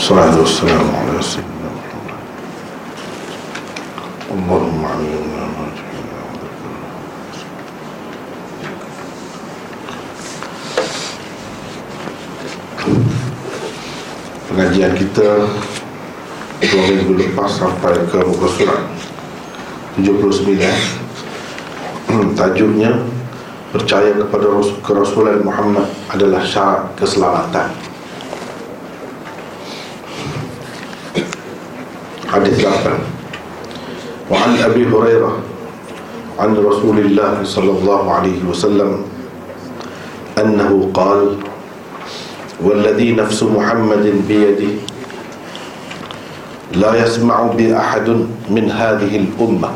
والصلاة 0.00 0.40
والسلام 0.40 0.86
على 0.94 1.22
سيدنا 1.22 1.68
محمد 1.76 2.20
اللهم 4.30 4.84
علمنا 4.84 5.42
ما 5.56 5.66
جهلنا 5.76 6.18
وذكرنا 6.28 6.88
Pengajian 14.48 14.92
kita 14.96 15.28
Dua 16.56 16.88
minggu 16.88 17.12
lepas 17.20 17.60
sampai 17.60 18.00
ke 18.08 18.16
muka 18.24 18.48
surat 18.56 18.80
79 20.00 20.64
Tajuknya 22.38 22.92
Percaya 23.74 24.16
kepada 24.16 24.48
kerasulan 24.80 25.44
Muhammad 25.44 25.84
adalah 26.08 26.40
syarat 26.40 26.96
keselamatan 26.96 27.68
حديث 32.31 32.59
لحظة 32.65 32.93
وعن 34.31 34.51
أبي 34.57 34.87
هريرة 34.87 35.33
عن 36.39 36.55
رسول 36.55 36.97
الله 36.99 37.43
صلى 37.43 37.71
الله 37.71 38.01
عليه 38.13 38.39
وسلم 38.49 38.91
أنه 40.39 40.89
قال 40.93 41.35
والذي 42.63 43.11
نفس 43.11 43.43
محمد 43.43 44.05
بيده 44.27 44.71
لا 46.79 47.03
يسمع 47.03 47.41
بأحد 47.57 48.07
من 48.49 48.71
هذه 48.71 49.11
الأمة 49.27 49.69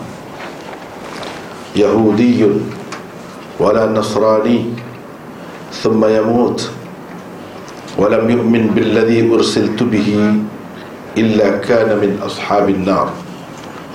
يهودي 1.75 2.45
ولا 3.59 3.85
نصراني 3.91 4.65
ثم 5.83 6.05
يموت 6.05 6.69
ولم 7.97 8.29
يؤمن 8.29 8.63
بالذي 8.75 9.33
أرسلت 9.33 9.83
به 9.83 10.07
illa 11.15 11.63
kana 11.63 11.95
min 11.95 12.19
ashabin 12.19 12.83
nar 12.83 13.07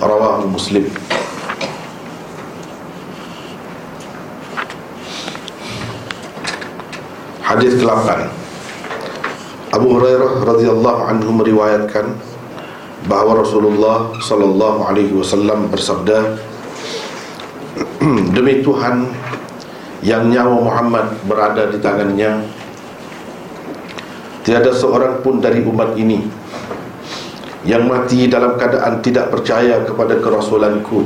rawahu 0.01 0.49
muslim 0.49 0.89
hadis 7.45 7.77
ke-8 7.77 8.25
Abu 9.71 9.87
Hurairah 9.95 10.43
radhiyallahu 10.49 11.01
anhu 11.07 11.29
meriwayatkan 11.37 12.17
bahawa 13.05 13.45
Rasulullah 13.45 14.17
sallallahu 14.17 14.89
alaihi 14.89 15.13
wasallam 15.13 15.69
bersabda 15.69 16.41
demi 18.35 18.65
Tuhan 18.65 19.13
yang 20.01 20.33
nyawa 20.33 20.57
Muhammad 20.57 21.13
berada 21.29 21.69
di 21.69 21.77
tangannya 21.77 22.49
tiada 24.41 24.73
seorang 24.73 25.21
pun 25.21 25.37
dari 25.37 25.61
umat 25.61 25.93
ini 26.01 26.40
yang 27.61 27.85
mati 27.85 28.25
dalam 28.25 28.57
keadaan 28.57 29.05
tidak 29.05 29.29
percaya 29.29 29.85
kepada 29.85 30.17
kerasulanku. 30.17 31.05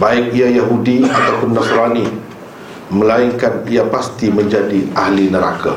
Baik 0.00 0.34
ia 0.34 0.48
Yahudi 0.50 1.06
ataupun 1.06 1.54
Nasrani 1.54 2.06
melainkan 2.90 3.62
ia 3.68 3.84
pasti 3.86 4.32
menjadi 4.32 4.90
ahli 4.96 5.30
neraka. 5.30 5.76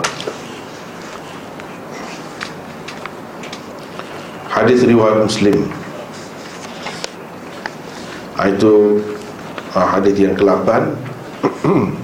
Hadis 4.49 4.81
riwayat 4.89 5.21
Muslim. 5.21 5.69
Ha, 8.37 8.49
itu 8.49 9.01
ha, 9.73 9.97
hadis 9.97 10.13
yang 10.17 10.37
ke-8 10.37 10.69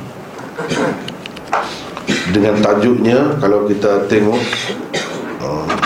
dengan 2.34 2.58
tajuknya 2.58 3.38
kalau 3.38 3.70
kita 3.70 4.10
tengok 4.10 4.42
uh, 5.46 5.83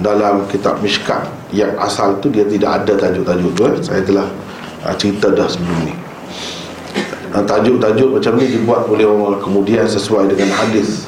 dalam 0.00 0.48
kitab 0.48 0.80
Mishkat 0.80 1.28
yang 1.52 1.76
asal 1.76 2.16
tu 2.18 2.32
dia 2.32 2.44
tidak 2.48 2.84
ada 2.84 2.92
tajuk-tajuk 2.96 3.52
tu 3.52 3.62
eh. 3.68 3.74
saya 3.84 4.02
telah 4.04 4.26
uh, 4.84 4.94
cerita 4.96 5.28
dah 5.32 5.46
sebelum 5.46 5.78
ni. 5.84 5.94
Uh, 7.30 7.44
tajuk-tajuk 7.46 8.18
macam 8.18 8.32
ni 8.40 8.46
dibuat 8.50 8.88
oleh 8.88 9.06
orang 9.06 9.38
kemudian 9.38 9.86
sesuai 9.86 10.32
dengan 10.32 10.50
hadis 10.56 11.06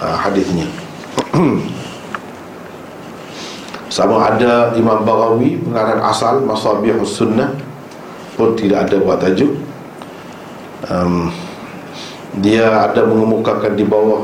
uh, 0.00 0.16
hadisnya. 0.16 0.66
Sama 3.88 4.30
ada 4.30 4.76
Imam 4.78 5.02
Baghawi 5.02 5.58
pengarang 5.64 6.04
asal 6.06 6.44
Masabihus 6.44 7.18
Sunnah 7.18 7.56
pun 8.38 8.54
tidak 8.54 8.86
ada 8.88 8.96
buat 9.02 9.18
tajuk. 9.18 9.50
Um, 10.86 11.34
dia 12.38 12.86
ada 12.86 13.02
mengemukakan 13.02 13.74
di 13.74 13.82
bawah 13.82 14.22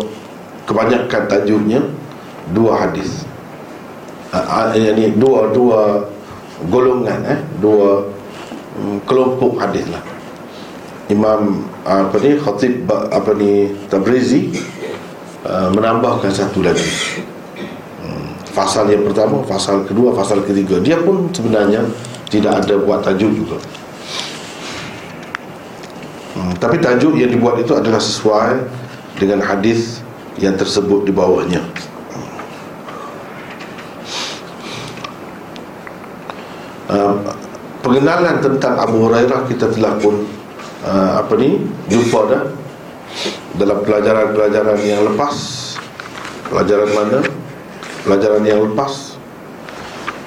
kebanyakan 0.70 1.26
tajuknya 1.26 1.80
dua 2.54 2.86
hadis 2.86 3.23
uh, 4.34 4.74
ini 4.74 5.14
dua 5.14 5.54
dua 5.54 6.02
golongan 6.66 7.20
eh? 7.22 7.38
Dua 7.62 8.02
um, 8.78 8.98
kelompok 9.06 9.62
hadis 9.62 9.86
lah. 9.90 10.02
Imam 11.12 11.62
uh, 11.84 12.08
apa 12.08 12.16
ni 12.18 12.34
Khatib 12.40 12.88
apa 12.90 13.30
ni 13.36 13.70
Tabrizi 13.86 14.50
uh, 15.46 15.70
menambahkan 15.70 16.32
satu 16.34 16.64
lagi. 16.64 17.22
Fasal 18.54 18.86
yang 18.86 19.02
pertama, 19.02 19.42
fasal 19.42 19.82
kedua, 19.82 20.14
fasal 20.14 20.38
ketiga. 20.46 20.78
Dia 20.78 21.02
pun 21.02 21.26
sebenarnya 21.34 21.82
tidak 22.30 22.62
ada 22.62 22.78
buat 22.78 23.02
tajuk 23.02 23.34
juga. 23.34 23.58
Hmm, 26.38 26.54
tapi 26.62 26.78
tajuk 26.78 27.18
yang 27.18 27.34
dibuat 27.34 27.58
itu 27.58 27.74
adalah 27.74 27.98
sesuai 27.98 28.62
dengan 29.18 29.42
hadis 29.42 30.06
yang 30.38 30.54
tersebut 30.54 31.02
di 31.06 31.10
bawahnya 31.10 31.62
uh, 36.90 37.14
pengenalan 37.94 38.42
tentang 38.42 38.74
Abu 38.74 39.06
Hurairah 39.06 39.46
kita 39.46 39.70
telah 39.70 39.94
pun 40.02 40.26
uh, 40.82 41.22
apa 41.22 41.30
ni 41.38 41.62
jumpa 41.86 42.20
dah. 42.26 42.42
Dalam 43.54 43.86
pelajaran-pelajaran 43.86 44.82
yang 44.82 45.06
lepas. 45.06 45.34
Pelajaran 46.50 46.90
mana? 46.90 47.22
Pelajaran 48.02 48.42
yang 48.42 48.66
lepas 48.66 49.14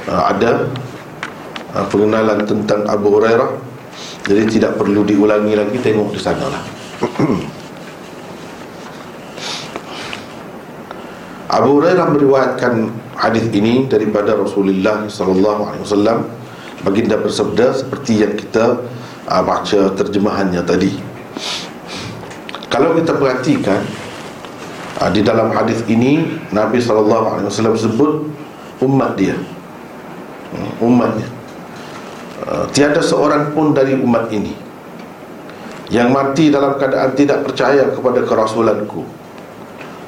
uh, 0.07 0.31
ada 0.31 0.71
uh, 1.75 1.83
pengenalan 1.91 2.47
tentang 2.47 2.87
Abu 2.87 3.19
Hurairah. 3.19 3.51
Jadi 4.23 4.59
tidak 4.59 4.79
perlu 4.79 5.03
diulangi 5.03 5.51
lagi 5.59 5.75
tengok 5.83 6.15
di 6.15 6.19
sana 6.23 6.47
lah. 6.47 6.63
Abu 11.51 11.83
Hurairah 11.83 12.07
meriwayatkan 12.15 12.73
hadis 13.19 13.51
ini 13.51 13.91
daripada 13.91 14.39
Rasulullah 14.39 15.03
sallallahu 15.03 15.61
alaihi 15.67 15.83
wasallam 15.83 16.36
baginda 16.81 17.17
bersabda 17.17 17.73
seperti 17.73 18.25
yang 18.25 18.33
kita 18.37 18.81
uh, 19.29 19.43
baca 19.45 19.93
terjemahannya 19.95 20.61
tadi. 20.65 20.91
Kalau 22.67 22.93
kita 22.97 23.15
perhatikan 23.15 23.81
Ha, 24.97 25.13
di 25.13 25.21
dalam 25.21 25.53
hadis 25.53 25.85
ini 25.85 26.25
Nabi 26.49 26.81
SAW 26.81 27.45
sebut 27.77 28.25
umat 28.81 29.13
dia. 29.13 29.37
Hmm, 30.49 30.89
umatnya. 30.89 31.29
Ha, 32.41 32.65
tiada 32.73 33.05
seorang 33.05 33.53
pun 33.53 33.77
dari 33.77 33.93
umat 33.93 34.33
ini 34.33 34.57
yang 35.93 36.09
mati 36.09 36.49
dalam 36.49 36.81
keadaan 36.81 37.13
tidak 37.13 37.45
percaya 37.45 37.93
kepada 37.93 38.25
kerasulanku. 38.25 39.05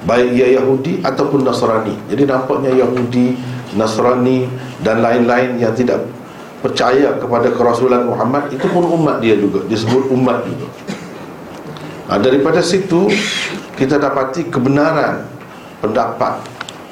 Baik 0.09 0.29
ia 0.33 0.57
Yahudi 0.57 1.05
ataupun 1.05 1.45
Nasrani. 1.45 1.93
Jadi 2.09 2.25
nampaknya 2.25 2.73
Yahudi 2.73 3.37
Nasrani 3.77 4.49
dan 4.81 5.05
lain-lain 5.05 5.61
yang 5.61 5.75
tidak 5.77 6.01
percaya 6.59 7.15
kepada 7.15 7.51
kerasulan 7.55 8.03
Muhammad 8.03 8.51
itu 8.51 8.67
pun 8.67 8.83
umat 8.99 9.23
dia 9.23 9.39
juga 9.39 9.63
disebut 9.67 10.11
umat 10.11 10.43
juga. 10.43 10.67
Ha, 12.09 12.17
daripada 12.19 12.59
situ 12.59 13.07
kita 13.77 13.95
dapati 13.95 14.49
kebenaran 14.51 15.23
pendapat 15.79 16.43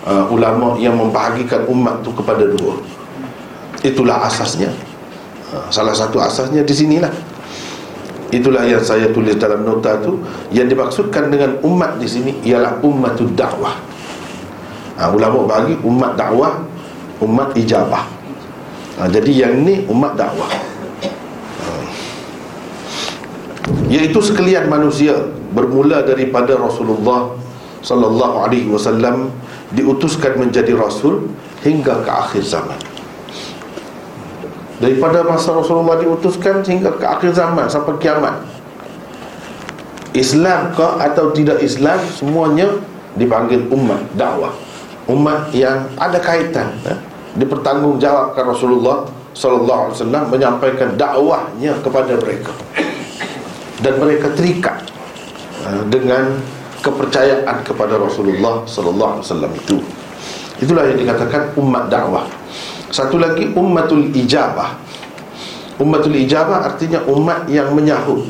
uh, 0.07 0.31
ulama 0.31 0.80
yang 0.80 0.95
membahagikan 0.95 1.68
umat 1.68 2.00
itu 2.00 2.12
kepada 2.15 2.47
dua. 2.47 2.80
Itulah 3.83 4.24
asasnya. 4.24 4.71
Uh, 5.51 5.68
salah 5.68 5.92
satu 5.92 6.24
asasnya 6.24 6.63
di 6.63 6.71
sinilah. 6.71 7.12
Itulah 8.31 8.63
yang 8.68 8.83
saya 8.83 9.12
tulis 9.12 9.36
dalam 9.36 9.68
nota 9.68 10.00
tu. 10.00 10.24
Yang 10.56 10.75
dimaksudkan 10.75 11.27
dengan 11.27 11.59
umat 11.63 12.00
di 12.00 12.07
sini 12.07 12.31
ialah 12.47 12.80
ummatud 12.80 13.36
dakwah 13.36 13.75
uh, 14.97 15.09
ulama 15.13 15.45
bagi 15.45 15.77
umat 15.86 16.18
dakwah 16.18 16.57
umat 17.21 17.53
ijabah 17.53 18.17
uh, 18.97 19.07
jadi 19.09 19.31
yang 19.47 19.61
ni 19.63 19.85
umat 19.88 20.17
dakwah 20.17 20.49
uh, 20.49 21.85
iaitu 23.88 24.19
sekalian 24.19 24.67
manusia 24.67 25.15
bermula 25.53 26.03
daripada 26.03 26.57
Rasulullah 26.59 27.33
sallallahu 27.81 28.35
alaihi 28.44 28.67
wasallam 28.67 29.31
diutuskan 29.71 30.39
menjadi 30.39 30.75
rasul 30.75 31.27
hingga 31.63 32.03
ke 32.03 32.11
akhir 32.11 32.44
zaman. 32.44 32.79
Daripada 34.77 35.25
masa 35.25 35.57
Rasulullah 35.57 35.97
diutuskan 35.97 36.61
hingga 36.61 36.94
ke 36.95 37.05
akhir 37.07 37.33
zaman 37.33 37.65
sampai 37.65 37.97
kiamat. 37.97 38.45
Islam 40.13 40.73
ke 40.73 40.88
atau 41.01 41.33
tidak 41.33 41.61
Islam 41.61 41.97
semuanya 42.13 42.69
dipanggil 43.17 43.65
umat 43.73 44.01
dakwah. 44.13 44.53
umat 45.07 45.55
yang 45.55 45.88
ada 45.95 46.19
kaitan 46.19 46.67
ya? 46.83 46.91
Dipertanggungjawabkan 47.38 48.44
Rasulullah 48.44 49.06
sallallahu 49.38 49.81
alaihi 49.89 49.95
wasallam 50.01 50.24
menyampaikan 50.34 50.89
dakwahnya 50.98 51.74
kepada 51.86 52.18
mereka. 52.18 52.54
Dan 53.78 54.01
mereka 54.01 54.34
terikat 54.34 54.89
uh, 55.69 55.86
dengan 55.86 56.42
kepercayaan 56.81 57.62
kepada 57.62 58.01
Rasulullah 58.01 58.66
sallallahu 58.66 59.22
alaihi 59.22 59.25
wasallam 59.30 59.54
itu. 59.54 59.78
Itulah 60.57 60.89
yang 60.89 60.98
dikatakan 60.98 61.54
umat 61.62 61.94
dakwah. 61.94 62.25
Satu 62.89 63.22
lagi 63.22 63.54
ummatul 63.54 64.10
ijabah. 64.10 64.74
Ummatul 65.78 66.18
ijabah 66.18 66.74
artinya 66.74 67.06
umat 67.06 67.45
yang 67.45 67.69
menyahut 67.78 68.25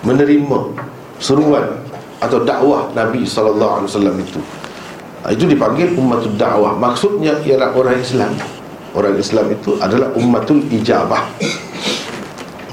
menerima 0.00 0.72
seruan 1.20 1.84
atau 2.16 2.40
dakwah 2.40 2.88
Nabi 2.96 3.28
sallallahu 3.28 3.84
alaihi 3.84 3.88
wasallam 3.92 4.16
itu 4.24 4.40
itu 5.32 5.48
dipanggil 5.48 5.96
ummatul 5.98 6.34
dakwah 6.38 6.76
maksudnya 6.78 7.38
ialah 7.42 7.74
orang 7.74 7.98
Islam. 7.98 8.32
Orang 8.96 9.18
Islam 9.20 9.52
itu 9.52 9.76
adalah 9.82 10.08
ummatul 10.16 10.62
ijabah. 10.72 11.24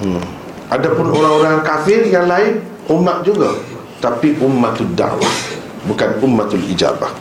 Hmm. 0.03 0.19
adapun 0.67 1.13
orang-orang 1.13 1.63
kafir 1.63 2.03
yang 2.09 2.27
lain 2.27 2.59
umat 2.91 3.23
juga. 3.23 3.55
Tapi 4.03 4.35
ummatul 4.43 4.91
dakwah 4.93 5.31
bukan 5.87 6.09
ummatul 6.23 6.63
ijabah. 6.63 7.11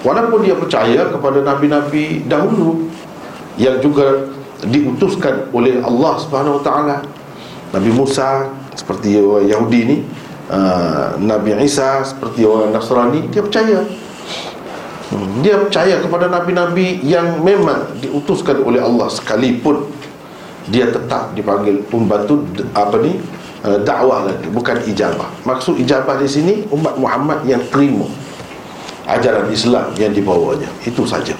Walaupun 0.00 0.46
dia 0.46 0.56
percaya 0.56 1.12
kepada 1.12 1.44
nabi-nabi 1.44 2.24
dahulu 2.24 2.88
yang 3.60 3.76
juga 3.84 4.32
diutuskan 4.64 5.52
oleh 5.52 5.80
Allah 5.80 6.20
Subhanahu 6.20 6.60
Wa 6.60 6.62
Taala 6.64 6.96
Nabi 7.72 7.90
Musa 7.92 8.48
seperti 8.76 9.16
Yahudi 9.20 9.80
ni 9.84 9.96
uh, 10.52 11.16
Nabi 11.20 11.56
Isa 11.64 12.04
seperti 12.04 12.44
orang 12.44 12.72
Nasrani 12.72 13.28
dia 13.28 13.40
percaya 13.40 13.84
Hmm. 15.10 15.42
Dia 15.42 15.58
percaya 15.58 15.98
kepada 15.98 16.30
Nabi-Nabi 16.30 17.02
yang 17.02 17.42
memang 17.42 17.98
diutuskan 17.98 18.62
oleh 18.62 18.78
Allah 18.78 19.10
sekalipun 19.10 19.90
dia 20.70 20.86
tetap 20.86 21.34
dipanggil 21.34 21.82
pembantu 21.90 22.46
apa 22.78 22.94
ni 23.02 23.18
uh, 23.66 23.82
dakwah 23.82 24.30
lagi 24.30 24.46
bukan 24.54 24.78
ijabah. 24.86 25.26
Maksud 25.42 25.82
ijabah 25.82 26.14
di 26.22 26.30
sini 26.30 26.54
umat 26.70 26.94
Muhammad 26.94 27.42
yang 27.42 27.58
terima 27.74 28.06
ajaran 29.10 29.50
Islam 29.50 29.90
yang 29.98 30.14
dibawanya. 30.14 30.70
Itu 30.86 31.02
saja. 31.02 31.34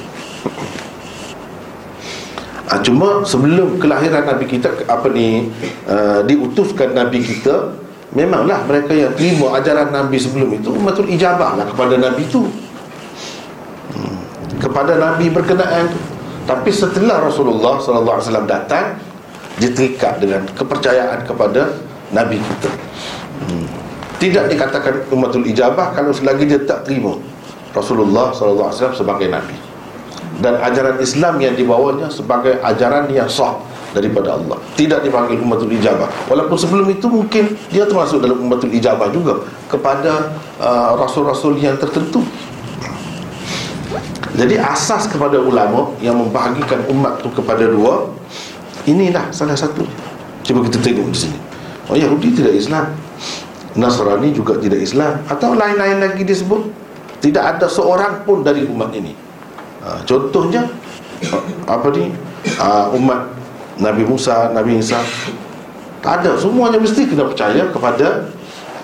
Ha, 2.71 2.79
cuma 2.87 3.27
sebelum 3.27 3.83
kelahiran 3.83 4.31
Nabi 4.31 4.47
kita 4.47 4.71
apa 4.87 5.11
ni 5.11 5.51
uh, 5.91 6.23
diutuskan 6.23 6.95
Nabi 6.95 7.19
kita 7.19 7.75
memanglah 8.15 8.63
mereka 8.67 8.95
yang 8.95 9.15
terima 9.15 9.59
ajaran 9.59 9.91
Nabi 9.91 10.19
sebelum 10.19 10.55
itu 10.55 10.71
umatul 10.75 11.07
ijabah 11.11 11.59
lah 11.59 11.67
kepada 11.67 11.99
Nabi 11.99 12.27
itu 12.27 12.47
kepada 14.61 15.01
Nabi 15.01 15.33
berkenaan 15.33 15.89
tu. 15.89 16.01
Tapi 16.45 16.71
setelah 16.71 17.25
Rasulullah 17.25 17.81
sallallahu 17.81 18.17
alaihi 18.21 18.27
wasallam 18.29 18.49
datang 18.49 18.87
diterikat 19.61 20.21
dengan 20.21 20.45
kepercayaan 20.53 21.25
kepada 21.25 21.73
Nabi 22.13 22.39
kita. 22.39 22.71
Hmm. 23.49 23.67
Tidak 24.21 24.53
dikatakan 24.53 25.09
umatul 25.09 25.49
ijabah 25.49 25.97
kalau 25.97 26.13
selagi 26.13 26.45
dia 26.45 26.61
tak 26.69 26.85
terima 26.85 27.17
Rasulullah 27.73 28.35
sallallahu 28.37 28.69
alaihi 28.69 28.79
wasallam 28.83 28.99
sebagai 28.99 29.29
nabi. 29.33 29.57
Dan 30.41 30.57
ajaran 30.57 30.97
Islam 31.01 31.37
yang 31.41 31.55
dibawanya 31.57 32.09
sebagai 32.09 32.57
ajaran 32.65 33.09
yang 33.13 33.29
sah 33.29 33.61
daripada 33.93 34.39
Allah. 34.39 34.57
Tidak 34.79 35.03
dipanggil 35.05 35.37
umatul 35.39 35.71
ijabah. 35.75 36.09
Walaupun 36.31 36.57
sebelum 36.57 36.87
itu 36.89 37.07
mungkin 37.11 37.55
dia 37.69 37.85
termasuk 37.85 38.23
dalam 38.23 38.41
umatul 38.41 38.71
ijabah 38.73 39.11
juga 39.13 39.45
kepada 39.69 40.33
uh, 40.59 40.97
rasul-rasul 40.97 41.59
yang 41.59 41.77
tertentu. 41.77 42.25
Jadi 44.41 44.57
asas 44.57 45.05
kepada 45.05 45.37
ulama 45.37 45.93
yang 46.01 46.17
membahagikan 46.17 46.81
umat 46.89 47.21
tu 47.21 47.29
kepada 47.29 47.69
dua 47.69 48.09
Inilah 48.89 49.29
salah 49.29 49.53
satu. 49.53 49.85
Cuba 50.41 50.65
kita 50.65 50.81
tengok 50.81 51.13
di 51.13 51.19
sini. 51.29 51.39
Oh 51.93 51.97
Yahudi 52.01 52.33
tidak 52.33 52.57
Islam. 52.57 52.89
Nasrani 53.77 54.33
juga 54.33 54.57
tidak 54.57 54.81
Islam. 54.81 55.21
Atau 55.29 55.53
lain-lain 55.53 56.01
lagi 56.01 56.25
disebut. 56.25 56.73
Tidak 57.21 57.45
ada 57.45 57.69
seorang 57.69 58.25
pun 58.25 58.41
dari 58.41 58.65
umat 58.65 58.97
ini. 58.97 59.13
Ha, 59.85 60.01
Contohnya 60.09 60.65
Apa 61.69 61.93
ni? 61.93 62.09
Ha, 62.57 62.89
Umat 62.97 63.29
Nabi 63.77 64.09
Musa, 64.09 64.49
Nabi 64.57 64.81
Isa. 64.81 65.05
Tak 66.01 66.25
ada, 66.25 66.41
semuanya 66.41 66.81
mesti 66.81 67.05
kena 67.05 67.29
percaya 67.29 67.69
kepada 67.69 68.33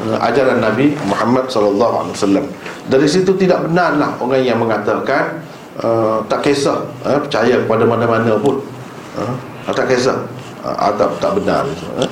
uh, 0.04 0.20
Ajaran 0.20 0.60
Nabi 0.60 0.92
Muhammad 1.08 1.48
SAW 1.48 2.12
dari 2.86 3.08
situ 3.10 3.34
tidak 3.34 3.66
benarlah 3.66 4.14
orang 4.22 4.42
yang 4.46 4.62
mengatakan 4.62 5.42
uh, 5.82 6.22
tak 6.30 6.46
kisah 6.46 6.86
uh, 7.04 7.18
percaya 7.20 7.60
kepada 7.60 7.84
mana-mana 7.84 8.38
pun. 8.40 8.62
Uh, 9.16 9.34
tak 9.72 9.92
kisah. 9.92 10.24
Uh, 10.64 10.92
tak 10.96 11.10
tak 11.20 11.32
benar. 11.36 11.66
Uh. 11.98 12.08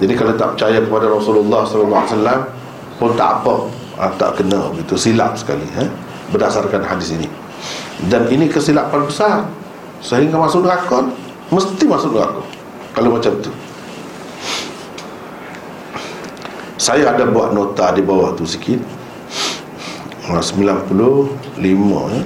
jadi 0.00 0.12
kalau 0.18 0.32
tak 0.36 0.48
percaya 0.56 0.78
kepada 0.82 1.06
Rasulullah 1.08 1.64
wasallam 1.64 2.40
pun 2.98 3.10
tak 3.16 3.40
apa. 3.40 3.54
Uh, 3.96 4.12
tak 4.16 4.40
kena 4.40 4.72
itu 4.76 4.96
silap 4.96 5.36
sekali 5.36 5.64
uh, 5.78 5.88
berdasarkan 6.32 6.82
hadis 6.84 7.12
ini. 7.16 7.28
Dan 8.08 8.26
ini 8.32 8.50
kesilapan 8.50 9.06
besar. 9.06 9.46
Sehingga 10.02 10.34
masuk 10.34 10.66
neraka 10.66 11.06
mesti 11.52 11.84
masuk 11.86 12.16
neraka. 12.16 12.42
Kalau 12.92 13.14
macam 13.14 13.32
tu. 13.38 13.52
Saya 16.82 17.14
ada 17.14 17.22
buat 17.30 17.54
nota 17.54 17.94
di 17.94 18.02
bawah 18.02 18.34
tu 18.34 18.42
sikit. 18.42 18.82
95 20.26 21.38
ya. 22.10 22.22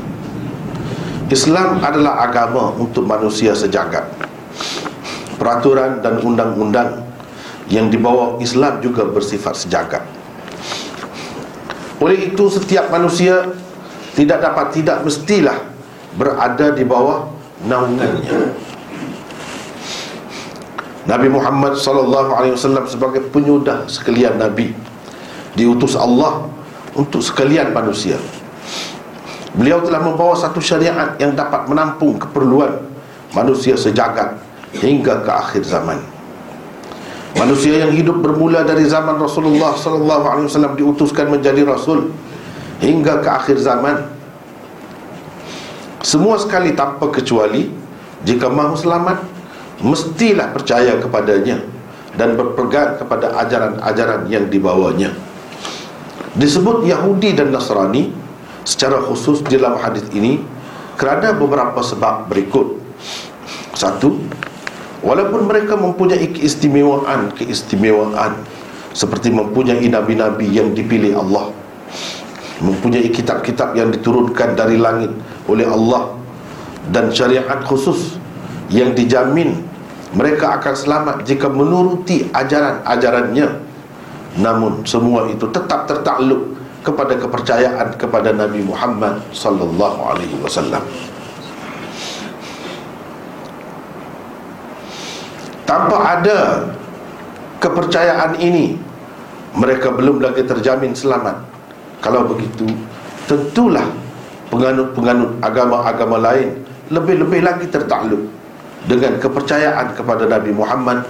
Islam 1.27 1.83
adalah 1.83 2.23
agama 2.23 2.71
untuk 2.79 3.03
manusia 3.03 3.51
sejagat. 3.51 4.07
Peraturan 5.37 5.99
dan 5.99 6.23
undang-undang 6.23 7.03
yang 7.67 7.91
dibawa 7.91 8.39
Islam 8.39 8.79
juga 8.79 9.03
bersifat 9.11 9.59
sejagat. 9.59 10.07
Oleh 11.99 12.31
itu 12.31 12.47
setiap 12.47 12.95
manusia 12.95 13.51
tidak 14.15 14.39
dapat 14.39 14.71
tidak 14.71 15.03
mestilah 15.03 15.67
berada 16.15 16.71
di 16.71 16.87
bawah 16.87 17.27
naungannya. 17.67 18.55
Nabi 21.11 21.29
Muhammad 21.31 21.75
sallallahu 21.79 22.31
alaihi 22.35 22.55
wasallam 22.55 22.87
sebagai 22.87 23.23
penyudah 23.31 23.87
sekalian 23.87 24.43
nabi 24.43 24.75
diutus 25.55 25.95
Allah 25.95 26.51
untuk 26.99 27.23
sekalian 27.23 27.71
manusia 27.71 28.19
Beliau 29.57 29.81
telah 29.81 30.05
membawa 30.05 30.37
satu 30.37 30.61
syariat 30.61 31.17
yang 31.17 31.33
dapat 31.33 31.65
menampung 31.65 32.21
keperluan 32.21 32.77
manusia 33.33 33.73
sejagat 33.73 34.37
hingga 34.77 35.25
ke 35.25 35.33
akhir 35.33 35.65
zaman. 35.65 35.97
Manusia 37.37 37.85
yang 37.85 37.93
hidup 37.93 38.21
bermula 38.21 38.65
dari 38.65 38.85
zaman 38.89 39.17
Rasulullah 39.17 39.77
sallallahu 39.77 40.25
alaihi 40.25 40.47
wasallam 40.49 40.77
diutuskan 40.77 41.29
menjadi 41.33 41.65
rasul 41.69 42.13
hingga 42.81 43.21
ke 43.25 43.29
akhir 43.29 43.57
zaman. 43.61 44.09
Semua 46.05 46.37
sekali 46.37 46.77
tanpa 46.77 47.09
kecuali 47.13 47.73
jika 48.25 48.53
mahu 48.53 48.77
selamat 48.77 49.25
mestilah 49.85 50.53
percaya 50.53 50.97
kepadanya 51.01 51.61
dan 52.17 52.37
berpegang 52.37 52.97
kepada 52.97 53.37
ajaran-ajaran 53.45 54.29
yang 54.33 54.49
dibawanya. 54.49 55.13
Disebut 56.37 56.89
Yahudi 56.89 57.37
dan 57.37 57.53
Nasrani 57.53 58.13
secara 58.67 58.99
khusus 59.07 59.47
di 59.47 59.55
dalam 59.55 59.79
hadis 59.79 60.03
ini 60.11 60.43
kerana 60.99 61.31
beberapa 61.31 61.79
sebab 61.79 62.27
berikut. 62.27 62.83
Satu, 63.77 64.19
walaupun 65.07 65.47
mereka 65.47 65.79
mempunyai 65.79 66.35
keistimewaan, 66.35 67.31
keistimewaan 67.39 68.35
seperti 68.91 69.31
mempunyai 69.31 69.87
nabi-nabi 69.87 70.51
yang 70.51 70.75
dipilih 70.75 71.15
Allah, 71.15 71.55
mempunyai 72.59 73.07
kitab-kitab 73.13 73.77
yang 73.79 73.95
diturunkan 73.95 74.59
dari 74.59 74.81
langit 74.81 75.13
oleh 75.47 75.69
Allah 75.69 76.17
dan 76.91 77.13
syariat 77.13 77.61
khusus 77.69 78.19
yang 78.73 78.97
dijamin 78.97 79.63
mereka 80.17 80.59
akan 80.59 80.75
selamat 80.75 81.17
jika 81.29 81.47
menuruti 81.53 82.27
ajaran-ajarannya 82.33 83.69
Namun 84.37 84.85
semua 84.85 85.29
itu 85.33 85.49
tetap 85.49 85.89
tertakluk 85.89 86.57
kepada 86.87 87.19
kepercayaan 87.19 87.99
kepada 87.99 88.31
Nabi 88.31 88.63
Muhammad 88.63 89.19
sallallahu 89.35 89.99
alaihi 90.07 90.39
wasallam. 90.39 90.87
Tanpa 95.67 95.99
ada 95.99 96.71
kepercayaan 97.59 98.39
ini 98.39 98.79
mereka 99.59 99.91
belum 99.91 100.23
lagi 100.23 100.47
terjamin 100.47 100.95
selamat. 100.95 101.43
Kalau 101.99 102.23
begitu, 102.31 102.71
tentulah 103.27 103.83
penganut-penganut 104.47 105.43
agama-agama 105.43 106.23
lain 106.23 106.63
lebih-lebih 106.95 107.43
lagi 107.43 107.67
tertakluk 107.67 108.31
dengan 108.87 109.19
kepercayaan 109.19 109.91
kepada 109.99 110.31
Nabi 110.31 110.55
Muhammad 110.55 111.03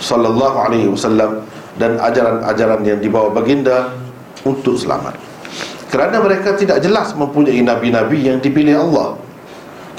sallallahu 0.00 0.56
alaihi 0.56 0.88
wasallam 0.88 1.44
dan 1.76 2.00
ajaran-ajaran 2.00 2.80
yang 2.80 2.96
dibawa 2.96 3.28
baginda 3.28 3.92
untuk 4.46 4.76
selamat. 4.78 5.14
kerana 5.92 6.24
mereka 6.24 6.56
tidak 6.56 6.80
jelas 6.80 7.12
mempunyai 7.12 7.60
nabi-nabi 7.60 8.24
yang 8.24 8.40
dipilih 8.40 8.80
Allah. 8.80 9.12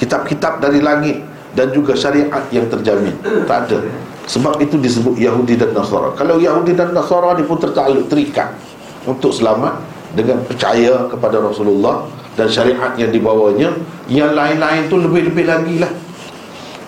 Kitab-kitab 0.01 0.57
dari 0.57 0.81
langit 0.81 1.21
dan 1.53 1.69
juga 1.69 1.93
syariat 1.93 2.41
yang 2.49 2.65
terjamin. 2.65 3.13
Tak 3.45 3.69
ada. 3.69 3.77
Sebab 4.25 4.57
itu 4.57 4.81
disebut 4.81 5.21
Yahudi 5.21 5.53
dan 5.53 5.69
Nasara. 5.77 6.17
Kalau 6.17 6.41
Yahudi 6.41 6.73
dan 6.73 6.97
Nasara 6.97 7.37
ni 7.37 7.45
pun 7.45 7.61
tertaluk 7.61 8.09
terikat 8.09 8.57
untuk 9.05 9.29
selamat 9.29 9.77
dengan 10.17 10.41
percaya 10.49 11.05
kepada 11.05 11.37
Rasulullah 11.37 12.09
dan 12.33 12.49
syariat 12.49 12.97
yang 12.97 13.13
dibawanya 13.13 13.69
yang 14.09 14.33
lain-lain 14.33 14.89
tu 14.89 14.97
lebih-lebih 14.97 15.45
lagi 15.45 15.77
lah. 15.77 15.93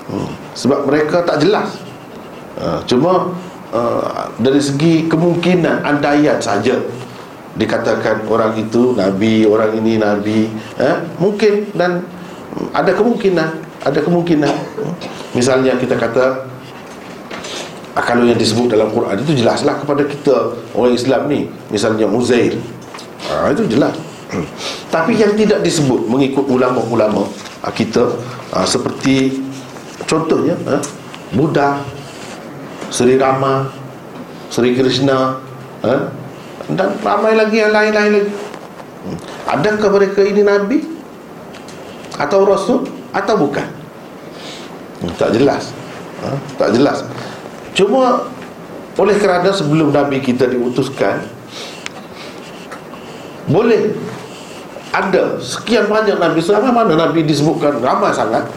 Hmm. 0.05 0.29
sebab 0.53 0.85
mereka 0.85 1.25
tak 1.25 1.41
jelas. 1.41 1.81
Uh, 2.55 2.79
cuma 2.87 3.33
uh, 3.73 4.29
dari 4.39 4.61
segi 4.61 5.09
kemungkinan 5.09 5.81
andaian 5.81 6.37
saja 6.39 6.77
dikatakan 7.55 8.27
orang 8.27 8.55
itu 8.59 8.91
nabi 8.95 9.47
orang 9.47 9.79
ini 9.79 9.95
nabi 9.95 10.51
eh? 10.75 10.97
mungkin 11.19 11.71
dan 11.71 12.03
ada 12.75 12.91
kemungkinan 12.91 13.65
ada 13.85 13.99
kemungkinan. 14.01 14.53
Misalnya 15.37 15.77
kita 15.77 15.93
kata 15.93 16.49
ah, 17.93 18.03
kalau 18.03 18.25
yang 18.25 18.35
disebut 18.35 18.73
dalam 18.73 18.89
Quran 18.89 19.21
itu 19.21 19.45
jelaslah 19.45 19.77
kepada 19.77 20.01
kita 20.09 20.57
orang 20.73 20.97
Islam 20.97 21.21
ni. 21.29 21.45
Misalnya 21.69 22.09
Uzair. 22.09 22.57
Ha, 23.29 23.53
itu 23.53 23.69
jelas. 23.69 23.93
Tapi 24.93 25.13
yang 25.21 25.37
tidak 25.37 25.61
disebut 25.61 26.09
mengikut 26.09 26.49
ulama-ulama 26.49 27.29
ah, 27.61 27.69
kita 27.69 28.09
ha, 28.57 28.65
seperti 28.65 29.37
contohnya 30.09 30.57
ha, 30.65 30.81
Buddha 31.29 31.85
Sri 32.89 33.21
Rama 33.21 33.69
Sri 34.49 34.73
Krishna 34.73 35.37
ha, 35.85 35.93
dan 36.73 36.97
ramai 37.05 37.37
lagi 37.37 37.61
yang 37.61 37.69
lain-lain 37.69 38.11
lagi. 38.21 38.33
Adakah 39.45 39.89
mereka 39.93 40.25
ini 40.25 40.41
Nabi? 40.41 40.81
Atau 42.17 42.41
Rasul? 42.47 42.89
Atau 43.13 43.37
bukan? 43.37 43.67
Tak 45.21 45.37
jelas. 45.37 45.69
Ha? 46.25 46.29
tak 46.57 46.73
jelas. 46.73 47.05
Cuma 47.75 48.25
oleh 48.95 49.15
kerana 49.19 49.51
sebelum 49.51 49.91
Nabi 49.91 50.23
kita 50.23 50.47
diutuskan 50.47 51.27
boleh 53.45 53.93
ada 54.95 55.37
sekian 55.37 55.85
banyak 55.85 56.17
Nabi. 56.17 56.39
Selama 56.41 56.81
mana 56.81 56.97
Nabi 56.97 57.27
disebutkan 57.27 57.83
ramai 57.83 58.15
sangat 58.15 58.47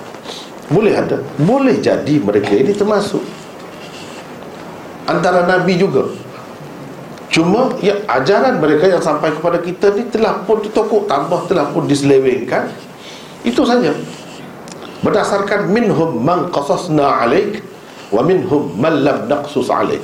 boleh 0.71 0.95
ada. 0.95 1.21
Boleh 1.43 1.77
jadi 1.83 2.23
mereka 2.23 2.55
ini 2.55 2.73
termasuk 2.73 3.21
antara 5.05 5.45
Nabi 5.45 5.77
juga 5.77 6.09
Cuma 7.38 7.71
ya, 7.78 7.95
ajaran 8.11 8.59
mereka 8.59 8.90
yang 8.90 8.99
sampai 8.99 9.30
kepada 9.30 9.62
kita 9.62 9.95
ni 9.95 10.11
telah 10.11 10.42
pun 10.42 10.59
ditokok 10.59 11.07
tambah 11.07 11.47
telah 11.47 11.71
pun 11.71 11.87
diselewengkan. 11.87 12.66
Itu 13.47 13.62
saja. 13.62 13.95
Berdasarkan 15.07 15.71
minhum 15.71 16.18
man 16.18 16.50
qasasna 16.50 17.23
alaik 17.23 17.62
wa 18.11 18.26
minhum 18.26 18.75
man 18.75 19.07
lam 19.07 19.30
naqsus 19.30 19.71
alaik. 19.71 20.02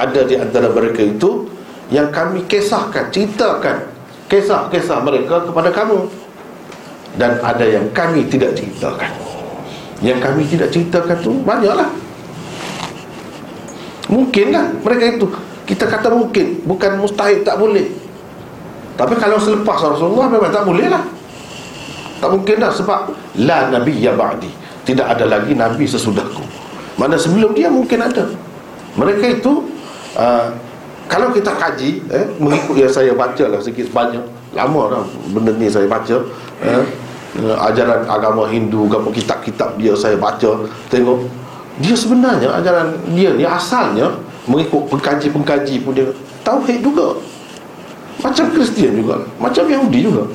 Ada 0.00 0.24
di 0.24 0.40
antara 0.40 0.72
mereka 0.72 1.04
itu 1.04 1.52
yang 1.92 2.08
kami 2.08 2.48
kisahkan, 2.48 3.12
ceritakan 3.12 3.84
kisah-kisah 4.32 5.04
mereka 5.04 5.44
kepada 5.44 5.68
kamu. 5.68 6.08
Dan 7.20 7.44
ada 7.44 7.68
yang 7.68 7.92
kami 7.92 8.24
tidak 8.24 8.56
ceritakan. 8.56 9.12
Yang 10.00 10.18
kami 10.24 10.48
tidak 10.48 10.72
ceritakan 10.72 11.16
tu 11.20 11.44
banyaklah. 11.44 11.92
Mungkinlah 14.08 14.80
mereka 14.80 15.04
itu 15.12 15.28
kita 15.68 15.84
kata 15.84 16.08
mungkin 16.08 16.64
Bukan 16.64 16.96
mustahil 16.96 17.44
tak 17.44 17.60
boleh. 17.60 17.92
Tapi 18.96 19.14
kalau 19.20 19.36
selepas 19.36 19.76
Rasulullah 19.76 20.32
Memang 20.32 20.48
tak 20.48 20.64
boleh 20.64 20.88
lah. 20.88 21.04
Tak 22.18 22.34
mungkin 22.34 22.56
dah 22.58 22.72
sebab 22.72 23.14
La 23.46 23.70
Nabi 23.70 24.00
ya 24.02 24.16
ba'di. 24.16 24.50
Tidak 24.82 25.06
ada 25.06 25.22
lagi 25.28 25.54
Nabi 25.54 25.86
sesudahku. 25.86 26.42
Mana 26.98 27.14
sebelum 27.14 27.54
dia 27.54 27.70
mungkin 27.70 28.02
ada. 28.02 28.26
Mereka 28.98 29.38
itu 29.38 29.70
uh, 30.18 30.50
Kalau 31.06 31.30
kita 31.30 31.54
kaji 31.54 32.02
eh, 32.10 32.26
Mengikut 32.42 32.74
yang 32.74 32.90
saya 32.90 33.14
baca 33.14 33.44
lah 33.46 33.60
sikit 33.62 33.86
sebanyak. 33.86 34.24
Lama 34.56 34.82
dah 34.90 35.02
benda 35.30 35.54
ni 35.54 35.70
saya 35.70 35.86
baca 35.86 36.16
eh, 36.64 36.82
uh, 37.38 37.56
Ajaran 37.70 38.02
agama 38.10 38.50
Hindu 38.50 38.90
Agama 38.90 39.14
kitab-kitab 39.14 39.78
dia 39.78 39.94
saya 39.94 40.18
baca. 40.18 40.66
Tengok 40.90 41.22
Dia 41.78 41.94
sebenarnya 41.94 42.50
ajaran 42.58 42.98
dia 43.14 43.30
ni 43.38 43.46
asalnya 43.46 44.10
mengikut 44.48 44.88
pengkaji-pengkaji 44.88 45.84
pun 45.84 45.92
dia 45.92 46.08
tauhid 46.42 46.80
juga. 46.80 47.20
Macam 48.18 48.50
Kristian 48.50 48.98
juga 48.98 49.22
macam 49.38 49.62
Yahudi 49.68 50.08
juga. 50.10 50.26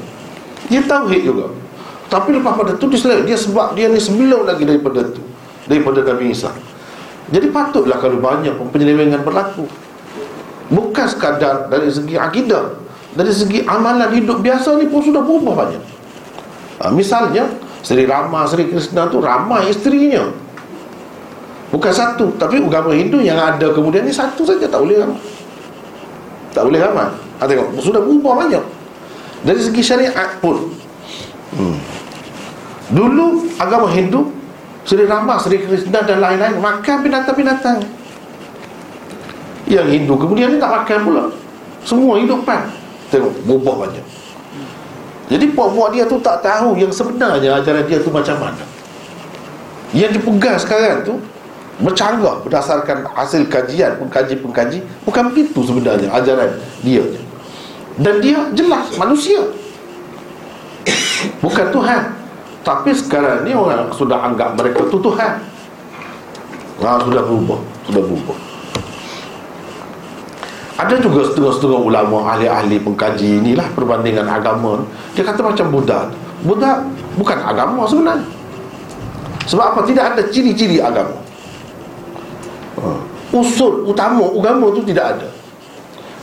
Dia 0.72 0.80
tauhid 0.86 1.22
juga. 1.28 1.52
Tapi 2.08 2.38
lepas 2.38 2.54
pada 2.54 2.78
tu 2.78 2.88
dia, 2.88 3.26
dia 3.26 3.36
sebab 3.36 3.74
dia 3.74 3.90
ni 3.90 3.98
sebelum 3.98 4.46
lagi 4.46 4.64
daripada 4.64 5.02
tu 5.10 5.20
daripada 5.66 6.06
Nabi 6.06 6.32
Isa. 6.32 6.54
Jadi 7.34 7.50
patutlah 7.50 7.98
kalau 7.98 8.22
banyak 8.22 8.54
penyelewengan 8.70 9.26
berlaku. 9.26 9.66
Bukan 10.72 11.06
sekadar 11.10 11.68
dari 11.68 11.92
segi 11.92 12.16
akidah 12.16 12.80
dari 13.14 13.34
segi 13.34 13.62
amalan 13.66 14.10
hidup 14.14 14.42
biasa 14.42 14.78
ni 14.78 14.90
pun 14.90 15.02
sudah 15.02 15.22
berubah 15.22 15.66
banyak. 15.66 15.84
Ha, 16.82 16.90
misalnya 16.90 17.50
Sri 17.86 18.08
Rama, 18.08 18.46
Sri 18.50 18.70
Krishna 18.70 19.10
tu 19.12 19.22
ramai 19.22 19.70
isterinya 19.70 20.43
Bukan 21.74 21.90
satu 21.90 22.30
Tapi 22.38 22.62
agama 22.62 22.94
Hindu 22.94 23.18
yang 23.18 23.42
ada 23.42 23.74
kemudian 23.74 24.06
ni 24.06 24.14
Satu 24.14 24.46
saja 24.46 24.70
tak 24.70 24.86
boleh 24.86 25.02
ramai. 25.02 25.18
Tak 26.54 26.70
boleh 26.70 26.80
ramai. 26.86 27.10
Ha, 27.42 27.50
Tengok 27.50 27.82
Sudah 27.82 27.98
berubah 28.06 28.46
banyak. 28.46 28.62
Dari 29.44 29.60
segi 29.60 29.82
syariat 29.82 30.38
pun. 30.38 30.70
Hmm. 31.58 31.76
Dulu 32.94 33.58
agama 33.58 33.90
Hindu 33.90 34.30
Sri 34.86 35.08
Rama, 35.10 35.40
Sri 35.42 35.66
Krishna 35.66 36.06
dan 36.06 36.22
lain-lain 36.22 36.62
Makan 36.62 36.98
binatang-binatang. 37.02 37.82
Yang 39.66 39.88
Hindu 39.98 40.14
kemudian 40.22 40.54
ni 40.54 40.62
tak 40.62 40.70
makan 40.70 41.00
pula. 41.02 41.24
Semua 41.82 42.22
hidupan. 42.22 42.70
Tengok 43.10 43.34
berubah 43.50 43.90
banyak. 43.90 44.06
Jadi 45.34 45.46
puak-puak 45.56 45.96
dia 45.96 46.04
tu 46.06 46.20
tak 46.20 46.44
tahu 46.44 46.76
Yang 46.78 47.00
sebenarnya 47.00 47.58
ajaran 47.58 47.84
dia 47.90 47.98
tu 47.98 48.14
macam 48.14 48.38
mana. 48.38 48.64
Yang 49.94 50.22
dipegang 50.22 50.58
sekarang 50.62 51.02
tu 51.02 51.18
bercanggah 51.82 52.46
berdasarkan 52.46 53.10
hasil 53.18 53.50
kajian 53.50 53.98
pengkaji-pengkaji 53.98 54.86
bukan 55.08 55.24
begitu 55.34 55.60
sebenarnya 55.66 56.10
ajaran 56.14 56.52
dia. 56.86 57.02
Dan 57.98 58.22
dia 58.22 58.40
jelas 58.54 58.94
manusia. 58.98 59.42
Bukan 61.42 61.70
Tuhan. 61.74 62.14
Tapi 62.64 62.90
sekarang 62.96 63.44
ni 63.44 63.52
orang 63.54 63.90
sudah 63.94 64.22
anggap 64.22 64.54
mereka 64.54 64.86
tu 64.90 64.98
Tuhan. 65.02 65.42
Ha, 66.84 67.00
sudah 67.00 67.22
berubah 67.26 67.60
sudah 67.90 68.02
berubah. 68.02 68.38
Ada 70.74 71.00
juga 71.00 71.22
setengah-setengah 71.30 71.80
ulama 71.80 72.34
ahli-ahli 72.34 72.82
pengkaji 72.82 73.40
inilah 73.40 73.66
perbandingan 73.78 74.26
agama. 74.26 74.82
Dia 75.14 75.22
kata 75.22 75.46
macam 75.46 75.70
Buddha. 75.70 76.10
Buddha 76.44 76.82
bukan 77.14 77.38
agama 77.40 77.86
sebenarnya. 77.86 78.26
Sebab 79.48 79.66
apa? 79.76 79.80
Tidak 79.86 80.04
ada 80.04 80.22
ciri-ciri 80.34 80.82
agama 80.82 81.23
usul 83.34 83.88
utama 83.88 84.26
agama 84.30 84.72
tu 84.76 84.82
tidak 84.86 85.18
ada. 85.18 85.30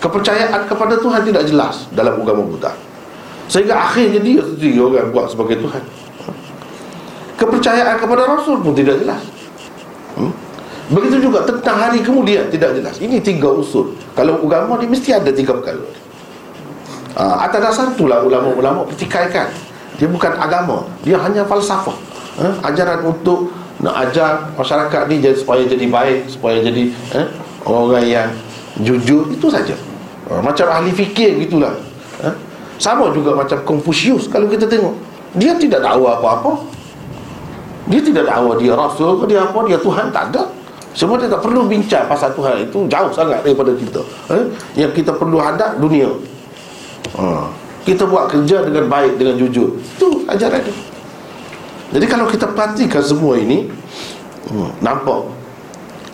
Kepercayaan 0.01 0.65
kepada 0.65 0.97
Tuhan 0.97 1.21
tidak 1.29 1.45
jelas 1.45 1.85
dalam 1.93 2.17
agama 2.21 2.41
Buddha 2.45 2.73
sehingga 3.51 3.75
akhirnya 3.75 4.23
dia 4.23 4.41
sendiri 4.47 4.79
orang 4.79 5.11
buat 5.11 5.27
sebagai 5.27 5.59
Tuhan. 5.59 5.83
Kepercayaan 7.35 7.99
kepada 7.99 8.23
Rasul 8.31 8.63
pun 8.63 8.73
tidak 8.79 9.03
jelas. 9.03 9.23
Hmm? 10.15 10.31
begitu 10.91 11.31
juga 11.31 11.47
tentang 11.47 11.79
hari 11.79 12.03
kemudian 12.03 12.51
tidak 12.51 12.75
jelas. 12.75 12.99
Ini 12.99 13.23
tiga 13.23 13.51
usul. 13.51 13.95
Kalau 14.15 14.43
agama 14.43 14.75
ni 14.83 14.91
mesti 14.91 15.15
ada 15.15 15.31
tiga 15.31 15.55
perkara. 15.55 15.83
Ha, 17.15 17.47
atas 17.47 17.61
dasar 17.63 17.87
itulah 17.95 18.23
ulama-ulama 18.27 18.87
pertikaikan. 18.87 19.51
Dia 19.99 20.11
bukan 20.11 20.35
agama. 20.35 20.87
Dia 21.07 21.19
hanya 21.23 21.47
falsafah. 21.47 21.95
Ha? 22.43 22.71
ajaran 22.73 23.07
untuk 23.07 23.51
nak 23.81 23.95
ajar 24.09 24.53
masyarakat 24.61 25.09
ni 25.09 25.25
jadi, 25.25 25.37
supaya 25.37 25.65
jadi 25.65 25.87
baik 25.89 26.29
supaya 26.29 26.61
jadi 26.61 26.93
eh, 27.17 27.27
orang 27.65 28.05
yang 28.05 28.29
jujur 28.85 29.33
itu 29.33 29.49
saja. 29.49 29.73
Ha, 30.29 30.45
macam 30.45 30.69
ahli 30.69 30.93
fikir 30.93 31.41
gitulah. 31.49 31.75
Eh. 32.21 32.37
sama 32.77 33.09
juga 33.17 33.33
macam 33.33 33.57
Confucius 33.65 34.29
kalau 34.29 34.45
kita 34.49 34.69
tengok 34.69 34.93
dia 35.37 35.57
tidak 35.57 35.81
tahu 35.81 36.05
apa-apa. 36.05 36.53
Dia 37.89 37.99
tidak 38.05 38.29
tahu 38.29 38.61
dia 38.61 38.77
rasul 38.77 39.25
dia 39.25 39.43
apa 39.43 39.59
dia 39.65 39.79
Tuhan 39.81 40.13
tak 40.13 40.25
ada. 40.33 40.45
Semua 40.93 41.17
dia 41.17 41.31
tak 41.31 41.41
perlu 41.41 41.65
bincang 41.65 42.05
pasal 42.05 42.35
Tuhan 42.35 42.67
itu 42.67 42.85
jauh 42.91 43.11
sangat 43.17 43.41
daripada 43.41 43.73
kita. 43.73 44.03
Eh. 44.37 44.45
yang 44.77 44.93
kita 44.93 45.17
perlu 45.17 45.41
hadap 45.41 45.81
dunia. 45.81 46.13
Ha. 47.17 47.49
kita 47.81 48.05
buat 48.05 48.29
kerja 48.29 48.61
dengan 48.61 48.93
baik 48.93 49.17
dengan 49.17 49.41
jujur. 49.41 49.81
Itu 49.97 50.29
ajaran 50.29 50.61
dia 50.69 50.90
jadi 51.91 52.07
kalau 52.07 52.31
kita 52.31 52.47
perhatikan 52.55 53.03
semua 53.03 53.35
ini 53.35 53.67
hmm, 54.51 54.71
Nampak 54.79 55.27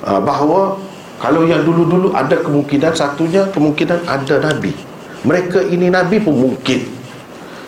uh, 0.09 0.21
Bahawa 0.25 0.81
Kalau 1.21 1.45
yang 1.45 1.65
dulu-dulu 1.69 2.17
ada 2.17 2.41
kemungkinan 2.41 2.97
Satunya 2.97 3.45
kemungkinan 3.53 4.09
ada 4.09 4.41
Nabi. 4.41 4.73
Mereka 5.25 5.69
ini 5.73 5.89
Nabi 5.89 6.21
pun 6.21 6.37
mungkin. 6.37 6.87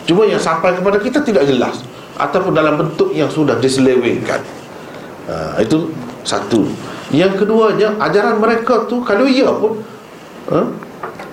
Cuma 0.09 0.25
yang 0.25 0.41
sampai 0.41 0.77
kepada 0.77 1.01
kita 1.01 1.21
tidak 1.25 1.45
jelas. 1.49 1.85
Ataupun 2.17 2.53
dalam 2.57 2.81
bentuk 2.81 3.13
yang 3.13 3.29
sudah 3.29 3.57
diselewengkan. 3.61 4.41
Ha, 5.29 5.61
Itu 5.61 5.93
satu. 6.25 6.65
Yang 7.09 7.45
keduanya 7.45 7.97
ajaran 8.05 8.37
mereka 8.37 8.85
tu 8.85 9.01
Kalau 9.01 9.25
ia 9.25 9.49
pun 9.49 9.81
ha, 10.53 10.69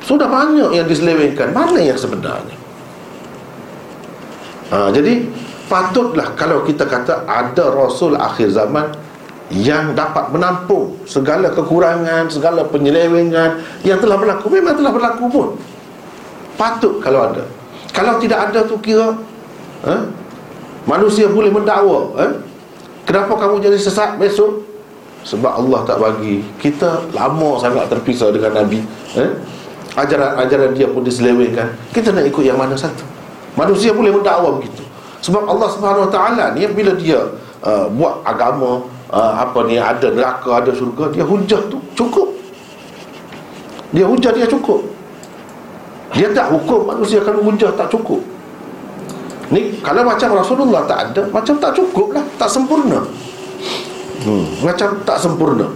Sudah 0.04 0.28
banyak 0.28 0.76
yang 0.76 0.88
diselewengkan. 0.88 1.52
Mana 1.52 1.80
yang 1.84 2.00
sebenarnya? 2.00 2.56
Ha, 4.72 4.92
Jadi 4.92 5.46
Patutlah 5.66 6.38
kalau 6.38 6.62
kita 6.62 6.86
kata 6.86 7.26
Ada 7.26 7.74
Rasul 7.74 8.14
akhir 8.14 8.54
zaman 8.54 8.94
Yang 9.50 9.98
dapat 9.98 10.30
menampung 10.30 11.02
Segala 11.10 11.50
kekurangan 11.50 12.30
Segala 12.30 12.70
penyelewengan 12.70 13.82
Yang 13.82 14.06
telah 14.06 14.18
berlaku. 14.22 14.46
Memang 14.54 14.78
telah 14.78 14.94
berlaku 14.94 15.26
pun. 15.30 15.48
Patut 16.56 17.02
kalau 17.02 17.34
ada. 17.34 17.44
Kalau 17.92 18.22
tidak 18.22 18.52
ada 18.52 18.64
tu 18.64 18.78
kira 18.80 19.18
eh, 19.90 20.02
Manusia 20.86 21.26
boleh 21.26 21.50
mendakwa 21.50 22.14
eh? 22.22 22.32
Kenapa 23.10 23.38
kamu 23.38 23.62
jadi 23.62 23.78
sesat 23.78 24.18
besok? 24.22 24.66
Sebab 25.26 25.58
Allah 25.58 25.82
tak 25.90 25.98
bagi. 25.98 26.46
Kita 26.62 27.10
lama 27.14 27.58
sangat 27.58 27.90
terpisah 27.90 28.30
dengan 28.30 28.62
Nabi 28.62 28.86
eh? 29.18 29.32
Ajaran-ajaran 29.98 30.78
dia 30.78 30.86
pun 30.86 31.02
diselewengkan. 31.02 31.74
Kita 31.90 32.14
nak 32.14 32.30
ikut 32.30 32.44
yang 32.46 32.60
mana 32.62 32.78
satu. 32.78 33.02
Manusia 33.58 33.96
boleh 33.96 34.14
mendakwa 34.14 34.62
begitu 34.62 34.85
Sebab 35.26 35.50
Allah 35.50 35.70
Subhanahu 35.74 36.06
Wa 36.06 36.12
Taala 36.14 36.46
ni 36.54 36.70
Bila 36.70 36.94
dia 36.94 37.18
uh, 37.66 37.90
buat 37.90 38.22
agama 38.22 38.86
uh, 39.10 39.34
Apa 39.42 39.66
ni 39.66 39.82
ada 39.82 40.14
neraka 40.14 40.62
ada 40.62 40.70
surga 40.70 41.10
Dia 41.10 41.26
hujah 41.26 41.66
tu 41.66 41.82
cukup. 41.98 42.30
Dia 43.90 44.06
hujah 44.06 44.36
dia 44.36 44.46
cukup. 44.46 44.86
Dia 46.14 46.30
tak 46.36 46.54
hukum 46.54 46.86
manusia 46.86 47.24
kalau 47.26 47.42
hujah 47.42 47.74
tak 47.74 47.90
cukup. 47.90 48.22
Ni 49.50 49.82
kalau 49.82 50.06
macam 50.06 50.36
Rasulullah 50.36 50.86
tak 50.90 51.10
ada 51.10 51.22
Macam 51.30 51.58
tak 51.62 51.74
cukup 51.74 52.14
lah 52.14 52.26
Tak 52.38 52.50
sempurna. 52.50 53.02
Hmm. 54.22 54.46
Macam 54.62 54.90
tak 55.02 55.18
sempurna. 55.18 55.68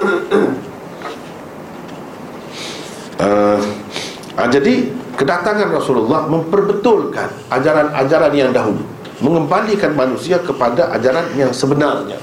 Uh, 3.20 3.60
uh, 4.40 4.48
Jadi 4.48 4.88
Kedatangan 5.20 5.68
Rasulullah 5.68 6.24
Memperbetulkan 6.24 7.52
ajaran-ajaran 7.52 8.32
yang 8.32 8.56
dahulu. 8.56 8.80
Mengembalikan 9.20 9.92
manusia 9.92 10.40
kepada 10.40 10.88
ajaran 10.96 11.28
yang 11.36 11.52
sebenarnya. 11.52 12.16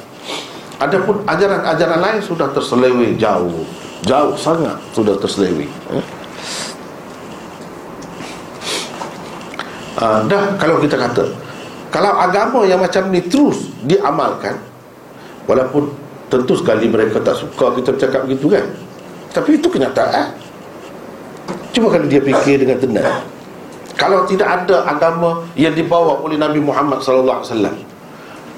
Adapun 0.82 1.22
ajaran-ajaran 1.30 2.02
lain 2.02 2.20
sudah 2.26 2.50
terselewih 2.58 3.14
jauh. 3.22 3.62
Jauh 4.02 4.34
sangat 4.38 4.78
sudah 4.94 5.18
terselewih 5.18 5.66
eh? 5.90 6.06
uh, 9.98 10.22
dah 10.30 10.54
kalau 10.62 10.78
kita 10.82 10.96
kata 10.96 11.26
kalau 11.90 12.14
agama 12.14 12.62
yang 12.68 12.78
macam 12.78 13.10
ni 13.10 13.26
terus 13.26 13.74
diamalkan 13.82 14.60
walaupun 15.50 15.90
tentu 16.30 16.54
sekali 16.60 16.92
mereka 16.92 17.24
tak 17.24 17.40
suka 17.40 17.74
kita 17.80 17.96
bercakap 17.96 18.22
begitu 18.28 18.52
kan? 18.52 18.66
Tapi 19.32 19.58
itu 19.58 19.68
kenyataan 19.72 20.36
cuma 21.76 21.88
kalau 21.94 22.06
dia 22.10 22.22
fikir 22.22 22.64
dengan 22.64 22.78
tenang. 22.80 23.24
Kalau 23.98 24.30
tidak 24.30 24.46
ada 24.46 24.86
agama 24.86 25.42
yang 25.58 25.74
dibawa 25.74 26.22
oleh 26.22 26.38
Nabi 26.38 26.62
Muhammad 26.62 27.02
wasallam 27.02 27.74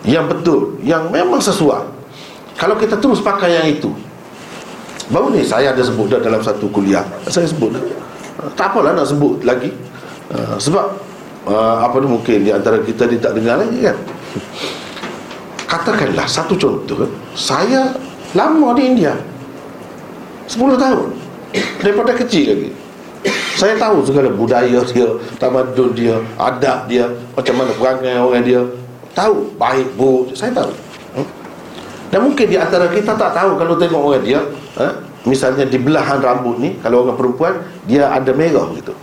yang 0.03 0.27
betul 0.27 0.79
yang 0.83 1.11
memang 1.11 1.39
sesuai 1.39 1.87
kalau 2.59 2.75
kita 2.75 2.99
terus 2.99 3.23
pakai 3.23 3.55
yang 3.55 3.67
itu 3.67 3.91
baru 5.07 5.31
ni 5.31 5.47
saya 5.47 5.71
ada 5.71 5.79
sebut 5.79 6.11
dah 6.11 6.21
dalam 6.21 6.43
satu 6.43 6.67
kuliah. 6.69 7.01
Saya 7.25 7.47
sebut 7.47 7.71
dah. 7.71 7.83
Tak 8.53 8.75
apalah 8.75 8.93
nak 8.93 9.07
sebut 9.09 9.41
lagi. 9.47 9.73
Uh, 10.29 10.55
sebab 10.61 10.85
uh, 11.49 11.87
apa 11.87 11.97
ni 12.03 12.07
mungkin 12.07 12.45
di 12.45 12.51
antara 12.53 12.77
kita 12.83 13.09
dia 13.09 13.17
tak 13.17 13.33
dengar 13.39 13.57
lagi 13.63 13.79
kan? 13.79 13.97
Katakanlah 15.65 16.27
satu 16.29 16.53
contoh 16.59 17.09
saya 17.33 17.89
lama 18.37 18.75
di 18.77 18.83
India. 18.85 19.15
10 20.49 20.81
tahun 20.81 21.28
daripada 21.81 22.11
kecil 22.15 22.45
lagi. 22.55 22.69
Saya 23.59 23.75
tahu 23.75 24.07
segala 24.07 24.31
budaya 24.31 24.79
dia 24.87 25.07
tamadun 25.35 25.91
dia 25.91 26.15
adab 26.39 26.87
dia 26.87 27.11
macam 27.35 27.53
mana 27.59 27.71
perangai 27.75 28.15
orang 28.15 28.43
dia. 28.45 28.61
Tahu 29.11 29.59
baik 29.59 29.99
buruk 29.99 30.31
saya 30.37 30.53
tahu. 30.55 30.71
Hmm? 31.17 31.27
dan 32.09 32.25
mungkin 32.25 32.45
di 32.45 32.57
antara 32.57 32.85
kita 32.89 33.17
tak 33.17 33.33
tahu 33.33 33.57
kalau 33.57 33.73
tengok 33.77 34.01
orang 34.13 34.23
dia 34.25 34.41
eh? 34.77 34.93
misalnya 35.25 35.65
di 35.65 35.77
belahan 35.81 36.21
rambut 36.21 36.61
ni 36.61 36.77
kalau 36.81 37.05
orang 37.05 37.17
perempuan 37.17 37.53
dia 37.89 38.09
ada 38.09 38.31
merah 38.33 38.69
gitu. 38.77 38.93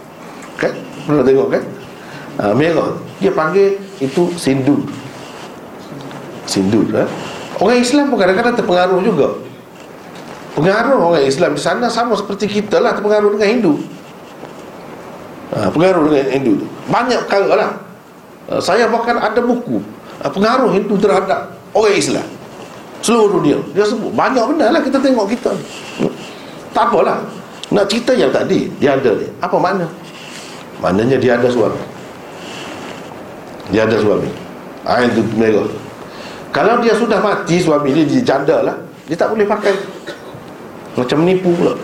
Kan? 0.57 0.73
Pernah 1.07 1.23
tengok 1.27 1.49
kan? 1.51 1.63
Uh, 2.37 2.55
merah. 2.55 2.95
Dia 3.19 3.35
panggil 3.35 3.79
itu 4.01 4.31
sindu 4.39 4.87
sindu 6.47 6.87
eh? 6.95 7.09
orang 7.59 7.83
Islam 7.83 8.09
pun 8.09 8.17
kadang-kadang 8.23 8.55
terpengaruh 8.55 9.01
juga 9.03 9.29
pengaruh 10.57 11.13
orang 11.13 11.29
Islam 11.29 11.55
di 11.55 11.63
sana 11.63 11.87
sama 11.93 12.17
seperti 12.17 12.49
kita 12.49 12.81
lah 12.81 12.97
terpengaruh 12.97 13.37
dengan 13.37 13.49
Hindu. 13.53 13.73
Uh, 15.53 15.69
pengaruh 15.71 16.09
dengan 16.09 16.27
Hindu 16.33 16.53
tu. 16.65 16.67
Banyak 16.89 17.29
perkara 17.29 17.49
lah. 17.55 17.71
Uh, 18.49 18.61
saya 18.65 18.89
bahkan 18.89 19.21
ada 19.21 19.39
buku 19.39 19.79
uh, 20.25 20.31
pengaruh 20.33 20.73
Hindu 20.73 20.97
terhadap 20.97 21.53
orang 21.77 21.95
Islam. 21.95 22.27
Seluruh 23.05 23.39
dunia. 23.39 23.61
Dia 23.77 23.85
sebut 23.85 24.11
banyak 24.11 24.43
benda 24.57 24.73
lah 24.73 24.81
kita 24.81 24.99
tengok 24.99 25.29
kita 25.31 25.53
hmm. 26.01 26.13
tak 26.73 26.89
apalah. 26.91 27.21
Nak 27.71 27.85
cerita 27.93 28.17
yang 28.17 28.33
tadi 28.33 28.73
dia 28.81 28.97
ada 28.97 29.13
ni. 29.15 29.29
Apa 29.39 29.61
makna? 29.61 29.87
Maknanya 30.81 31.21
dia 31.21 31.39
ada 31.39 31.47
suara 31.53 31.77
dia 33.71 33.83
ada 33.83 33.97
suami. 33.99 34.31
Ha, 34.87 35.03
Itu 35.03 35.23
merah. 35.35 35.67
Kalau 36.55 36.79
dia 36.81 36.95
sudah 36.95 37.19
mati 37.19 37.59
suami 37.59 37.91
dia 37.91 38.07
Dia 38.07 38.23
janda 38.23 38.63
lah. 38.63 38.77
Dia 39.07 39.17
tak 39.19 39.35
boleh 39.35 39.47
pakai 39.47 39.75
Macam 40.97 41.17
menipu 41.23 41.53
pula. 41.53 41.77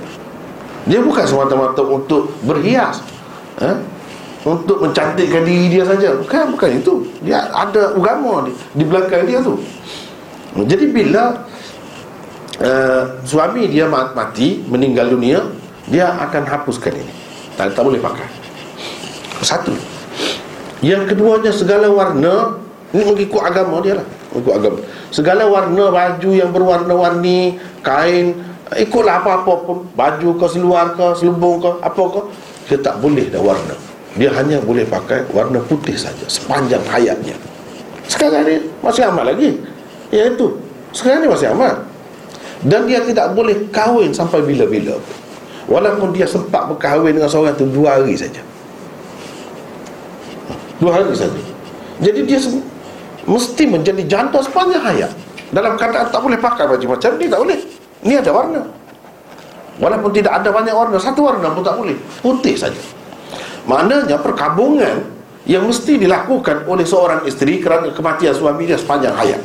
Dia 0.89 0.99
bukan 0.99 1.23
semata-mata 1.23 1.85
untuk 1.87 2.33
berhias 2.43 3.05
ha? 3.63 3.79
Untuk 4.43 4.83
mencantikkan 4.83 5.47
diri 5.47 5.79
dia 5.79 5.85
saja. 5.87 6.19
Bukan, 6.19 6.59
bukan 6.59 6.71
itu. 6.83 6.95
Dia 7.23 7.47
ada 7.55 7.95
agama 7.95 8.49
di, 8.49 8.53
di 8.75 8.85
belakang 8.89 9.23
dia 9.29 9.39
tu. 9.39 9.55
Jadi 10.53 10.85
bila 10.93 11.49
uh, 12.61 13.03
Suami 13.25 13.65
dia 13.73 13.89
mati 13.89 14.61
Meninggal 14.69 15.09
dunia 15.09 15.41
Dia 15.89 16.13
akan 16.19 16.43
hapuskan 16.45 16.93
ini. 16.93 17.15
Tak, 17.57 17.73
tak 17.79 17.85
boleh 17.87 18.03
pakai. 18.03 18.27
Satu. 19.41 19.73
Yang 20.83 21.15
keduanya 21.15 21.55
segala 21.55 21.89
warna 21.89 22.59
Ini 22.91 23.03
mengikut 23.07 23.41
agama 23.41 23.79
dia 23.81 24.03
lah. 24.03 24.07
Mengikut 24.35 24.55
agama. 24.59 24.79
Segala 25.15 25.47
warna 25.47 25.85
baju 25.89 26.31
yang 26.35 26.51
berwarna-warni 26.51 27.63
Kain 27.81 28.52
Ikutlah 28.79 29.21
apa-apa 29.21 29.53
pun. 29.67 29.79
Baju 29.93 30.29
ke 30.39 30.47
seluar 30.49 30.97
ke 30.97 31.07
Selubung 31.19 31.61
ke 31.61 31.71
Apa 31.83 32.03
ke 32.09 32.21
Dia 32.71 32.79
tak 32.81 33.03
boleh 33.03 33.29
dah 33.29 33.43
warna. 33.43 33.77
Dia 34.17 34.29
hanya 34.37 34.61
boleh 34.61 34.85
pakai 34.85 35.25
warna 35.33 35.57
putih 35.65 35.97
saja 35.97 36.25
Sepanjang 36.29 36.85
hayatnya. 36.89 37.37
Sekarang 38.09 38.45
ni 38.45 38.61
masih 38.81 39.09
amat 39.13 39.35
lagi. 39.35 39.61
Ya 40.13 40.29
itu. 40.31 40.57
Sekarang 40.93 41.25
ni 41.25 41.29
masih 41.33 41.49
amat 41.57 41.81
Dan 42.63 42.87
dia 42.87 43.03
tidak 43.03 43.35
boleh 43.37 43.69
kahwin 43.75 44.13
sampai 44.15 44.45
bila-bila. 44.45 44.97
Walaupun 45.67 46.13
dia 46.15 46.27
sempat 46.29 46.69
berkahwin 46.69 47.17
dengan 47.17 47.31
seorang 47.31 47.57
itu 47.57 47.67
Dua 47.69 47.99
hari 47.99 48.15
saja. 48.15 48.43
Dua 50.79 50.93
hari 50.99 51.15
saja. 51.15 51.41
Jadi 52.03 52.21
dia 52.27 52.39
mesti 53.23 53.65
menjadi 53.71 54.03
janda 54.07 54.43
sepanjang 54.43 54.83
hayat. 54.83 55.13
Dalam 55.53 55.79
keadaan 55.79 56.09
tak 56.09 56.21
boleh 56.25 56.41
pakai 56.41 56.65
baju 56.65 56.97
macam 56.97 57.13
ni 57.21 57.29
Tak 57.29 57.41
boleh 57.45 57.61
Ni 58.03 58.15
ada 58.19 58.31
warna 58.35 58.63
Walaupun 59.81 60.11
tidak 60.13 60.43
ada 60.43 60.49
banyak 60.53 60.75
warna 60.75 60.97
Satu 61.01 61.25
warna 61.27 61.51
pun 61.51 61.63
tak 61.65 61.79
boleh 61.79 61.97
Putih 62.21 62.55
saja 62.55 62.79
Maknanya 63.65 64.21
perkabungan 64.21 65.07
Yang 65.49 65.65
mesti 65.75 65.93
dilakukan 66.03 66.69
oleh 66.69 66.85
seorang 66.87 67.25
isteri 67.25 67.63
Kerana 67.63 67.91
kematian 67.95 68.35
suami 68.35 68.69
dia 68.69 68.77
sepanjang 68.77 69.15
hayat 69.17 69.41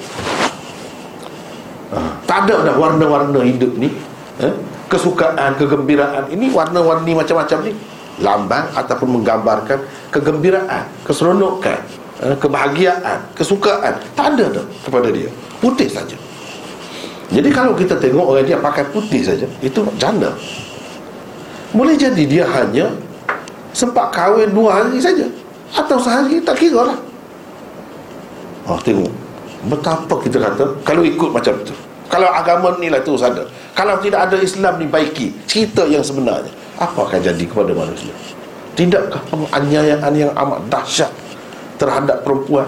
ha, 1.94 2.00
Tak 2.28 2.50
ada 2.50 2.74
dah 2.74 2.76
warna-warna 2.76 3.46
hidup 3.46 3.78
ni 3.78 3.94
eh? 4.42 4.54
Kesukaan, 4.92 5.56
kegembiraan 5.56 6.28
Ini 6.34 6.52
warna-warni 6.52 7.16
macam-macam 7.16 7.60
ni 7.64 7.74
lambang 8.18 8.66
ataupun 8.74 9.22
menggambarkan 9.22 9.80
kegembiraan, 10.10 10.90
keseronokan, 11.06 11.80
eh, 12.22 12.36
kebahagiaan, 12.38 13.20
kesukaan. 13.38 13.94
Tak 14.18 14.26
ada 14.38 14.46
dah 14.62 14.66
kepada 14.86 15.08
dia. 15.14 15.30
Putih 15.62 15.90
saja. 15.90 16.18
Jadi 17.28 17.50
kalau 17.52 17.76
kita 17.76 18.00
tengok 18.00 18.24
orang 18.24 18.48
dia 18.48 18.56
pakai 18.56 18.88
putih 18.92 19.20
saja, 19.20 19.44
itu 19.60 19.80
janda. 20.00 20.32
Boleh 21.76 22.00
jadi 22.00 22.24
dia 22.24 22.48
hanya 22.48 22.96
sempat 23.76 24.16
kahwin 24.16 24.56
dua 24.56 24.82
hari 24.82 24.98
saja 25.04 25.28
atau 25.76 26.00
sehari 26.00 26.40
tak 26.40 26.56
kira 26.56 26.88
lah. 26.88 26.98
Oh, 28.68 28.80
tengok 28.80 29.12
betapa 29.68 30.16
kita 30.24 30.40
kata 30.40 30.64
kalau 30.88 31.04
ikut 31.04 31.30
macam 31.36 31.54
tu. 31.68 31.76
Kalau 32.08 32.32
agama 32.32 32.72
ni 32.80 32.88
lah 32.88 33.04
terus 33.04 33.20
ada. 33.20 33.44
Kalau 33.78 34.02
tidak 34.02 34.26
ada 34.26 34.42
Islam 34.42 34.82
dibaiki, 34.82 35.38
cerita 35.46 35.86
yang 35.86 36.02
sebenarnya 36.02 36.50
Apa 36.82 37.06
akan 37.06 37.22
jadi 37.22 37.46
kepada 37.46 37.78
manusia 37.78 38.10
Tidakkah 38.74 39.22
penganiayaan 39.30 40.14
yang 40.18 40.34
amat 40.34 40.66
dahsyat 40.66 41.14
Terhadap 41.78 42.26
perempuan 42.26 42.66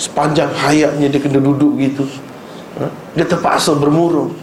Sepanjang 0.00 0.48
hayatnya 0.48 1.12
dia 1.12 1.20
kena 1.20 1.44
duduk 1.44 1.76
gitu 1.76 2.08
Dia 3.14 3.26
terpaksa 3.26 3.74
bermurung? 3.74 4.34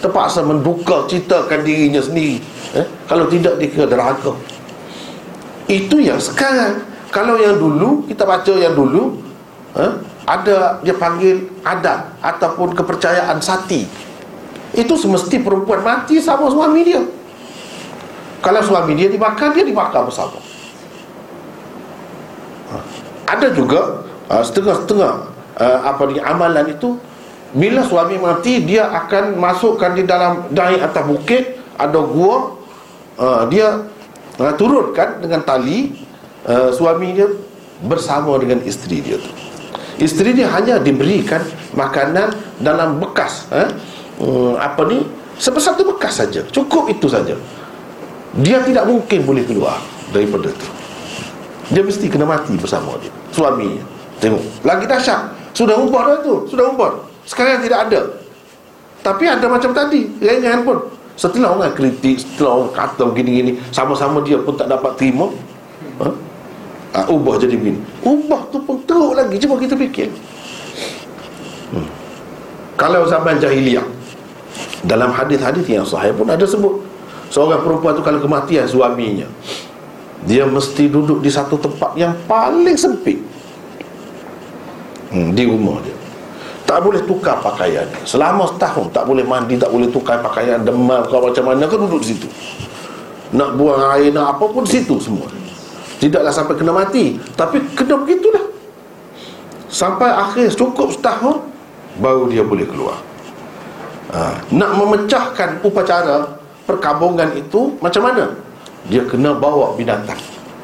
Terpaksa 0.00 0.40
menduka 0.46 1.04
citakan 1.10 1.60
dirinya 1.66 2.00
sendiri? 2.00 2.40
Kalau 3.08 3.28
tidak 3.28 3.56
dia 3.60 3.68
kena 3.72 3.86
derhaka 3.88 4.32
Itu 5.68 6.00
yang 6.00 6.20
sekarang 6.20 6.84
Kalau 7.08 7.40
yang 7.40 7.56
dulu 7.56 8.04
Kita 8.08 8.28
baca 8.28 8.52
yang 8.56 8.76
dulu? 8.76 9.20
Ada 10.28 10.80
dia 10.84 10.94
panggil 10.96 11.48
adat 11.64 12.20
Ataupun 12.20 12.76
kepercayaan 12.76 13.40
sati 13.40 13.88
Itu 14.76 14.94
semesti 14.96 15.40
perempuan 15.40 15.80
mati 15.80 16.20
sama 16.20 16.52
suami 16.52 16.80
dia 16.84 17.00
Kalau 18.44 18.60
suami 18.60 18.92
dia 18.96 19.08
dibakar 19.08 19.56
Dia 19.56 19.64
dibakar 19.64 20.04
bersama? 20.04 20.36
Ada 23.28 23.52
juga 23.52 24.08
uh, 24.32 24.40
setengah-setengah 24.40 25.12
uh, 25.60 25.78
apa 25.84 26.02
ni 26.08 26.16
amalan 26.20 26.72
itu 26.72 26.96
bila 27.56 27.80
suami 27.80 28.20
mati 28.20 28.60
dia 28.60 28.92
akan 28.92 29.40
masukkan 29.40 29.96
di 29.96 30.04
dalam 30.04 30.52
naik 30.52 30.84
atas 30.84 31.04
bukit 31.08 31.44
ada 31.80 31.96
gua 31.96 32.58
uh, 33.16 33.48
dia 33.48 33.88
uh, 34.36 34.52
turunkan 34.52 35.24
dengan 35.24 35.40
tali 35.40 35.96
uh, 36.44 36.68
suami 36.68 37.16
dia 37.16 37.28
bersama 37.80 38.36
dengan 38.36 38.60
isteri 38.68 39.00
dia 39.00 39.16
tu. 39.16 39.30
Isteri 39.98 40.36
dia 40.36 40.46
hanya 40.54 40.78
diberikan 40.78 41.42
makanan 41.74 42.30
dalam 42.62 43.00
bekas 43.00 43.48
eh? 43.50 43.68
uh, 44.20 44.54
apa 44.60 44.84
ni? 44.86 45.02
Sebesar 45.38 45.78
tu 45.78 45.86
bekas 45.86 46.18
saja. 46.18 46.42
Cukup 46.50 46.90
itu 46.90 47.06
saja. 47.06 47.34
Dia 48.42 48.60
tidak 48.66 48.90
mungkin 48.90 49.22
boleh 49.24 49.46
keluar 49.46 49.78
daripada 50.10 50.50
tu. 50.50 50.68
Dia 51.72 51.80
mesti 51.80 52.10
kena 52.10 52.26
mati 52.26 52.58
bersama 52.58 52.98
dia 53.00 53.10
suaminya. 53.32 53.82
Tengok. 54.18 54.66
Lagi 54.66 54.84
dahsyat. 54.84 55.54
Sudah 55.54 55.78
ubah 55.78 56.02
dah 56.10 56.18
tu. 56.26 56.34
Sudah 56.50 56.74
ubah 56.74 57.07
Sekarang 57.28 57.60
tidak 57.60 57.92
ada. 57.92 58.00
Tapi 59.04 59.24
ada 59.30 59.46
macam 59.46 59.70
tadi 59.70 60.10
Ringan 60.18 60.66
pun 60.66 60.78
Setelah 61.14 61.54
orang 61.54 61.74
kritik 61.74 62.18
Setelah 62.18 62.62
orang 62.62 62.72
kata 62.74 63.02
begini-gini 63.14 63.52
Sama-sama 63.70 64.18
dia 64.26 64.38
pun 64.42 64.58
tak 64.58 64.66
dapat 64.70 64.98
terima. 64.98 65.30
Ha? 66.02 66.08
ha, 66.94 66.98
Ubah 67.06 67.38
jadi 67.38 67.54
begini. 67.54 67.78
Ubah 68.02 68.42
tu 68.50 68.58
pun 68.62 68.82
teruk 68.88 69.14
lagi 69.14 69.38
Cuba 69.38 69.54
kita 69.60 69.78
fikir. 69.78 70.10
Hmm. 71.70 71.88
Kalau 72.74 73.06
zaman 73.06 73.38
jahiliah 73.38 73.86
Dalam 74.82 75.14
hadis-hadis 75.14 75.66
yang 75.68 75.86
sahih 75.86 76.14
pun 76.14 76.26
ada 76.26 76.42
sebut 76.42 76.80
Seorang 77.28 77.60
perempuan 77.60 77.92
tu 77.92 78.00
kalau 78.00 78.18
kematian 78.18 78.64
suaminya 78.64 79.28
Dia 80.24 80.48
mesti 80.48 80.88
duduk 80.90 81.20
di 81.22 81.30
satu 81.30 81.60
tempat 81.60 81.94
yang 81.94 82.10
paling 82.26 82.74
sempit. 82.74 83.20
Hmm, 85.12 85.32
di 85.36 85.46
rumah 85.46 85.78
dia 85.84 85.97
tak 86.68 86.84
boleh 86.84 87.00
tukar 87.08 87.40
pakaian. 87.40 87.88
Selama 88.04 88.44
setahun 88.52 88.92
tak 88.92 89.08
boleh 89.08 89.24
mandi 89.24 89.56
tak 89.56 89.72
boleh 89.72 89.88
tukar 89.88 90.20
pakaian 90.20 90.60
demam 90.60 91.00
kau 91.08 91.24
macam 91.24 91.48
mana 91.48 91.64
kan 91.64 91.80
duduk 91.80 92.04
di 92.04 92.12
situ. 92.12 92.28
Nak 93.32 93.56
buang 93.56 93.80
air 93.96 94.12
nak 94.12 94.36
apa 94.36 94.44
pun 94.52 94.68
situ 94.68 95.00
semua. 95.00 95.24
Tidaklah 95.96 96.28
sampai 96.28 96.60
kena 96.60 96.76
mati. 96.76 97.16
Tapi 97.32 97.72
kena 97.72 97.96
begitulah. 98.04 98.44
Sampai 99.72 100.12
akhir 100.12 100.52
cukup 100.52 100.92
setahun 100.92 101.40
baru 102.04 102.28
dia 102.28 102.44
boleh 102.44 102.68
keluar. 102.68 103.00
Ha. 104.08 104.40
nak 104.56 104.72
memecahkan 104.72 105.60
upacara 105.60 106.40
perkabungan 106.64 107.28
itu 107.36 107.76
macam 107.80 108.08
mana? 108.08 108.32
Dia 108.88 109.04
kena 109.08 109.36
bawa 109.36 109.72
binatang. 109.76 110.16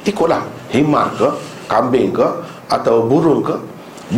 Ikutlah 0.04 0.44
himar 0.68 1.12
ke 1.16 1.28
kambing 1.68 2.12
ke 2.12 2.24
atau 2.68 3.08
burung 3.08 3.40
ke. 3.40 3.56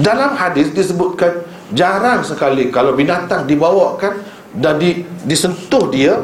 Dalam 0.03 0.35
hadis 0.35 0.75
disebutkan 0.75 1.46
jarang 1.75 2.23
sekali. 2.23 2.71
Kalau 2.71 2.95
binatang 2.95 3.49
dibawakan 3.49 4.23
dan 4.55 4.79
di, 4.79 5.03
disentuh 5.27 5.91
dia 5.91 6.15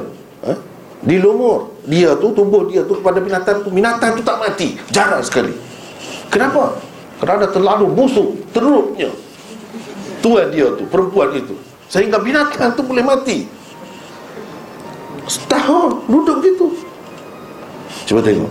eh, 0.46 0.58
di 1.02 1.18
lumur 1.18 1.82
dia 1.82 2.14
tu 2.14 2.30
tubuh 2.30 2.70
dia 2.70 2.86
tu 2.86 3.02
kepada 3.02 3.18
binatang 3.18 3.66
tu 3.66 3.70
binatang 3.74 4.14
tu 4.14 4.22
tak 4.22 4.38
mati. 4.38 4.78
Jarang 4.94 5.22
sekali. 5.24 5.54
Kenapa? 6.30 6.78
Kerana 7.18 7.46
terlalu 7.50 7.86
busuk 7.90 8.34
teruknya 8.54 9.10
tuan 10.22 10.46
dia 10.54 10.70
tu 10.78 10.86
perempuan 10.86 11.34
itu. 11.34 11.58
Sehingga 11.90 12.22
binatang 12.22 12.78
tu 12.78 12.86
boleh 12.86 13.02
mati. 13.02 13.44
Setahun 15.26 16.06
duduk 16.06 16.38
gitu. 16.42 16.66
Cuba 18.06 18.22
tengok. 18.22 18.50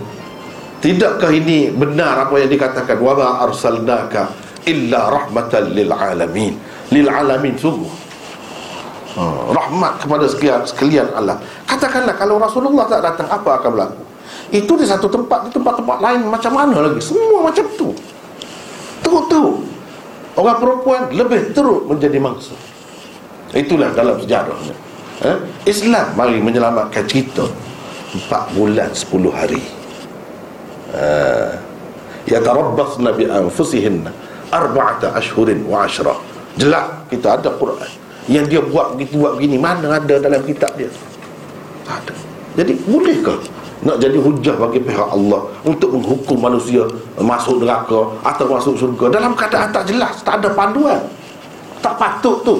Tidakkah 0.82 1.30
ini 1.30 1.70
benar 1.70 2.26
apa 2.26 2.42
yang 2.42 2.50
dikatakan? 2.50 2.96
Wa 2.98 3.44
arsalnaka 3.46 4.34
illa 4.66 5.10
rahmatan 5.10 5.74
lil 5.74 5.90
alamin 5.90 6.54
lil 6.92 7.08
alamin 7.08 7.56
sungguh. 7.56 7.88
Ha, 9.12 9.22
rahmat 9.52 10.00
kepada 10.00 10.24
sekalian 10.24 10.64
sekalian 10.64 11.08
Allah. 11.12 11.36
Katakanlah 11.68 12.16
kalau 12.16 12.40
Rasulullah 12.40 12.88
tak 12.88 13.04
datang 13.04 13.28
apa 13.28 13.60
akan 13.60 13.70
berlaku? 13.72 14.02
Itu 14.52 14.72
di 14.76 14.84
satu 14.84 15.08
tempat 15.08 15.48
di 15.48 15.50
tempat-tempat 15.52 15.98
lain 16.00 16.28
macam 16.28 16.52
mana 16.52 16.76
lagi? 16.84 17.00
Semua 17.00 17.44
macam 17.44 17.64
tu. 17.76 17.92
Teruk-teruk. 19.04 19.56
Orang 20.32 20.56
perempuan 20.60 21.12
lebih 21.12 21.52
teruk 21.52 21.88
menjadi 21.88 22.16
mangsa. 22.16 22.56
Itulah 23.52 23.92
dalam 23.92 24.16
sejarahnya. 24.16 24.72
Eh? 25.28 25.36
Islam 25.68 26.16
mari 26.16 26.40
menyelamatkan 26.40 27.04
kita 27.04 27.44
empat 28.16 28.48
bulan 28.56 28.88
sepuluh 28.96 29.28
hari. 29.28 29.60
Uh, 30.92 31.56
yatarabbasna 32.28 33.16
bi 33.16 33.24
anfusihinna 33.24 34.12
arba'ata 34.52 35.16
ashhurin 35.16 35.64
wa 35.64 35.88
ashra 35.88 36.12
jelak 36.56 37.08
kita 37.08 37.40
ada 37.40 37.50
Quran. 37.56 37.90
Yang 38.30 38.44
dia 38.54 38.60
buat 38.62 38.94
begitu 38.94 39.18
buat 39.18 39.34
begini 39.38 39.58
mana 39.58 39.98
ada 39.98 40.14
dalam 40.18 40.42
kitab 40.46 40.72
dia? 40.78 40.90
Tak 41.82 42.06
ada. 42.06 42.14
Jadi 42.60 42.72
bolehkah 42.86 43.38
nak 43.82 43.98
jadi 43.98 44.14
hujah 44.14 44.54
bagi 44.54 44.78
pihak 44.78 45.08
Allah 45.10 45.42
untuk 45.66 45.90
menghukum 45.90 46.38
manusia 46.38 46.86
masuk 47.18 47.58
neraka 47.66 48.14
atau 48.22 48.46
masuk 48.46 48.78
surga 48.78 49.18
dalam 49.18 49.34
keadaan 49.34 49.74
tak 49.74 49.90
jelas 49.90 50.22
tak 50.22 50.38
ada 50.38 50.54
panduan. 50.54 51.02
Tak 51.82 51.98
patut 51.98 52.46
tu. 52.46 52.56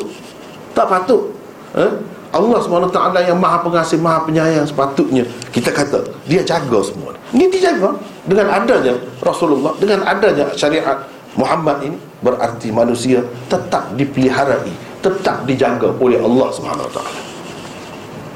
Tak 0.74 0.90
patut. 0.90 1.30
Eh? 1.78 1.92
Allah 2.32 2.58
SWT 2.58 2.98
yang 3.28 3.38
maha 3.38 3.60
pengasih 3.60 4.00
maha 4.00 4.24
penyayang 4.24 4.64
sepatutnya. 4.66 5.22
Kita 5.52 5.68
kata 5.70 6.00
dia 6.26 6.42
jaga 6.42 6.80
semua. 6.82 7.14
Ini 7.30 7.46
dijaga 7.46 7.92
dengan 8.26 8.50
adanya 8.50 8.98
Rasulullah 9.22 9.76
dengan 9.78 10.02
adanya 10.02 10.50
syariat 10.58 11.06
Muhammad 11.32 11.80
ini 11.88 11.96
berarti 12.20 12.68
manusia 12.68 13.24
tetap 13.48 13.96
dipeliharai, 13.96 15.00
tetap 15.00 15.48
dijaga 15.48 15.88
oleh 15.96 16.20
Allah 16.20 16.48
Subhanahu 16.52 16.86
Wa 16.88 16.92
Taala. 17.00 17.20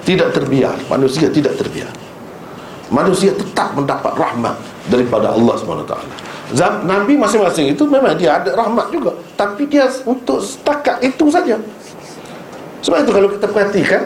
Tidak 0.06 0.28
terbiar, 0.32 0.76
manusia 0.88 1.28
tidak 1.28 1.61
terbiar. 1.61 1.92
Manusia 2.88 3.35
tetap 3.35 3.74
mendapat 3.74 4.14
rahmat 4.16 4.56
daripada 4.88 5.35
Allah 5.35 5.54
Subhanahu 5.61 5.85
Wa 5.85 5.92
Taala. 5.92 6.14
Nabi 6.87 7.18
masing-masing 7.18 7.74
itu 7.74 7.82
memang 7.90 8.14
dia 8.14 8.38
ada 8.38 8.54
rahmat 8.54 8.88
juga, 8.94 9.18
tapi 9.35 9.66
dia 9.66 9.90
untuk 10.06 10.38
setakat 10.38 11.02
itu 11.02 11.26
saja. 11.28 11.59
Sebab 12.87 13.02
itu 13.02 13.11
kalau 13.11 13.28
kita 13.35 13.46
perhatikan 13.50 14.02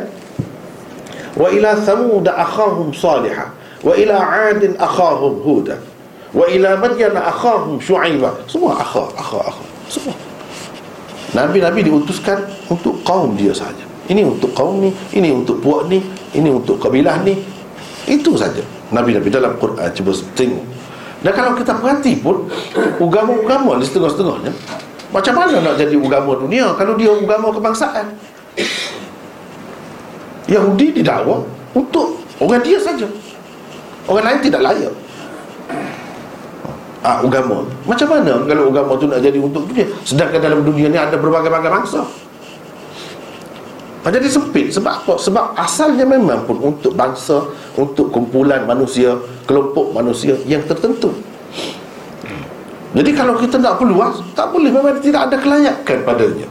wa 1.37 1.53
ila 1.53 1.77
thamud 1.79 2.27
akhahum 2.27 2.91
salihah 2.97 3.53
wa 3.85 3.93
ila 3.93 4.17
'adin 4.19 4.73
akhahum 4.81 5.37
huda 5.45 5.77
Wa 6.31 6.47
ila 6.47 6.79
madyan 6.79 7.15
akhahum 7.19 7.83
syu'aiba 7.83 8.31
Semua 8.47 8.79
akhah, 8.79 9.11
akhah, 9.19 9.43
akhah. 9.51 9.67
Semua. 9.91 10.15
Nabi-Nabi 11.35 11.87
diutuskan 11.87 12.43
untuk 12.71 13.03
kaum 13.07 13.35
dia 13.35 13.55
saja 13.55 13.83
Ini 14.07 14.23
untuk 14.27 14.55
kaum 14.55 14.83
ni 14.83 14.95
Ini 15.11 15.35
untuk 15.35 15.59
puak 15.63 15.91
ni 15.91 16.03
Ini 16.35 16.49
untuk 16.51 16.79
kabilah 16.79 17.23
ni. 17.27 17.35
Itu 18.07 18.39
saja. 18.39 18.63
Nabi-Nabi 18.95 19.29
dalam 19.31 19.59
Quran 19.59 19.91
Cuba 19.95 20.15
tengok. 20.39 20.65
Dan 21.21 21.33
kalau 21.35 21.53
kita 21.59 21.75
perhati 21.79 22.23
pun 22.23 22.47
Ugama-ugama 23.05 23.79
di 23.83 23.87
setengah-setengahnya 23.91 24.53
Macam 25.11 25.35
mana 25.35 25.59
nak 25.59 25.75
jadi 25.83 25.99
ugama 25.99 26.39
dunia 26.39 26.79
Kalau 26.79 26.95
dia 26.95 27.11
ugama 27.11 27.51
kebangsaan? 27.51 28.15
Yahudi 30.55 31.03
didakwa 31.03 31.43
Untuk 31.75 32.23
orang 32.39 32.63
dia 32.63 32.79
saja. 32.79 33.07
Orang 34.07 34.27
lain 34.27 34.43
tidak 34.43 34.63
layak 34.63 34.95
ah, 37.05 37.21
agama 37.25 37.65
Macam 37.85 38.09
mana 38.09 38.33
kalau 38.45 38.73
agama 38.73 38.93
tu 38.97 39.07
nak 39.09 39.21
jadi 39.21 39.39
untuk 39.41 39.69
dunia? 39.69 39.87
Sedangkan 40.05 40.41
dalam 40.41 40.61
dunia 40.65 40.87
ni 40.89 40.99
ada 41.01 41.17
berbagai-bagai 41.17 41.71
bangsa 41.71 42.01
Jadi 44.11 44.29
sempit. 44.33 44.73
Sebab 44.73 44.93
apa? 45.05 45.15
Sebab 45.21 45.45
asalnya 45.61 46.09
memang 46.09 46.45
pun 46.49 46.61
untuk 46.61 46.97
bangsa 46.97 47.45
Untuk 47.77 48.13
kumpulan 48.13 48.65
manusia 48.65 49.17
Kelompok 49.45 49.93
manusia 49.93 50.39
yang 50.47 50.65
tertentu. 50.65 51.11
Jadi 52.91 53.11
kalau 53.15 53.39
kita 53.39 53.61
nak 53.61 53.79
peluang 53.79 54.15
Tak 54.33 54.51
boleh. 54.51 54.71
Memang 54.73 54.99
tidak 54.99 55.31
ada 55.31 55.37
kelayakan 55.37 55.99
padanya. 56.03 56.49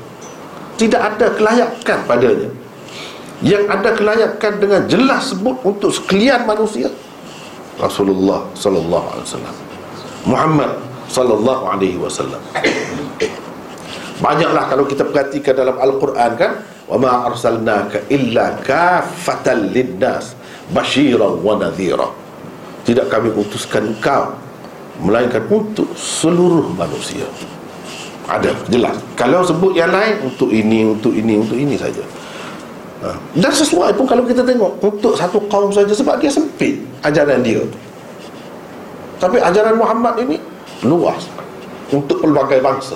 Tidak 0.80 1.02
ada 1.02 1.26
kelayakan 1.36 2.00
padanya. 2.08 2.50
Yang 3.40 3.64
ada 3.72 3.90
kelayakan 3.96 4.54
dengan 4.60 4.82
jelas 4.92 5.32
sebut 5.32 5.56
untuk 5.64 5.96
sekalian 5.96 6.44
manusia 6.44 6.92
Rasulullah 7.80 8.44
sallallahu 8.52 9.08
alaihi 9.16 9.28
wasallam 9.32 9.69
Muhammad 10.28 10.72
sallallahu 11.08 11.64
alaihi 11.68 11.98
wasallam. 12.00 12.40
Banyaklah 14.20 14.64
kalau 14.68 14.84
kita 14.84 15.08
perhatikan 15.08 15.56
dalam 15.56 15.80
al-Quran 15.80 16.32
kan 16.36 16.52
wa 16.92 16.98
ma 17.00 17.12
arsalnaka 17.32 18.04
illa 18.12 18.60
kafatan 18.60 19.72
linnas 19.72 20.36
basyiran 20.76 21.40
wa 21.40 21.56
nadhira. 21.56 22.12
Tidak 22.84 23.08
kami 23.08 23.32
utuskan 23.32 23.96
engkau 23.96 24.36
melainkan 25.00 25.44
untuk 25.48 25.88
seluruh 25.96 26.68
manusia. 26.76 27.24
Ada 28.28 28.54
jelas. 28.68 29.00
Kalau 29.16 29.42
sebut 29.42 29.74
yang 29.74 29.90
lain 29.90 30.22
untuk 30.22 30.52
ini 30.52 30.86
untuk 30.86 31.16
ini 31.16 31.40
untuk 31.40 31.58
ini 31.58 31.80
saja. 31.80 32.04
Ha. 33.00 33.16
Dan 33.32 33.48
sesuai 33.56 33.96
pun 33.96 34.04
kalau 34.04 34.28
kita 34.28 34.44
tengok 34.44 34.76
Untuk 34.84 35.16
satu 35.16 35.40
kaum 35.48 35.72
saja 35.72 35.88
Sebab 35.96 36.20
dia 36.20 36.28
sempit 36.28 36.84
ajaran 37.00 37.40
dia 37.40 37.64
Tapi 39.20 39.38
ajaran 39.38 39.76
Muhammad 39.76 40.16
ini 40.24 40.40
Luas 40.88 41.28
Untuk 41.92 42.24
pelbagai 42.24 42.64
bangsa 42.64 42.96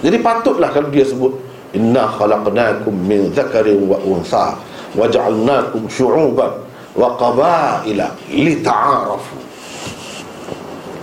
Jadi 0.00 0.16
patutlah 0.24 0.72
kalau 0.72 0.88
dia 0.88 1.04
sebut 1.04 1.36
Inna 1.76 2.08
khalaqnakum 2.08 2.96
min 2.96 3.28
zakarin 3.36 3.84
wa 3.84 4.00
unsa 4.02 4.56
Wa 4.96 5.06
ja'alnakum 5.06 5.86
syu'uban 5.86 6.50
Wa 6.96 7.14
qabaila 7.20 8.08
Lita'arafu 8.32 9.36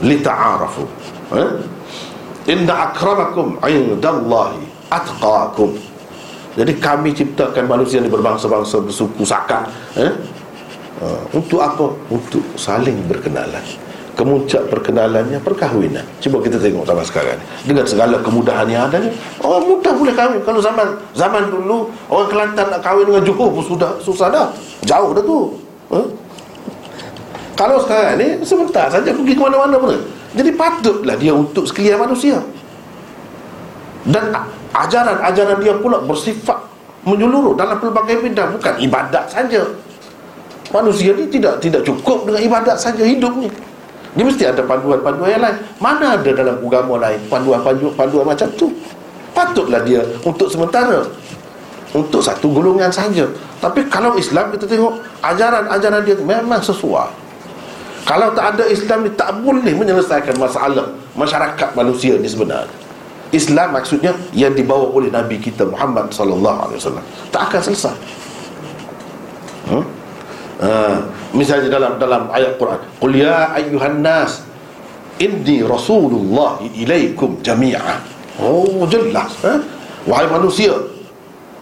Lita'arafu 0.02 0.84
ha? 1.38 1.44
Inna 2.50 2.92
akramakum 2.92 3.62
Indallahi 3.64 4.66
Atqakum 4.90 5.78
jadi 6.58 6.74
kami 6.82 7.14
ciptakan 7.14 7.70
manusia 7.70 8.02
ni 8.02 8.10
berbangsa-bangsa 8.10 8.82
bersuku 8.82 9.22
sakat 9.22 9.70
eh? 9.94 10.10
Uh, 10.98 11.22
untuk 11.38 11.62
apa? 11.62 11.94
Untuk 12.10 12.42
saling 12.58 12.98
berkenalan 13.06 13.62
Kemuncak 14.18 14.74
perkenalannya 14.74 15.38
perkahwinan. 15.46 16.02
Cuba 16.18 16.42
kita 16.42 16.58
tengok 16.58 16.90
zaman 16.90 17.06
sekarang 17.06 17.38
Dengan 17.70 17.86
segala 17.86 18.18
kemudahan 18.18 18.66
yang 18.66 18.90
ada 18.90 18.98
ni 18.98 19.14
Orang 19.46 19.70
mudah 19.70 19.94
boleh 19.94 20.10
kahwin. 20.18 20.42
Kalau 20.42 20.58
zaman 20.58 20.98
zaman 21.14 21.54
dulu 21.54 21.94
Orang 22.10 22.26
Kelantan 22.26 22.74
nak 22.74 22.82
kahwin 22.82 23.06
dengan 23.06 23.22
Johor 23.22 23.54
pun 23.54 23.62
sudah 23.62 23.94
susah 24.02 24.34
dah. 24.34 24.50
Jauh 24.82 25.14
dah 25.14 25.22
tu. 25.22 25.62
Eh? 25.94 26.08
Kalau 27.54 27.78
sekarang 27.86 28.18
ni 28.18 28.28
Sebentar 28.42 28.90
saja 28.90 29.06
pergi 29.06 29.38
ke 29.38 29.42
mana-mana 29.46 29.78
pun. 29.78 29.94
Jadi 30.34 30.50
patutlah 30.58 31.14
dia 31.14 31.38
untuk 31.38 31.70
sekalian 31.70 32.02
manusia. 32.02 32.42
Dan 34.02 34.34
ajaran-ajaran 34.74 35.62
dia 35.62 35.78
pula 35.78 36.02
bersifat 36.02 36.58
menyeluruh 37.06 37.54
dalam 37.54 37.78
pelbagai 37.78 38.26
bidang. 38.26 38.58
Bukan 38.58 38.82
ibadat 38.82 39.30
saja. 39.30 39.62
Manusia 40.74 41.14
ni 41.14 41.30
tidak 41.30 41.62
tidak 41.62 41.86
cukup 41.86 42.26
dengan 42.26 42.42
ibadat 42.42 42.82
saja 42.82 43.06
hidup 43.06 43.38
ni 43.38 43.54
dia 44.18 44.26
mesti 44.26 44.44
ada 44.50 44.66
panduan-panduan 44.66 45.30
yang 45.30 45.44
lain. 45.46 45.58
Mana 45.78 46.18
ada 46.18 46.30
dalam 46.34 46.58
agama 46.58 46.98
lain 46.98 47.22
panduan-panduan 47.30 47.94
panduan 47.94 48.26
macam 48.26 48.50
tu? 48.58 48.74
Patutlah 49.38 49.86
dia 49.86 50.02
untuk 50.26 50.50
sementara. 50.50 51.06
Untuk 51.94 52.26
satu 52.26 52.50
golongan 52.50 52.90
saja. 52.90 53.30
Tapi 53.62 53.86
kalau 53.88 54.18
Islam 54.18 54.50
kita 54.50 54.66
tengok 54.66 54.98
ajaran-ajaran 55.22 56.02
dia 56.02 56.18
memang 56.18 56.58
sesuai. 56.66 57.30
Kalau 58.10 58.34
tak 58.34 58.58
ada 58.58 58.66
Islam 58.66 59.06
ni 59.06 59.14
tak 59.14 59.38
boleh 59.46 59.72
menyelesaikan 59.78 60.34
masalah 60.42 60.90
masyarakat 61.14 61.70
manusia 61.78 62.18
ni 62.18 62.26
sebenarnya. 62.26 62.74
Islam 63.30 63.76
maksudnya 63.76 64.16
yang 64.32 64.56
dibawa 64.56 64.88
oleh 64.90 65.12
Nabi 65.14 65.38
kita 65.38 65.68
Muhammad 65.68 66.10
sallallahu 66.10 66.58
alaihi 66.68 66.80
wasallam. 66.82 67.06
Tak 67.30 67.52
akan 67.52 67.62
selesai. 67.62 67.96
Hmm? 69.68 69.84
Uh, 70.58 70.98
misalnya 71.38 71.70
dalam 71.70 72.02
dalam 72.02 72.34
ayat 72.34 72.58
Quran, 72.58 72.82
"Qul 72.98 73.14
ya 73.22 73.54
ayyuhan 73.54 74.02
nas 74.02 74.42
inni 75.22 75.62
rasulullah 75.62 76.58
ilaikum 76.74 77.38
jami'a." 77.46 78.02
Oh, 78.42 78.86
jelas, 78.90 79.34
eh? 79.46 79.62
Wahai 80.10 80.26
manusia, 80.30 80.74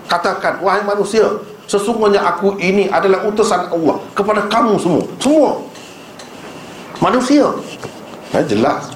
katakan 0.07 0.61
wahai 0.63 0.83
manusia, 0.85 1.25
sesungguhnya 1.65 2.21
aku 2.23 2.55
ini 2.61 2.87
adalah 2.87 3.25
utusan 3.25 3.73
Allah 3.73 3.97
kepada 4.13 4.47
kamu 4.47 4.79
semua. 4.79 5.03
Semua 5.19 5.51
manusia. 7.01 7.45
Eh, 8.33 8.43
jelas. 8.45 8.93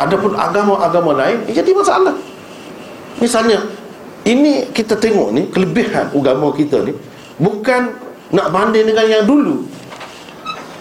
Adapun 0.00 0.34
agama-agama 0.34 1.14
lain 1.14 1.46
jadi 1.46 1.70
masalah. 1.70 2.16
Misalnya 3.22 3.62
ini 4.26 4.66
kita 4.74 4.98
tengok 4.98 5.28
ni 5.30 5.42
kelebihan 5.48 6.10
agama 6.10 6.50
kita 6.50 6.82
ni 6.82 6.92
bukan 7.38 7.94
nak 8.30 8.46
banding 8.54 8.86
dengan 8.86 9.06
yang 9.06 9.24
dulu. 9.26 9.66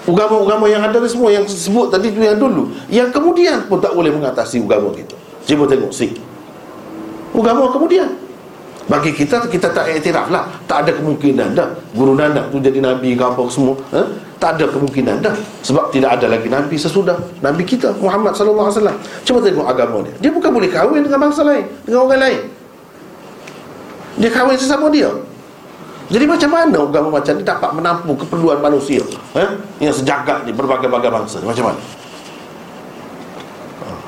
Agama-agama 0.10 0.66
yang 0.66 0.82
ada 0.82 0.98
ni 0.98 1.10
semua 1.10 1.30
yang 1.30 1.46
sebut 1.46 1.94
tadi 1.94 2.10
tu 2.10 2.18
yang 2.18 2.40
dulu, 2.40 2.74
yang 2.90 3.14
kemudian 3.14 3.70
pun 3.70 3.78
tak 3.78 3.94
boleh 3.94 4.10
mengatasi 4.10 4.58
agama 4.58 4.90
kita. 4.96 5.14
Cuba 5.46 5.70
tengok 5.70 5.94
si. 5.94 6.18
Agama 7.34 7.70
kemudian. 7.70 8.10
Bagi 8.90 9.14
kita 9.14 9.46
kita 9.46 9.70
tak 9.70 9.86
iktiraf 9.86 10.34
lah. 10.34 10.50
Tak 10.66 10.82
ada 10.86 10.98
kemungkinan 10.98 11.54
dah. 11.54 11.78
Guru 11.94 12.18
nanak 12.18 12.50
tu 12.50 12.58
jadi 12.58 12.82
nabi 12.82 13.14
ke 13.14 13.22
apa 13.22 13.46
semua 13.54 13.78
ha? 13.94 14.02
tak 14.42 14.58
ada 14.58 14.66
kemungkinan 14.66 15.22
dah. 15.22 15.38
Sebab 15.62 15.94
tidak 15.94 16.18
ada 16.18 16.26
lagi 16.26 16.50
nabi 16.50 16.74
sesudah. 16.74 17.14
Nabi 17.46 17.70
kita 17.70 17.94
Muhammad 18.02 18.34
wasallam. 18.34 18.98
Cuba 19.22 19.46
tengok 19.46 19.70
agama 19.70 20.02
dia. 20.02 20.14
Dia 20.18 20.32
bukan 20.34 20.50
boleh 20.50 20.74
kahwin 20.74 21.06
dengan 21.06 21.22
bangsa 21.22 21.46
lain 21.46 21.70
dengan 21.86 22.10
orang 22.10 22.18
lain. 22.18 22.42
Dia 24.18 24.30
kahwin 24.34 24.58
sesama 24.58 24.90
dia 24.90 25.14
jadi 26.10 26.26
macam 26.26 26.50
mana 26.50 26.78
agama 26.82 27.22
macam 27.22 27.38
ni 27.38 27.46
dapat 27.46 27.70
menampung 27.70 28.18
keperluan 28.18 28.58
manusia? 28.58 29.06
Ha? 29.38 29.62
yang 29.78 29.94
sejagat 29.94 30.42
ni 30.42 30.52
berbagai-bagai 30.58 31.06
bangsa 31.14 31.38
macam 31.46 31.70
mana? 31.70 31.82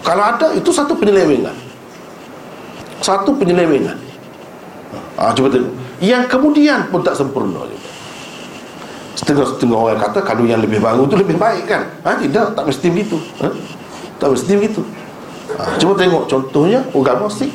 Kalau 0.01 0.23
ada 0.25 0.47
itu 0.57 0.73
satu 0.73 0.97
penyelewengan. 0.97 1.53
Satu 3.05 3.37
penyelewengan. 3.37 3.93
Ha, 5.21 5.29
Cuba 5.37 5.53
tengok. 5.53 5.69
Yang 6.01 6.25
kemudian 6.25 6.89
pun 6.89 7.05
tak 7.05 7.13
sempurna 7.13 7.69
juga. 7.69 7.89
Setengah-setengah 9.21 9.77
orang 9.77 10.01
kata 10.01 10.25
Kalau 10.25 10.49
yang 10.49 10.57
lebih 10.57 10.81
baru 10.81 11.05
tu 11.05 11.13
lebih 11.13 11.37
baik 11.37 11.69
kan? 11.69 11.85
Ha, 12.01 12.17
Tidak, 12.17 12.57
tak 12.57 12.65
mesti 12.65 12.89
begitu. 12.89 13.21
Ha? 13.45 13.53
Tak 14.17 14.33
mesti 14.33 14.51
begitu. 14.57 14.81
Ha, 15.53 15.77
Cuba 15.77 15.93
tengok 15.93 16.25
contohnya 16.25 16.81
Agama 16.97 17.29
Sikh 17.29 17.53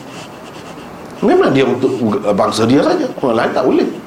Memang 1.24 1.50
dia 1.50 1.66
untuk 1.66 1.98
bangsa 2.30 2.62
dia 2.68 2.78
saja. 2.84 3.10
Orang 3.18 3.42
lain 3.42 3.50
tak 3.50 3.66
boleh 3.66 4.05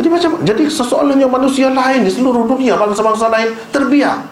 Jadi 0.00 0.08
macam 0.08 0.40
Jadi 0.40 0.64
sesoalannya 0.64 1.28
manusia 1.28 1.68
lain 1.68 2.08
Di 2.08 2.08
seluruh 2.08 2.48
dunia 2.48 2.72
Bangsa-bangsa 2.80 3.28
lain 3.28 3.52
Terbiar. 3.68 4.24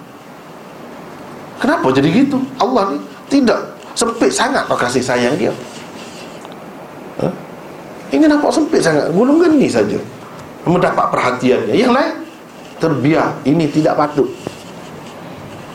Kenapa 1.60 1.92
jadi 1.92 2.08
gitu? 2.08 2.40
Allah 2.56 2.96
ni 2.96 2.98
tidak 3.28 3.76
Sempit 3.92 4.32
sangat 4.32 4.64
kasih 4.64 5.04
sayang 5.04 5.36
dia. 5.36 5.52
Ini 8.08 8.24
nampak 8.24 8.48
sempit 8.54 8.80
sangat 8.80 9.12
Golongan 9.12 9.58
ni 9.58 9.68
saja. 9.68 9.98
Mendapat 10.64 11.12
perhatiannya. 11.12 11.74
Yang 11.76 11.92
lain 11.92 12.12
Terbiar. 12.80 13.36
Ini 13.44 13.68
tidak 13.68 14.00
patut. 14.00 14.30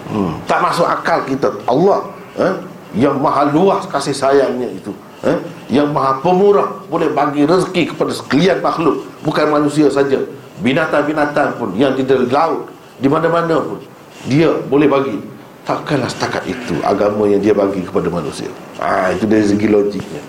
Hmm. 0.10 0.40
Tak 0.50 0.58
masuk 0.64 0.88
akal 0.90 1.22
kita. 1.30 1.54
Allah 1.70 2.10
eh? 2.42 2.54
Yang 2.98 3.22
maha 3.22 3.44
luas 3.54 3.86
kasih 3.86 4.16
sayangnya 4.16 4.72
itu 4.74 4.96
eh? 5.22 5.38
Yang 5.70 5.90
maha 5.90 6.22
pemurah 6.22 6.86
Boleh 6.88 7.10
bagi 7.10 7.44
rezeki 7.44 7.94
kepada 7.94 8.14
sekalian 8.14 8.62
makhluk 8.62 9.13
Bukan 9.24 9.46
manusia 9.50 9.88
saja. 9.88 10.20
Binatang-binatang 10.62 11.58
pun 11.58 11.74
Yang 11.74 12.06
di 12.06 12.30
laut 12.30 12.70
Di 13.02 13.10
mana-mana 13.10 13.58
pun 13.58 13.82
Dia 14.30 14.54
boleh 14.70 14.86
bagi. 14.86 15.18
Takkanlah 15.66 16.12
setakat 16.12 16.46
itu 16.46 16.78
Agama 16.86 17.26
yang 17.26 17.42
dia 17.42 17.56
bagi 17.56 17.82
kepada 17.82 18.12
manusia. 18.12 18.52
Ah, 18.78 19.10
Itu 19.10 19.26
dari 19.26 19.44
segi 19.48 19.68
logiknya. 19.72 20.22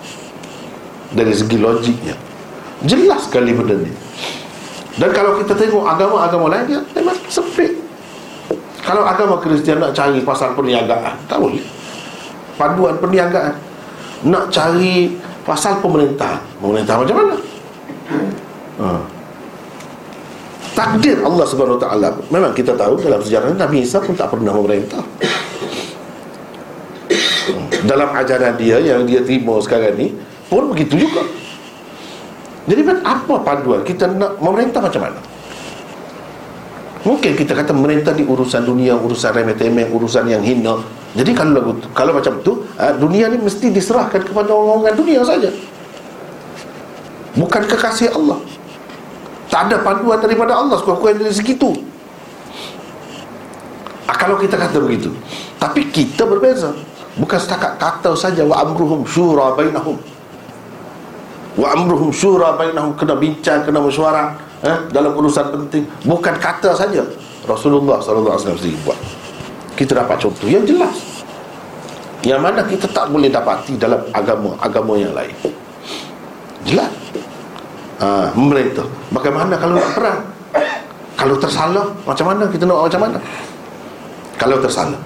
Dari 1.15 1.35
segi 1.35 1.59
logiknya. 1.61 2.15
Jelas 2.85 3.29
sekali 3.29 3.55
benda 3.55 3.77
ni. 3.79 3.93
Dan 4.95 5.11
kalau 5.11 5.39
kita 5.43 5.59
tengok 5.59 5.83
agama-agama 5.87 6.47
lain 6.55 6.65
dia 6.71 6.81
memang 6.95 7.19
sempit. 7.27 7.75
Kalau 8.85 9.03
agama 9.03 9.41
Kristian 9.43 9.83
nak 9.83 9.97
cari 9.97 10.23
pasal 10.23 10.55
perniagaan 10.55 11.19
tak 11.27 11.39
boleh. 11.43 11.63
Panduan 12.55 12.95
perniagaan. 13.03 13.55
Nak 14.29 14.55
cari 14.55 15.19
pasal 15.45 15.79
pemerintah 15.85 16.41
pemerintah 16.59 16.97
macam 16.97 17.17
mana 17.21 17.37
ha. 18.81 19.03
takdir 20.75 21.23
Allah 21.23 21.47
Subhanahu 21.47 21.79
taala. 21.79 22.19
Memang 22.29 22.53
kita 22.53 22.75
tahu 22.75 22.99
dalam 22.99 23.23
sejarah 23.23 23.55
Nabi 23.55 23.87
Isa 23.87 24.03
pun 24.03 24.19
tak 24.19 24.35
pernah 24.35 24.51
memerintah. 24.51 25.03
Dalam 27.85 28.17
ajaran 28.17 28.57
dia 28.57 28.81
yang 28.81 29.05
dia 29.05 29.21
terima 29.21 29.61
sekarang 29.61 29.95
ni 30.01 30.17
pun 30.49 30.73
begitu 30.73 31.05
juga. 31.05 31.23
Jadi 32.65 32.81
apa 33.05 33.35
panduan 33.45 33.85
kita 33.85 34.09
nak 34.09 34.41
memerintah 34.41 34.81
macam 34.81 35.05
mana? 35.05 35.21
Mungkin 37.05 37.37
kita 37.37 37.53
kata 37.53 37.77
memerintah 37.77 38.17
di 38.17 38.25
urusan 38.25 38.65
dunia 38.65 38.97
urusan 38.97 39.37
remeh-temeh 39.37 39.93
urusan 39.93 40.25
yang 40.25 40.41
hina. 40.41 40.81
Jadi 41.13 41.37
kalau 41.37 41.77
kalau 41.93 42.17
macam 42.17 42.41
tu 42.41 42.65
ah, 42.81 42.97
dunia 42.97 43.29
ni 43.29 43.37
mesti 43.37 43.69
diserahkan 43.69 44.25
kepada 44.25 44.49
orang-orang 44.57 44.97
dunia 44.97 45.21
saja. 45.21 45.53
Bukan 47.37 47.69
kekasih 47.69 48.17
Allah 48.17 48.41
Tak 49.55 49.71
ada 49.71 49.79
panduan 49.87 50.19
daripada 50.19 50.59
Allah 50.59 50.75
Sekurang-kurang 50.83 51.23
dari 51.23 51.31
segitu. 51.31 51.71
Ah, 54.11 54.19
Kalau 54.19 54.35
kita 54.43 54.59
kata 54.59 54.83
begitu. 54.83 55.15
Tapi 55.63 55.95
kita 55.95 56.27
berbeza. 56.27 56.75
Bukan 57.15 57.39
setakat 57.39 57.79
kata 57.79 58.19
saja 58.19 58.43
Wa 58.43 58.67
amruhum 58.67 59.07
syura 59.07 59.55
bainahum. 59.55 59.95
Wa 61.55 61.71
amruhum 61.71 62.11
syura 62.11 62.59
bainahum 62.59 62.99
Kena 62.99 63.15
bincang, 63.15 63.63
kena 63.63 63.79
mesyuarat 63.79 64.35
eh, 64.67 64.91
Dalam 64.91 65.15
urusan 65.15 65.47
penting. 65.55 65.87
Bukan 66.03 66.35
kata 66.43 66.75
saja. 66.75 67.07
Rasulullah 67.47 68.03
SAW 68.03 68.35
sendiri 68.43 68.75
buat. 68.83 68.99
Kita 69.79 70.03
dapat 70.03 70.19
contoh 70.19 70.51
yang 70.51 70.67
jelas. 70.67 71.23
Yang 72.27 72.41
mana 72.43 72.67
kita 72.67 72.91
tak 72.91 73.07
boleh 73.07 73.31
dapati 73.31 73.79
Dalam 73.79 74.03
agama-agama 74.11 74.99
yang 74.99 75.15
lain. 75.15 75.37
Jelas 76.67 76.91
ha, 78.01 78.31
Memerintah. 78.35 78.87
Bagaimana 79.11 79.55
kalau 79.59 79.75
nak 79.79 79.91
perang? 79.95 80.21
Kalau 81.15 81.37
tersalah 81.39 81.87
Macam 82.03 82.27
mana? 82.31 82.45
Kita 82.51 82.65
nak 82.67 82.87
macam 82.91 83.01
mana? 83.07 83.19
Kalau 84.35 84.57
tersalah. 84.59 84.99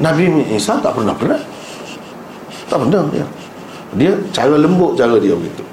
Nabi 0.00 0.28
Isa 0.52 0.80
tak 0.80 0.92
pernah 0.96 1.16
perang. 1.16 1.44
Tak 2.68 2.78
pernah 2.86 3.02
dia. 3.12 3.26
Dia 3.96 4.12
cara 4.30 4.54
lembut 4.54 4.94
cara 4.94 5.18
dia 5.18 5.34
begitu. 5.34 5.64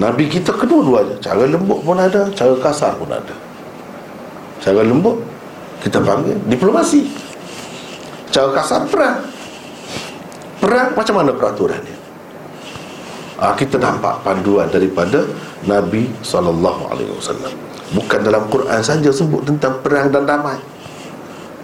Nabi 0.00 0.30
kita 0.30 0.54
kedua-duanya 0.54 1.18
Cara 1.18 1.44
lembut 1.50 1.82
pun 1.82 1.98
ada 1.98 2.30
Cara 2.32 2.54
kasar 2.56 2.96
pun 2.96 3.10
ada. 3.10 3.34
Cara 4.62 4.80
lembut 4.86 5.18
Kita 5.84 6.00
panggil 6.00 6.38
diplomasi. 6.48 7.04
Cara 8.30 8.54
kasar 8.54 8.86
perang. 8.88 9.20
Perang 10.62 10.88
macam 10.94 11.14
mana 11.20 11.30
peraturan 11.36 11.82
dia 11.84 11.99
ha, 13.40 13.56
kita 13.56 13.80
nampak 13.80 14.20
panduan 14.20 14.68
daripada 14.68 15.24
Nabi 15.64 16.12
SAW 16.20 16.60
bukan 17.96 18.20
dalam 18.22 18.46
Quran 18.52 18.80
saja 18.84 19.10
sebut 19.10 19.42
tentang 19.42 19.80
perang 19.82 20.12
dan 20.12 20.28
damai. 20.28 20.60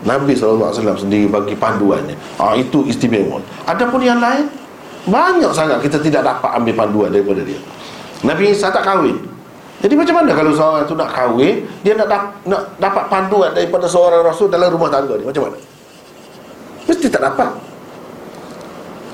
Nabi 0.03 0.33
SAW 0.39 0.73
sendiri 0.75 1.27
bagi 1.29 1.55
panduannya. 1.55 2.17
Ha, 2.41 2.57
itu 2.57 2.83
istimewa. 2.89 3.39
Adapun 3.69 4.01
yang 4.03 4.19
lain 4.19 4.49
banyak 5.07 5.53
sangat 5.55 5.79
kita 5.87 6.03
tidak 6.03 6.27
dapat 6.27 6.51
ambil 6.59 6.75
panduan 6.75 7.09
daripada 7.13 7.43
dia. 7.45 7.59
Nabi 8.27 8.51
Isa 8.51 8.73
tak 8.73 8.83
kahwin. 8.83 9.19
Jadi 9.77 9.93
macam 9.93 10.25
mana 10.25 10.33
kalau 10.33 10.51
seorang 10.57 10.83
itu 10.89 10.95
nak 10.97 11.11
kahwin 11.13 11.55
dia 11.85 11.93
nak, 11.93 12.09
da- 12.09 12.33
nak 12.49 12.63
dapat 12.81 13.05
panduan 13.13 13.53
daripada 13.53 13.85
seorang 13.85 14.25
rasul 14.25 14.49
dalam 14.49 14.73
rumah 14.73 14.89
tangga 14.89 15.15
dia? 15.21 15.27
Macam 15.29 15.53
mana? 15.53 15.59
Mesti 16.89 17.07
tak 17.13 17.23
dapat. 17.23 17.51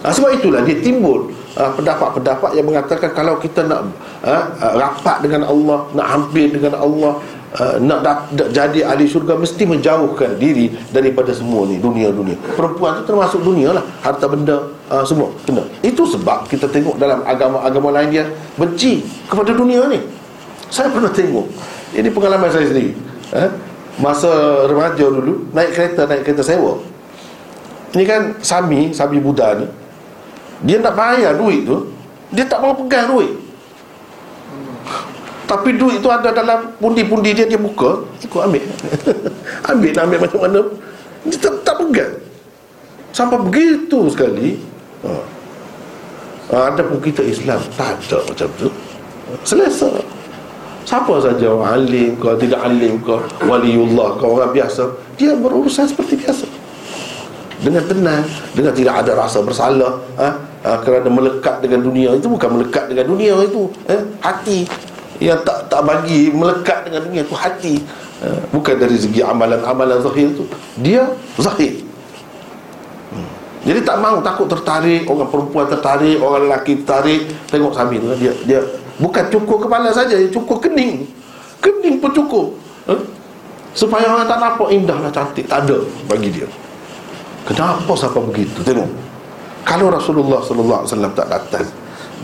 Ha, 0.03 0.11
sebab 0.11 0.31
itulah 0.39 0.61
dia 0.65 0.77
timbul 0.81 1.31
uh, 1.57 1.71
pendapat-pendapat 1.77 2.51
yang 2.57 2.67
mengatakan 2.67 3.11
kalau 3.13 3.37
kita 3.37 3.65
nak 3.67 3.89
uh, 4.25 4.45
rapat 4.79 5.25
dengan 5.25 5.49
Allah, 5.49 5.89
nak 5.93 6.07
hampir 6.09 6.53
dengan 6.53 6.79
Allah, 6.79 7.19
uh, 7.59 7.77
nak 7.81 8.01
da- 8.05 8.25
da- 8.33 8.51
jadi 8.53 8.89
ahli 8.89 9.05
syurga 9.05 9.37
mesti 9.37 9.65
menjauhkan 9.69 10.37
diri 10.41 10.73
daripada 10.93 11.33
semua 11.35 11.69
ni 11.69 11.77
dunia-dunia. 11.77 12.37
Perempuan 12.57 13.03
tu 13.03 13.13
termasuk 13.13 13.41
dunia 13.45 13.77
lah, 13.77 13.85
harta 14.01 14.27
benda 14.29 14.73
uh, 14.89 15.05
semua 15.05 15.29
kena. 15.45 15.65
Itu 15.85 16.09
sebab 16.09 16.49
kita 16.49 16.69
tengok 16.69 16.97
dalam 16.97 17.25
agama-agama 17.25 17.93
lain 18.01 18.09
dia 18.13 18.25
benci 18.57 19.05
kepada 19.29 19.53
dunia 19.53 19.89
ni. 19.89 20.01
Saya 20.73 20.89
pernah 20.89 21.13
tengok. 21.13 21.47
Ini 21.93 22.09
pengalaman 22.09 22.49
saya 22.49 22.65
sendiri. 22.65 22.97
Eh? 23.37 23.51
Masa 24.01 24.65
remaja 24.65 25.05
dulu 25.05 25.53
naik 25.53 25.77
kereta 25.77 26.09
naik 26.09 26.25
kereta 26.25 26.41
sewa. 26.41 26.81
Ini 27.93 28.09
kan 28.09 28.41
Sami, 28.41 28.97
Sami 28.97 29.21
Buddha 29.21 29.53
ni 29.53 29.82
dia 30.63 30.79
nak 30.79 30.95
bayar 30.95 31.35
duit 31.35 31.67
tu 31.67 31.91
Dia 32.31 32.47
tak 32.47 32.63
mau 32.63 32.73
pegang 32.79 33.11
duit 33.11 33.35
Tapi 35.51 35.75
duit 35.75 35.99
tu 35.99 36.09
ada 36.09 36.31
dalam 36.31 36.71
pundi-pundi 36.79 37.35
dia 37.35 37.47
Dia 37.47 37.59
buka 37.59 38.07
Ikut 38.23 38.41
ambil 38.47 38.63
Ambil 39.71 39.91
nak 39.91 40.03
ambil 40.07 40.21
macam 40.23 40.41
mana 40.47 40.61
Dia 41.27 41.37
tak, 41.43 41.55
tak 41.67 41.77
pegang 41.83 42.15
Sampai 43.11 43.39
begitu 43.43 44.07
sekali 44.09 44.63
ha. 45.03 45.11
ha. 46.55 46.57
Ada 46.71 46.87
pun 46.87 47.03
kita 47.03 47.27
Islam 47.27 47.59
Tak 47.75 47.99
ada 47.99 48.19
macam 48.23 48.49
tu 48.55 48.71
Selesa 49.43 49.91
Siapa 50.83 51.15
saja 51.23 51.47
orang 51.47 51.83
alim 51.83 52.15
kau 52.23 52.39
Tidak 52.39 52.59
alim 52.59 53.03
kau 53.03 53.19
Waliullah 53.43 54.15
kau 54.19 54.39
orang 54.39 54.55
biasa 54.55 54.87
Dia 55.19 55.35
berurusan 55.35 55.91
seperti 55.91 56.23
biasa 56.23 56.47
dengan 57.63 57.87
tenang 57.87 58.27
dengan 58.59 58.75
tidak 58.75 59.07
ada 59.07 59.23
rasa 59.23 59.39
bersalah 59.39 59.95
ha? 60.19 60.35
Ha, 60.63 60.79
kerana 60.79 61.11
melekat 61.11 61.59
dengan 61.59 61.83
dunia 61.83 62.15
itu 62.15 62.31
bukan 62.31 62.55
melekat 62.55 62.87
dengan 62.87 63.11
dunia 63.11 63.35
itu 63.43 63.67
eh? 63.91 63.99
hati 64.23 64.63
yang 65.19 65.43
tak 65.43 65.67
tak 65.67 65.83
bagi 65.83 66.31
melekat 66.31 66.87
dengan 66.87 67.03
dunia 67.03 67.27
itu 67.27 67.35
hati 67.35 67.83
eh? 68.23 68.41
bukan 68.55 68.79
dari 68.79 68.95
segi 68.95 69.27
amalan-amalan 69.27 69.99
zahir 69.99 70.31
itu 70.31 70.47
dia 70.79 71.11
zahir 71.35 71.83
hmm. 73.11 73.29
jadi 73.67 73.83
tak 73.83 74.07
mahu 74.07 74.23
takut 74.23 74.47
tertarik 74.47 75.03
orang 75.11 75.27
perempuan 75.35 75.67
tertarik 75.67 76.23
orang 76.23 76.47
lelaki 76.47 76.79
tertarik 76.87 77.27
tengok 77.51 77.75
sambil 77.75 77.99
tu 77.99 78.15
dia 78.23 78.33
dia 78.47 78.63
bukan 79.03 79.25
cukur 79.35 79.67
kepala 79.67 79.91
saja 79.91 80.15
dia 80.15 80.31
cukur 80.31 80.63
kening 80.63 81.11
kening 81.59 81.99
pun 81.99 82.15
cukur 82.15 82.55
eh? 82.87 83.03
supaya 83.75 84.07
orang 84.15 84.31
tak 84.31 84.39
nampak 84.39 84.71
indah 84.71 84.99
lah 85.03 85.11
cantik 85.11 85.51
tak 85.51 85.67
ada 85.67 85.83
bagi 86.07 86.31
dia 86.31 86.47
Kenapa 87.43 87.93
sampai 87.99 88.23
begitu? 88.31 88.63
Tengok. 88.63 89.02
Kalau 89.73 89.89
Rasulullah 89.89 90.45
sallallahu 90.45 90.85
alaihi 90.85 90.93
wasallam 90.93 91.13
tak 91.17 91.29
datang, 91.33 91.65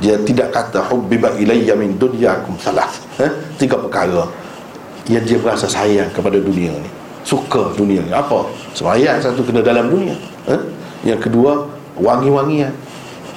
dia 0.05 0.21
tidak 0.21 0.53
kata 0.53 0.85
hubbiba 0.93 1.33
ilayya 1.41 1.73
min 1.81 1.97
dunyakum 1.97 2.53
salah. 2.61 2.93
Eh? 3.17 3.33
Tiga 3.57 3.81
perkara 3.81 4.29
yang 5.09 5.25
dia 5.25 5.41
berasa 5.41 5.65
sayang 5.65 6.13
kepada 6.13 6.37
dunia 6.37 6.77
ni. 6.77 6.91
Suka 7.25 7.73
dunia 7.73 8.05
ni. 8.05 8.13
Apa? 8.13 8.45
Sembahyang 8.77 9.17
satu 9.25 9.41
kena 9.49 9.65
dalam 9.65 9.89
dunia. 9.89 10.13
Eh? 10.45 10.61
Yang 11.09 11.33
kedua, 11.33 11.65
wangi-wangian. 11.97 12.69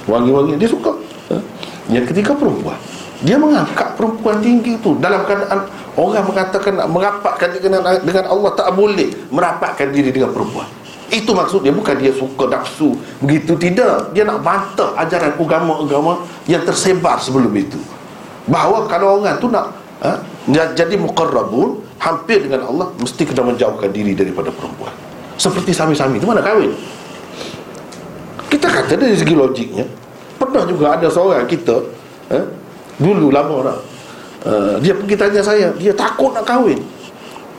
Wangi-wangian 0.04 0.60
dia 0.60 0.68
suka. 0.68 0.92
Eh? 1.32 1.40
Yang 1.88 2.12
ketiga 2.12 2.36
perempuan. 2.36 2.76
Dia 3.24 3.40
mengangkat 3.40 3.96
perempuan 3.96 4.44
tinggi 4.44 4.76
tu 4.84 4.92
dalam 5.00 5.24
keadaan 5.24 5.64
orang 5.96 6.28
mengatakan 6.28 6.76
nak 6.76 6.92
merapatkan 6.92 7.48
dengan, 7.64 7.80
dengan 8.04 8.28
Allah 8.28 8.52
tak 8.60 8.76
boleh 8.76 9.08
merapatkan 9.32 9.88
diri 9.88 10.12
dengan 10.12 10.36
perempuan. 10.36 10.81
Itu 11.12 11.36
maksud 11.36 11.60
dia 11.60 11.76
bukan 11.76 11.92
dia 12.00 12.08
suka 12.16 12.48
nafsu. 12.48 12.96
Begitu 13.20 13.52
tidak 13.60 14.16
Dia 14.16 14.24
nak 14.24 14.40
bantah 14.40 14.96
ajaran 14.96 15.36
agama-agama 15.36 16.24
Yang 16.48 16.72
tersebar 16.72 17.20
sebelum 17.20 17.52
itu. 17.52 17.76
Bahawa 18.48 18.88
kalau 18.88 19.20
orang 19.20 19.36
tu 19.36 19.52
nak 19.52 19.76
ha, 20.00 20.16
Jadi 20.48 20.96
muqarrabun 20.96 21.84
Hampir 22.00 22.48
dengan 22.48 22.64
Allah 22.64 22.88
Mesti 22.96 23.28
kena 23.28 23.44
menjauhkan 23.44 23.92
diri 23.92 24.16
daripada 24.16 24.48
perempuan. 24.48 24.88
Seperti 25.36 25.76
sami-sami. 25.76 26.16
Itu 26.16 26.24
mana 26.24 26.40
kahwin? 26.40 26.72
Kita 28.48 28.72
kata 28.72 28.96
dari 28.96 29.12
segi 29.12 29.36
logiknya 29.36 29.84
Pernah 30.40 30.64
juga 30.64 30.96
ada 30.96 31.12
seorang 31.12 31.44
kita 31.44 31.76
ha, 32.32 32.40
Dulu 32.96 33.28
lama 33.28 33.68
dah 33.68 33.78
uh, 34.48 34.74
Dia 34.80 34.96
pergi 34.96 35.14
tanya 35.20 35.44
saya 35.44 35.76
Dia 35.76 35.92
takut 35.92 36.32
nak 36.32 36.48
kahwin. 36.48 36.80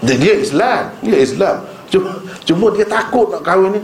Dia, 0.01 0.17
dia 0.17 0.33
Islam 0.41 0.89
Dia 1.05 1.21
Islam 1.21 1.72
Cuma, 1.93 2.09
cuma 2.41 2.65
dia 2.73 2.89
takut 2.89 3.29
nak 3.29 3.45
kahwin 3.45 3.77
ni. 3.77 3.81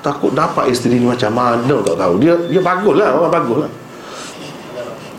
Takut 0.00 0.32
dapat 0.32 0.72
isteri 0.72 0.96
ni 0.96 1.04
macam 1.04 1.28
mana 1.36 1.76
tak 1.84 1.92
tahu 2.00 2.16
Dia 2.16 2.32
dia 2.48 2.64
bagus 2.64 2.96
lah 2.96 3.20
Orang 3.20 3.32
bagus 3.36 3.56
lah. 3.60 3.70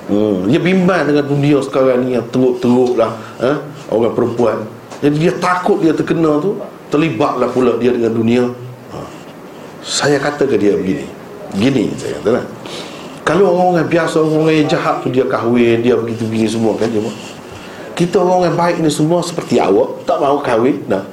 Hmm, 0.10 0.50
Dia 0.50 0.58
bimbang 0.58 1.06
dengan 1.06 1.26
dunia 1.30 1.62
sekarang 1.62 2.02
ni 2.02 2.18
Yang 2.18 2.34
teruk-teruk 2.34 2.98
lah 2.98 3.14
eh? 3.46 3.58
Orang 3.94 4.18
perempuan. 4.18 4.66
Jadi 5.06 5.16
dia 5.22 5.34
takut 5.38 5.86
dia 5.86 5.94
terkena 5.94 6.42
tu 6.42 6.58
Terlibat 6.90 7.38
lah 7.40 7.48
pula 7.48 7.78
dia 7.78 7.94
dengan 7.94 8.12
dunia. 8.12 8.44
Ha. 8.92 8.98
Saya 9.86 10.18
kata 10.18 10.50
ke 10.50 10.58
dia 10.58 10.74
begini? 10.74 11.06
Begini 11.54 11.94
saya 11.96 12.18
kata 12.20 12.30
lah. 12.42 12.46
Kalau 13.22 13.54
orang-orang 13.54 13.86
biasa 13.86 14.18
Orang-orang 14.18 14.66
yang 14.66 14.70
jahat 14.74 15.06
tu 15.06 15.14
Dia 15.14 15.30
kahwin 15.30 15.86
Dia 15.86 15.94
begitu-begini 15.94 16.50
semua 16.50 16.74
kan 16.74 16.90
dia 16.90 17.06
Kita 17.94 18.18
orang 18.18 18.50
yang 18.50 18.58
baik 18.58 18.82
ni 18.82 18.90
semua 18.90 19.22
Seperti 19.22 19.62
awak 19.62 20.10
Tak 20.10 20.18
mahu 20.18 20.42
kahwin 20.42 20.82
Nah 20.90 21.06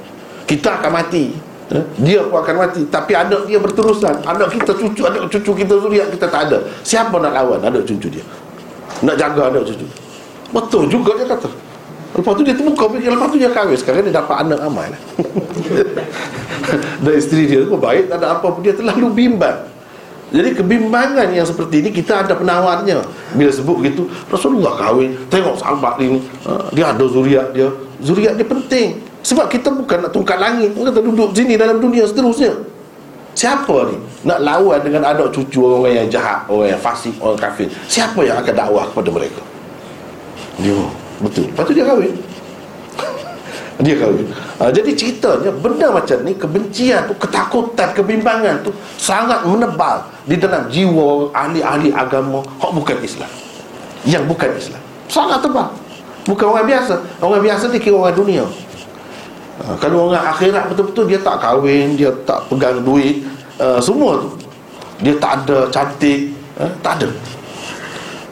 kita 0.49 0.81
akan 0.81 0.91
mati. 0.97 1.37
Eh? 1.69 1.85
dia 2.01 2.25
pun 2.25 2.41
akan 2.41 2.55
mati. 2.65 2.81
Tapi 2.89 3.13
anak 3.13 3.45
dia 3.45 3.61
berterusan. 3.61 4.25
Anak 4.25 4.49
kita 4.49 4.73
cucu 4.73 5.05
anak 5.05 5.29
cucu 5.29 5.51
kita 5.53 5.77
zuriat 5.77 6.09
kita 6.09 6.25
tak 6.25 6.49
ada. 6.49 6.65
Siapa 6.81 7.13
nak 7.21 7.37
lawan 7.37 7.61
anak 7.61 7.85
cucu 7.85 8.09
dia? 8.09 8.25
Nak 9.05 9.13
jaga 9.13 9.53
anak 9.53 9.69
cucu? 9.69 9.85
Betul 10.49 10.89
juga 10.89 11.13
dia 11.21 11.29
kata. 11.29 11.45
Lepas 12.17 12.33
tu 12.33 12.41
dia 12.41 12.57
terbuka 12.57 12.89
fikir. 12.89 13.13
Lepas 13.13 13.27
tu 13.29 13.37
dia 13.37 13.53
kahwin. 13.53 13.77
Sekarang 13.77 14.01
dia 14.01 14.17
dapat 14.17 14.49
anak 14.49 14.59
amai 14.65 14.89
lah. 14.89 15.01
dan 17.05 17.13
isteri 17.13 17.45
dia 17.45 17.69
pun 17.69 17.77
baik. 17.77 18.09
Tak 18.09 18.17
ada 18.17 18.41
apa 18.41 18.47
pun. 18.49 18.65
Dia 18.65 18.73
terlalu 18.73 19.13
bimbang 19.13 19.69
jadi 20.29 20.53
kebimbangan 20.53 21.33
yang 21.33 21.41
seperti 21.41 21.81
ini 21.81 21.89
kita 21.89 22.21
ada 22.21 22.37
penawarnya. 22.37 23.01
Bila 23.33 23.49
sebut 23.49 23.81
begitu, 23.81 24.05
Rasulullah 24.29 24.77
kahwin, 24.77 25.17
tengok 25.25 25.57
sahabat 25.57 25.97
ini, 26.05 26.21
ha, 26.45 26.69
dia 26.69 26.93
ada 26.93 27.01
zuriat 27.09 27.49
dia. 27.49 27.65
Zuriat 27.97 28.37
dia 28.37 28.45
penting. 28.45 29.01
Sebab 29.19 29.51
kita 29.51 29.67
bukan 29.73 30.07
nak 30.07 30.11
tungkat 30.15 30.39
langit 30.39 30.71
Kita 30.71 31.03
duduk 31.03 31.35
sini 31.35 31.59
dalam 31.59 31.83
dunia 31.83 32.07
seterusnya. 32.07 32.55
Siapa 33.35 33.87
ni 33.87 33.97
nak 34.27 34.43
lawan 34.43 34.83
dengan 34.83 35.15
anak 35.15 35.31
cucu 35.31 35.63
orang 35.63 36.03
yang 36.03 36.07
jahat 36.11 36.43
Orang 36.51 36.75
yang 36.75 36.81
fasik, 36.81 37.15
orang 37.23 37.39
kafir? 37.39 37.71
Siapa 37.87 38.19
yang 38.23 38.35
akan 38.39 38.51
dakwah 38.51 38.83
kepada 38.91 39.09
mereka? 39.15 39.41
Dia, 40.59 40.75
betul. 41.23 41.47
Lepas 41.47 41.63
tu 41.63 41.71
dia 41.71 41.87
kahwin. 41.87 42.15
Dia 43.87 43.95
kahwin. 43.95 44.27
Ha, 44.59 44.67
jadi 44.75 44.91
ceritanya 44.91 45.55
benda 45.55 45.87
macam 45.87 46.19
ni 46.27 46.35
kebencian 46.35 47.07
tu 47.07 47.15
ketakutan 47.15 47.95
kebimbangan 47.95 48.59
tu 48.59 48.75
sangat 48.99 49.47
menebal 49.47 50.03
di 50.27 50.35
dalam 50.35 50.67
jiwa 50.67 51.31
ahli-ahli 51.31 51.95
agama 51.95 52.43
hak 52.59 52.71
bukan 52.75 52.99
Islam. 52.99 53.31
Yang 54.03 54.23
bukan 54.27 54.51
Islam. 54.51 54.83
Sangat 55.07 55.39
tebal. 55.39 55.71
Bukan 56.27 56.43
orang 56.43 56.67
biasa. 56.67 56.99
Orang 57.23 57.39
biasa 57.39 57.71
dia 57.71 57.79
kira 57.79 57.95
orang 57.95 58.19
dunia 58.19 58.43
ha, 59.61 59.75
kalau 59.77 60.11
orang 60.11 60.23
akhirat 60.23 60.71
betul-betul 60.71 61.05
dia 61.07 61.19
tak 61.19 61.37
kahwin 61.43 61.99
dia 61.99 62.11
tak 62.23 62.47
pegang 62.47 62.79
duit 62.83 63.23
uh, 63.59 63.79
semua 63.79 64.19
tu. 64.19 64.29
Dia 64.99 65.15
tak 65.15 65.45
ada 65.45 65.67
cantik 65.71 66.31
uh, 66.59 66.71
tak 66.83 67.03
ada. 67.03 67.09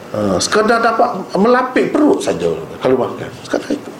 Uh, 0.08 0.36
sekadar 0.40 0.80
dapat 0.80 1.20
melapik 1.36 1.92
perut 1.92 2.24
saja 2.24 2.48
kalau 2.80 2.96
makan 2.96 3.28
sekadar 3.44 3.76
itu. 3.76 3.90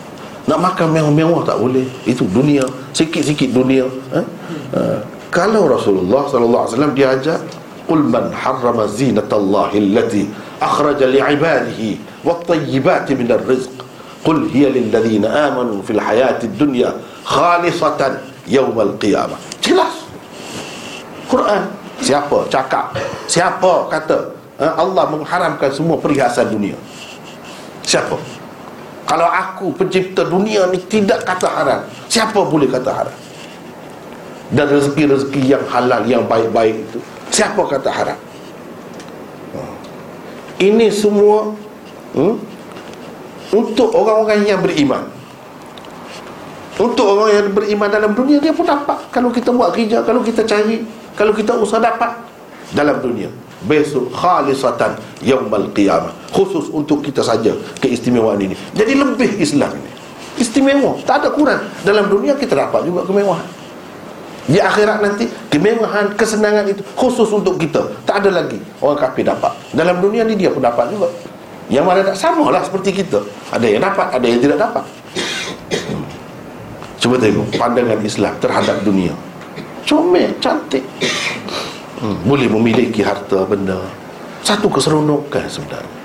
Nak 0.48 0.58
makan 0.64 0.96
mewah-mewah 0.96 1.44
tak 1.44 1.60
boleh. 1.60 1.84
Itu 2.08 2.24
dunia 2.24 2.64
Sikit-sikit 2.96 3.52
dunia 3.52 3.84
eh? 4.16 4.24
uh, 4.72 4.98
Kalau 5.28 5.68
Rasulullah 5.68 6.24
SAW 6.24 6.96
dia 6.96 7.12
ajar 7.12 7.36
Qul 7.84 8.04
man 8.04 8.32
harrama 8.32 8.88
zinatallahi 8.88 9.76
allati 9.80 10.24
akhraja 10.60 11.08
li'ibadihi 11.08 12.20
wattayyibati 12.24 13.12
minar 13.16 13.44
rizq 13.44 13.72
Qul 14.24 14.48
hiya 14.52 14.72
lilladhina 14.72 15.52
amanu 15.52 15.80
fil 15.80 16.00
hayati 16.00 16.52
dunya 16.52 16.92
khalisatan 17.28 18.16
yawmal 18.48 18.96
qiyamah. 18.96 19.36
Jelas. 19.60 20.08
Quran. 21.28 21.68
Siapa 21.98 22.46
cakap? 22.48 22.94
Siapa 23.28 23.90
kata 23.90 24.32
eh, 24.56 24.72
Allah 24.72 25.04
mengharamkan 25.12 25.68
semua 25.68 26.00
perhiasan 26.00 26.48
dunia? 26.48 26.78
Siapa? 27.84 28.16
Kalau 29.08 29.26
aku 29.26 29.74
pencipta 29.74 30.22
dunia 30.22 30.68
ni 30.68 30.78
tidak 30.84 31.24
kata 31.24 31.48
haram 31.48 31.80
Siapa 32.12 32.44
boleh 32.44 32.68
kata 32.68 32.90
haram? 32.92 33.16
Dan 34.52 34.68
rezeki-rezeki 34.68 35.42
yang 35.48 35.64
halal 35.64 36.04
Yang 36.04 36.28
baik-baik 36.28 36.76
itu 36.76 37.00
Siapa 37.32 37.64
kata 37.64 37.88
haram? 37.88 38.20
Ini 40.60 40.92
semua 40.92 41.56
hmm, 42.14 42.36
Untuk 43.56 43.96
orang-orang 43.96 44.44
yang 44.44 44.60
beriman 44.60 45.17
Untuk 46.78 47.06
orang 47.10 47.34
yang 47.34 47.46
beriman 47.50 47.90
dalam 47.90 48.14
dunia 48.14 48.38
Dia 48.38 48.54
pun 48.54 48.62
dapat 48.62 49.10
Kalau 49.10 49.34
kita 49.34 49.50
buat 49.50 49.74
kerja 49.74 50.06
Kalau 50.06 50.22
kita 50.22 50.46
cari 50.46 50.86
Kalau 51.18 51.34
kita 51.34 51.58
usaha 51.58 51.82
dapat 51.82 52.14
Dalam 52.70 53.02
dunia. 53.02 53.28
Besok 53.66 54.14
khalisatan 54.14 54.94
yaumal 55.18 55.66
qiyamah. 55.74 56.14
Khusus 56.30 56.70
untuk 56.70 57.02
kita 57.02 57.26
saja 57.26 57.50
keistimewaan 57.82 58.38
ini. 58.38 58.54
Jadi 58.70 58.94
lebih 58.94 59.34
Islam 59.42 59.74
ini. 59.74 59.90
Istimewa. 60.38 60.94
Tak 61.02 61.26
ada 61.26 61.28
kurang. 61.34 61.66
Dalam 61.82 62.06
dunia 62.06 62.38
kita 62.38 62.54
dapat 62.54 62.86
juga 62.86 63.02
kemewahan. 63.02 63.42
Di 64.46 64.62
akhirat 64.62 65.02
nanti 65.02 65.26
kemewahan 65.50 66.14
kesenangan 66.14 66.70
itu 66.70 66.86
khusus 66.94 67.26
untuk 67.34 67.58
kita. 67.58 67.82
Tak 68.06 68.22
ada 68.22 68.46
lagi 68.46 68.62
orang 68.78 68.96
kafir 69.02 69.26
dapat. 69.26 69.50
Dalam 69.74 69.98
dunia 69.98 70.22
ni 70.22 70.38
dia 70.38 70.54
pun 70.54 70.62
dapat 70.62 70.94
juga. 70.94 71.10
Yang 71.66 71.84
mana 71.84 72.00
tak 72.06 72.16
sama 72.16 72.54
lah 72.54 72.62
seperti 72.62 73.02
kita. 73.02 73.26
Ada 73.50 73.66
yang 73.66 73.82
dapat 73.82 74.06
ada 74.14 74.26
yang 74.28 74.38
tidak 74.38 74.58
dapat 74.62 74.86
cuba 76.98 77.16
tengok 77.18 77.46
pandangan 77.56 78.00
Islam 78.02 78.34
terhadap 78.42 78.76
dunia. 78.82 79.14
Comel 79.88 80.34
cantik. 80.42 80.84
Hmm, 81.98 82.14
boleh 82.22 82.46
memiliki 82.46 83.02
harta 83.02 83.42
benda. 83.48 83.80
Satu 84.44 84.70
keseronokan 84.70 85.46
sebenarnya. 85.50 85.96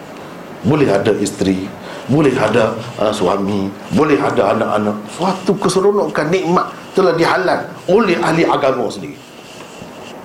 Boleh 0.64 0.88
ada 0.88 1.12
isteri 1.20 1.68
boleh 2.08 2.36
ada 2.36 2.76
uh, 3.00 3.14
suami 3.16 3.72
boleh 3.96 4.20
ada 4.20 4.52
anak-anak. 4.56 4.96
Suatu 5.16 5.56
keseronokan 5.56 6.28
nikmat 6.28 6.68
telah 6.92 7.16
dihalal 7.16 7.64
oleh 7.88 8.20
ahli 8.20 8.44
agama 8.44 8.92
sendiri. 8.92 9.16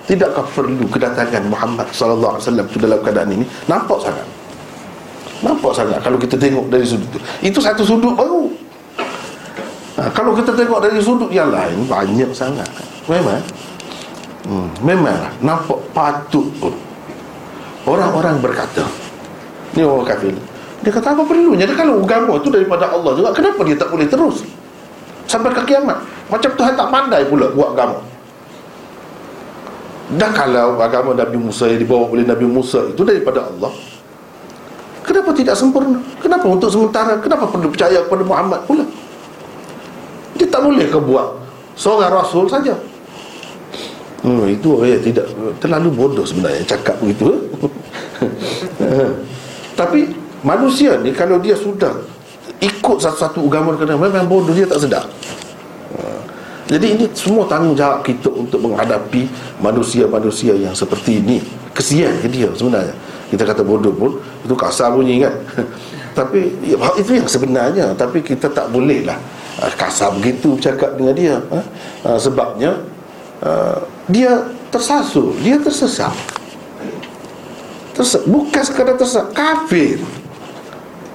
Tidakkah 0.09 0.41
perlu 0.51 0.89
kedatangan 0.89 1.45
Muhammad 1.47 1.87
sallallahu 1.93 2.35
alaihi 2.35 2.43
wasallam 2.49 2.67
dalam 2.81 2.99
keadaan 3.05 3.29
ini? 3.29 3.45
Nampak 3.69 3.99
sangat. 4.01 4.27
Nampak 5.39 5.71
sangat 5.71 5.99
kalau 6.03 6.17
kita 6.19 6.35
tengok 6.35 6.67
dari 6.67 6.83
sudut 6.83 7.07
itu 7.15 7.19
itu 7.47 7.59
satu 7.63 7.87
sudut 7.87 8.11
baru 8.11 8.51
ha, 9.99 10.09
kalau 10.15 10.31
kita 10.31 10.55
tengok 10.55 10.79
dari 10.79 10.99
sudut 11.03 11.29
yang 11.29 11.51
lain 11.51 11.83
banyak 11.85 12.31
sangat. 12.31 12.67
Memang. 13.09 13.43
Hmm, 14.49 14.65
Memanglah 14.81 15.29
Nampak 15.43 15.77
patut 15.91 16.47
pun. 16.57 16.73
Orang-orang 17.83 18.39
berkata 18.39 18.87
Ni 19.75 19.83
orang 19.83 20.07
kafir 20.07 20.33
Dia 20.81 20.91
kata 20.95 21.11
apa 21.11 21.21
perlunya? 21.27 21.67
Dia 21.67 21.75
kalau 21.75 22.01
agama 22.01 22.39
tu 22.39 22.49
daripada 22.49 22.87
Allah 22.89 23.13
juga 23.19 23.29
Kenapa 23.35 23.61
dia 23.67 23.75
tak 23.75 23.91
boleh 23.91 24.07
terus? 24.07 24.47
Sampai 25.29 25.53
ke 25.53 25.61
kiamat. 25.69 26.01
Macam 26.31 26.49
Tuhan 26.57 26.73
tak 26.73 26.89
pandai 26.89 27.21
pula 27.29 27.53
buat 27.53 27.77
agama. 27.77 28.01
Dah 30.17 30.31
kalau 30.33 30.81
agama 30.81 31.13
Nabi 31.13 31.37
Musa 31.37 31.69
yang 31.69 31.85
dibawa 31.85 32.09
oleh 32.09 32.25
Nabi 32.25 32.49
Musa 32.49 32.81
Itu 32.89 33.05
daripada 33.05 33.45
Allah 33.45 33.69
Kenapa 35.05 35.29
tidak 35.37 35.53
sempurna? 35.53 36.01
Kenapa 36.17 36.49
untuk 36.49 36.69
sementara? 36.73 37.17
Kenapa 37.21 37.45
perlu 37.45 37.69
percaya 37.69 38.01
kepada 38.01 38.23
Muhammad 38.25 38.61
pula 38.65 38.85
Dia 40.39 40.47
tak 40.47 40.63
boleh 40.63 40.87
ke 40.87 40.97
buat 40.97 41.35
Seorang 41.75 42.11
Rasul 42.11 42.47
saja 42.47 42.75
Hmm, 44.19 44.51
itu 44.51 44.67
orang 44.75 44.99
yang 44.99 45.03
tidak 45.03 45.25
terlalu 45.63 45.89
bodoh 45.95 46.27
sebenarnya 46.27 46.59
cakap 46.67 46.99
begitu. 46.99 47.39
Tapi 49.79 50.11
manusia 50.43 50.99
ni 50.99 51.15
kalau 51.15 51.39
dia 51.39 51.55
sudah 51.55 51.95
ikut 52.59 52.97
satu-satu 52.99 53.39
agama 53.47 53.79
kena 53.79 53.95
memang 53.95 54.27
bodoh 54.27 54.51
dia 54.51 54.67
tak 54.67 54.83
sedar. 54.83 55.07
Jadi 56.69 56.85
ini 56.85 57.05
semua 57.17 57.49
tanggungjawab 57.49 58.05
kita 58.05 58.29
untuk 58.29 58.61
menghadapi 58.61 59.25
manusia-manusia 59.57 60.53
yang 60.53 60.75
seperti 60.75 61.17
ini. 61.17 61.41
Kesian 61.73 62.13
ke 62.21 62.27
dia 62.29 62.51
sebenarnya. 62.53 62.93
Kita 63.31 63.41
kata 63.41 63.63
bodoh 63.65 63.95
pun 63.95 64.19
itu 64.43 64.53
kasar 64.53 64.93
bunyi 64.93 65.23
kan. 65.23 65.33
Tapi 66.19 66.51
ya, 66.61 66.75
itu 66.99 67.15
yang 67.15 67.29
sebenarnya 67.29 67.95
tapi 67.95 68.19
kita 68.19 68.51
tak 68.51 68.67
boleh 68.75 69.07
lah 69.07 69.15
kasar 69.75 70.15
begitu 70.15 70.55
cakap 70.59 70.95
dengan 70.95 71.13
dia. 71.15 71.35
Ha? 71.51 71.59
Sebabnya 72.15 72.79
dia 74.07 74.47
tersasul, 74.69 75.35
dia 75.43 75.59
tersesat. 75.59 76.13
Tersesat. 77.95 78.23
Bukan 78.29 78.61
sekadar 78.63 78.95
tersesat, 78.95 79.31
kafir. 79.35 79.99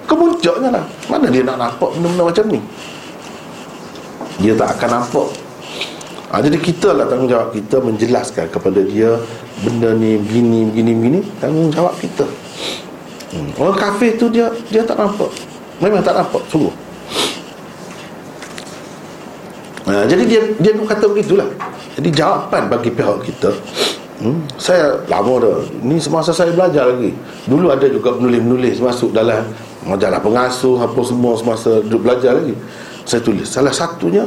Kemuncaknya 0.04 0.68
lah. 0.68 0.84
Mana 1.08 1.32
dia 1.32 1.40
nak 1.40 1.56
nampak 1.56 1.96
benda-benda 1.96 2.28
macam 2.28 2.44
ni? 2.52 2.60
Dia 4.42 4.52
tak 4.52 4.76
akan 4.76 5.00
nampak. 5.00 5.28
Ha, 6.28 6.42
jadi 6.42 6.58
kita 6.58 6.92
lah 6.92 7.06
tanggungjawab 7.06 7.54
kita 7.54 7.78
menjelaskan 7.78 8.50
kepada 8.50 8.82
dia 8.82 9.16
benda 9.62 9.94
ni 9.94 10.18
begini, 10.18 10.68
begini, 10.68 10.90
begini. 10.92 11.20
Tanggungjawab 11.40 11.94
kita. 12.02 12.26
Hmm. 13.32 13.50
Orang 13.56 13.78
kafir 13.78 14.18
tu 14.18 14.28
dia 14.28 14.50
dia 14.68 14.84
tak 14.84 14.98
nampak. 14.98 15.30
Memang 15.80 16.02
tak 16.04 16.18
nampak, 16.18 16.42
sungguh. 16.50 16.74
Ha, 19.94 20.10
jadi 20.10 20.26
dia 20.26 20.42
dia 20.58 20.72
kata 20.74 21.06
begitulah. 21.06 21.46
Jadi 21.94 22.10
jawapan 22.10 22.66
bagi 22.66 22.90
pihak 22.90 23.22
kita 23.22 23.54
hmm, 24.18 24.58
Saya 24.58 24.98
lama 25.06 25.38
dah 25.38 25.58
Ini 25.78 26.02
semasa 26.02 26.34
saya 26.34 26.50
belajar 26.50 26.90
lagi. 26.90 27.14
Dulu 27.46 27.70
ada 27.70 27.86
juga 27.86 28.18
penulis-penulis 28.18 28.82
masuk 28.82 29.14
dalam 29.14 29.46
Majalah 29.86 30.18
pengasuh 30.18 30.82
apa 30.82 30.98
semua 31.06 31.38
semasa 31.38 31.78
duduk 31.86 32.10
belajar 32.10 32.34
lagi. 32.34 32.58
Saya 33.06 33.22
tulis. 33.22 33.46
Salah 33.46 33.70
satunya 33.70 34.26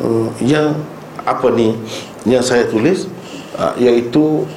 uh, 0.00 0.32
Yang 0.40 0.80
Apa 1.28 1.52
ni 1.52 1.76
Yang 2.24 2.44
saya 2.48 2.64
tulis 2.64 3.04
uh, 3.60 3.76
Iaitu 3.76 4.48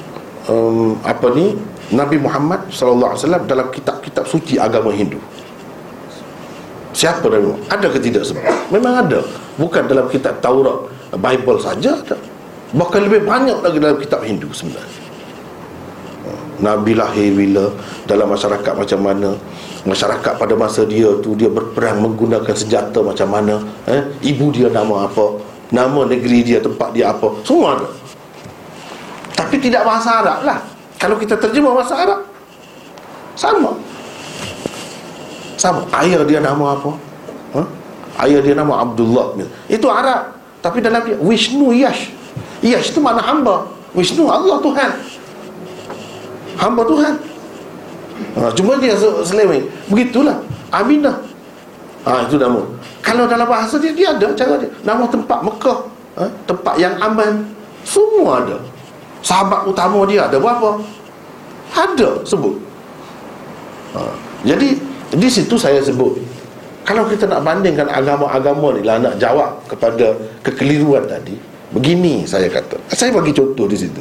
um, 0.48 0.96
Apa 1.04 1.36
ni 1.36 1.52
Nabi 1.92 2.16
Muhammad 2.16 2.70
SAW 2.72 3.18
dalam 3.44 3.68
kitab-kitab 3.68 4.24
suci 4.24 4.56
agama 4.56 4.94
Hindu 4.94 5.20
Siapa 6.90 7.30
Nabi 7.30 7.54
Muhammad? 7.54 7.70
Ada 7.70 7.86
ke 7.86 7.98
tidak 8.02 8.22
sebab? 8.26 8.42
Memang 8.74 9.06
ada. 9.06 9.20
Bukan 9.54 9.86
dalam 9.86 10.10
kitab 10.10 10.42
Taurat 10.42 10.90
Bible 11.14 11.58
saja 11.62 11.94
ada. 11.94 12.18
Bahkan 12.70 13.00
lebih 13.06 13.26
banyak 13.26 13.58
lagi 13.62 13.78
dalam 13.82 13.98
kitab 13.98 14.22
Hindu 14.22 14.50
sebenarnya. 14.50 14.98
Nabi 16.60 16.92
lahir 16.92 17.32
bila? 17.32 17.72
Dalam 18.04 18.30
masyarakat 18.30 18.74
macam 18.76 19.00
mana? 19.00 19.30
Masyarakat 19.80 20.36
pada 20.36 20.54
masa 20.60 20.84
dia 20.84 21.08
tu 21.24 21.32
Dia 21.32 21.48
berperang 21.48 22.04
menggunakan 22.04 22.52
senjata 22.52 23.00
macam 23.00 23.32
mana? 23.32 23.64
Eh? 23.88 24.28
Ibu 24.34 24.52
dia 24.52 24.68
nama 24.68 25.08
apa? 25.08 25.40
Nama 25.72 26.04
negeri 26.04 26.44
dia, 26.44 26.60
tempat 26.60 26.92
dia 26.92 27.14
apa? 27.14 27.32
Semua 27.48 27.80
ada. 27.80 27.88
Tapi 29.32 29.56
tidak 29.56 29.88
bahasa 29.88 30.20
Arab 30.20 30.44
lah. 30.44 30.60
Kalau 31.00 31.16
kita 31.16 31.32
terjemah 31.40 31.72
bahasa 31.72 31.96
Arab 31.96 32.20
Sama 33.32 33.72
Sama. 35.60 35.84
Ayah 35.92 36.24
dia 36.24 36.40
nama 36.40 36.72
apa? 36.72 36.96
Huh? 37.52 37.66
Ayah 38.16 38.40
dia 38.40 38.56
nama 38.56 38.80
Abdullah 38.80 39.36
Itu 39.68 39.92
Arab. 39.92 40.40
Tapi 40.64 40.80
dalam 40.80 41.04
dia 41.04 41.20
Vishnu 41.20 41.76
Yash. 41.76 42.08
Yash 42.64 42.96
itu 42.96 43.00
mana 43.04 43.20
hamba. 43.20 43.68
Vishnu 43.92 44.24
Allah 44.24 44.56
Tuhan. 44.64 44.90
Hamba 46.56 46.82
Tuhan. 46.88 47.14
Ha, 48.40 48.52
Cuma 48.52 48.76
dia 48.80 48.96
seleweng 49.24 49.68
Begitulah. 49.92 50.40
Aminah. 50.72 51.20
Ha, 52.08 52.24
Itu 52.24 52.40
nama. 52.40 52.64
Kalau 53.04 53.24
dalam 53.28 53.48
bahasa 53.48 53.76
dia 53.76 53.92
Dia 53.92 54.16
ada 54.16 54.32
cara 54.32 54.56
dia. 54.56 54.72
Nama 54.80 55.04
tempat 55.12 55.44
Mekah. 55.44 55.78
Ha? 56.16 56.24
Tempat 56.48 56.74
yang 56.80 56.96
aman. 57.04 57.52
Semua 57.84 58.40
ada. 58.44 58.56
Sahabat 59.20 59.68
utama 59.68 60.08
dia 60.08 60.24
ada 60.24 60.40
berapa? 60.40 60.80
Ada 61.76 62.24
sebut. 62.24 62.56
Ha. 63.92 64.00
Jadi 64.44 64.89
Di 65.10 65.26
situ 65.26 65.58
saya 65.58 65.82
sebut 65.82 66.22
Kalau 66.86 67.06
kita 67.10 67.26
nak 67.26 67.42
bandingkan 67.42 67.90
agama-agama 67.90 68.78
ni 68.78 68.86
lah 68.86 69.02
Nak 69.02 69.18
jawab 69.18 69.66
kepada 69.66 70.14
kekeliruan 70.46 71.02
tadi 71.10 71.34
Begini 71.74 72.22
saya 72.26 72.46
kata 72.46 72.78
Saya 72.94 73.10
bagi 73.10 73.34
contoh 73.34 73.66
di 73.66 73.74
situ 73.74 73.98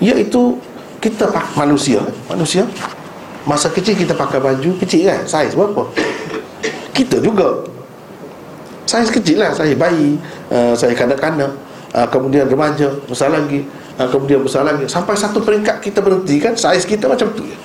Iaitu 0.00 0.56
Kita 0.96 1.28
manusia 1.56 2.00
Manusia 2.24 2.64
Masa 3.44 3.68
kecil 3.68 3.96
kita 3.96 4.16
pakai 4.16 4.40
baju 4.40 4.70
Kecil 4.80 5.12
kan? 5.12 5.20
Saiz 5.28 5.52
berapa? 5.52 5.84
Kita 6.96 7.20
juga 7.20 7.64
Saiz 8.88 9.12
kecil 9.12 9.44
lah 9.44 9.52
Saya 9.52 9.76
bayi 9.76 10.16
uh, 10.48 10.72
Saya 10.72 10.96
kanak-kanak 10.96 11.52
uh, 11.92 12.08
Kemudian 12.08 12.48
remaja 12.48 12.88
Besar 13.04 13.32
lagi 13.32 13.64
uh, 14.00 14.08
Kemudian 14.08 14.40
besar 14.40 14.64
lagi 14.64 14.88
Sampai 14.88 15.16
satu 15.20 15.40
peringkat 15.44 15.84
kita 15.84 16.00
berhenti 16.00 16.40
kan 16.40 16.56
Saiz 16.56 16.88
kita 16.88 17.08
macam 17.08 17.28
tu 17.36 17.44
ya? 17.44 17.56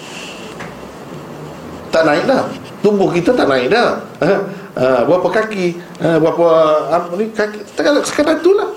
Tak 1.96 2.04
naik 2.04 2.28
dah. 2.28 2.44
Tubuh 2.84 3.08
kita 3.08 3.32
tak 3.32 3.48
naik 3.48 3.72
dah. 3.72 4.04
Uh, 4.20 4.44
uh, 4.76 5.00
Berapa 5.08 5.32
kaki? 5.32 5.80
Uh, 6.04 6.20
Berapa 6.20 6.48
apa 6.92 7.08
ni 7.16 7.32
kaki? 7.32 7.64
Sekadar 8.04 8.36
itulah. 8.36 8.68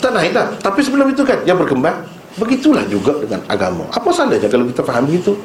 Tak 0.00 0.16
naik 0.16 0.32
dah. 0.32 0.48
Tapi 0.64 0.80
sebelum 0.80 1.12
itu 1.12 1.20
kan 1.20 1.44
Yang 1.44 1.68
berkembang. 1.68 2.00
Begitulah 2.40 2.80
juga 2.88 3.12
dengan 3.20 3.44
agama. 3.44 3.84
Apa 3.92 4.08
salahnya 4.08 4.48
kalau 4.48 4.64
kita 4.64 4.80
faham 4.80 5.04
begitu? 5.04 5.36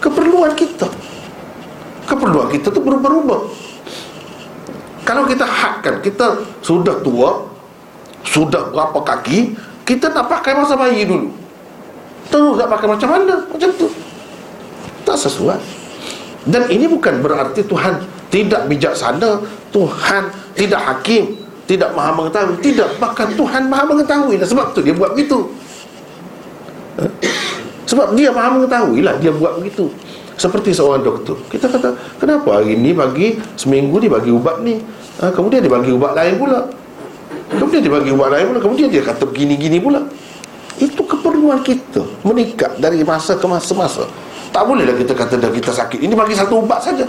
Keperluan 0.00 0.56
kita. 0.56 0.88
Keperluan 2.08 2.48
kita 2.48 2.72
tu 2.72 2.80
berubah-ubah. 2.80 3.40
Kalau 5.04 5.28
kita 5.28 5.44
hadkan 5.44 6.00
kita 6.00 6.40
sudah 6.64 6.96
tua 7.04 7.44
sudah 8.24 8.72
berapa 8.72 9.04
kaki 9.04 9.52
kita 9.84 10.08
nak 10.16 10.32
pakai 10.32 10.56
masa 10.56 10.74
bayi 10.80 11.04
dulu. 11.04 11.28
Terus 12.32 12.56
nak 12.56 12.72
pakai 12.72 12.88
macam 12.88 13.08
mana? 13.12 13.34
Macam 13.52 13.68
tu 13.76 13.86
tak 15.02 15.18
sesuai. 15.18 15.58
Dan 16.42 16.66
ini 16.70 16.90
bukan 16.90 17.22
berarti 17.22 17.62
Tuhan 17.62 18.02
tidak 18.32 18.66
bijaksana 18.66 19.38
Tuhan 19.70 20.22
tidak 20.58 20.80
hakim 20.82 21.38
tidak 21.72 21.94
maha 21.94 22.10
mengetahui. 22.12 22.58
Tidak 22.58 22.98
bahkan 22.98 23.30
Tuhan 23.38 23.70
maha 23.70 23.86
mengetahui 23.86 24.36
sebab 24.42 24.74
tu 24.74 24.82
dia 24.82 24.92
buat 24.92 25.14
begitu. 25.14 25.46
Sebab 27.86 28.16
dia 28.16 28.32
maha 28.32 28.56
mengetahui 28.56 29.04
lah 29.04 29.16
Dia 29.20 29.32
buat 29.32 29.60
begitu. 29.60 29.88
Seperti 30.36 30.72
seorang 30.72 31.04
doktor. 31.04 31.36
Kita 31.48 31.68
kata 31.68 31.92
Kenapa 32.20 32.60
hari 32.60 32.76
ni 32.76 32.92
bagi 32.92 33.36
Seminggu 33.56 34.00
ni 34.00 34.08
bagi 34.08 34.32
ubat 34.32 34.64
ni? 34.64 34.80
Ha, 35.20 35.32
Kemudian 35.32 35.60
dia 35.64 35.72
bagi 35.72 35.92
ubat 35.92 36.16
lain 36.16 36.40
pula. 36.40 36.68
Kemudian 37.52 37.80
dia 37.84 37.92
bagi 37.92 38.10
ubat 38.12 38.28
lain 38.32 38.44
pula. 38.52 38.60
Kemudian 38.60 38.88
dia 38.88 39.04
kata 39.04 39.28
begini-gini 39.28 39.80
pula. 39.80 40.04
Itu 40.80 41.04
keperluan 41.04 41.60
kita. 41.64 42.00
Meningkat 42.24 42.80
dari 42.80 43.04
masa 43.04 43.36
ke 43.36 43.46
masa-masa 43.48 44.08
Tak 44.52 44.68
bolehlah 44.68 44.92
kita 44.92 45.16
kata 45.16 45.40
dah 45.40 45.48
kita 45.48 45.72
sakit. 45.72 45.96
Ini 45.96 46.12
bagi 46.12 46.36
satu 46.36 46.60
ubat 46.60 46.84
saja. 46.84 47.08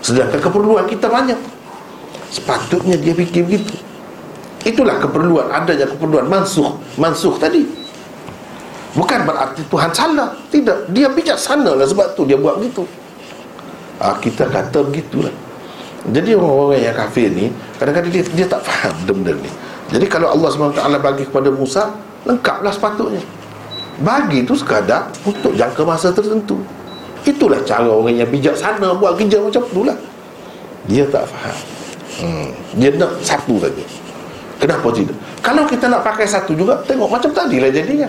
Sedangkan 0.00 0.40
keperluan 0.40 0.88
kita 0.88 1.06
banyak. 1.06 1.36
Sepatutnya 2.32 2.96
dia 2.96 3.12
fikir 3.12 3.44
begitu. 3.44 3.76
Itulah 4.64 4.96
keperluan 5.02 5.50
Adanya 5.50 5.90
keperluan 5.90 6.30
mansuh 6.32 6.80
Mansuh 6.96 7.36
tadi. 7.36 7.60
Bukan 8.96 9.28
berarti 9.28 9.60
Tuhan 9.68 9.92
salah. 9.92 10.32
Tidak, 10.48 10.88
dia 10.96 11.12
bijaksana 11.12 11.76
lah 11.76 11.84
sebab 11.84 12.16
tu 12.16 12.24
dia 12.24 12.40
buat 12.40 12.56
begitu. 12.56 12.88
Ha, 14.00 14.16
Kita 14.16 14.48
kata 14.48 14.88
begitulah. 14.88 15.32
Jadi 16.02 16.34
orang-orang 16.34 16.82
yang 16.82 16.98
kafir 16.98 17.30
ni 17.30 17.46
Kadang-kadang 17.78 18.10
dia, 18.10 18.26
dia 18.34 18.46
tak 18.50 18.66
faham 18.66 18.90
benda 19.06 19.38
ni. 19.38 19.46
Jadi 19.86 20.02
kalau 20.10 20.34
Allah 20.34 20.50
SWT 20.50 20.82
bagi 20.98 21.22
kepada 21.30 21.46
Musa 21.54 21.94
Lengkaplah 22.26 22.74
sepatutnya 22.74 23.22
Bagi 24.00 24.48
tu 24.48 24.56
sekadar 24.56 25.12
untuk 25.28 25.52
jangka 25.52 25.82
masa 25.84 26.08
tertentu 26.08 26.56
Itulah 27.28 27.60
cara 27.68 27.86
orang 27.86 28.16
yang 28.16 28.30
bijaksana 28.32 28.96
Buat 28.96 29.20
kerja 29.20 29.38
macam 29.44 29.62
tu 29.68 29.84
lah 29.84 29.98
Dia 30.88 31.04
tak 31.12 31.28
faham 31.28 31.58
hmm. 32.24 32.48
Dia 32.80 32.88
nak 32.96 33.12
satu 33.20 33.60
saja 33.60 33.84
Kenapa 34.56 34.88
tidak? 34.94 35.18
Kalau 35.44 35.68
kita 35.68 35.90
nak 35.92 36.00
pakai 36.06 36.24
satu 36.24 36.56
juga 36.56 36.80
Tengok 36.88 37.12
macam 37.12 37.30
tadi 37.30 37.60
lah 37.60 37.68
jadinya 37.68 38.08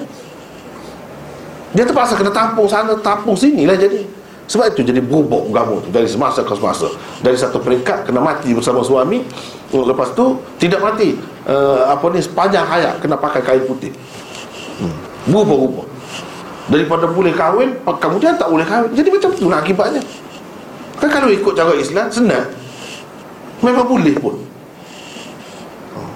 dia 1.73 1.83
terpaksa 1.89 2.13
kena 2.13 2.29
tampung 2.29 2.69
sana, 2.69 2.93
tampung 3.01 3.33
sini 3.33 3.65
lah 3.65 3.73
jadi. 3.73 4.05
Sebab 4.43 4.75
itu 4.75 4.85
jadi 4.85 5.01
berubah 5.01 5.49
agama 5.49 5.81
tu 5.81 5.89
dari 5.89 6.05
semasa 6.05 6.45
ke 6.45 6.53
semasa. 6.53 6.85
Dari 7.25 7.33
satu 7.33 7.57
peringkat 7.57 8.05
kena 8.05 8.21
mati 8.21 8.53
bersama 8.53 8.85
suami, 8.85 9.25
lepas 9.73 10.13
tu 10.13 10.37
tidak 10.61 10.83
mati. 10.83 11.17
Uh, 11.43 11.89
apa 11.89 12.05
ni 12.13 12.21
sepanjang 12.21 12.63
hayat 12.63 13.01
kena 13.01 13.17
pakai 13.17 13.41
kain 13.41 13.63
putih. 13.65 13.89
Hmm. 14.77 14.95
Berubah-ubah. 15.29 15.87
Daripada 16.71 17.05
boleh 17.11 17.35
kahwin, 17.35 17.75
kemudian 17.99 18.39
tak 18.39 18.47
boleh 18.47 18.63
kahwin. 18.63 18.91
Jadi 18.95 19.09
macam 19.11 19.29
tu 19.35 19.47
lah 19.51 19.59
akibatnya. 19.59 20.01
Kan 20.99 21.09
kalau 21.11 21.27
ikut 21.31 21.53
cara 21.55 21.75
Islam, 21.75 22.07
senang. 22.07 22.47
Memang 23.59 23.87
boleh 23.87 24.15
pun. 24.19 24.35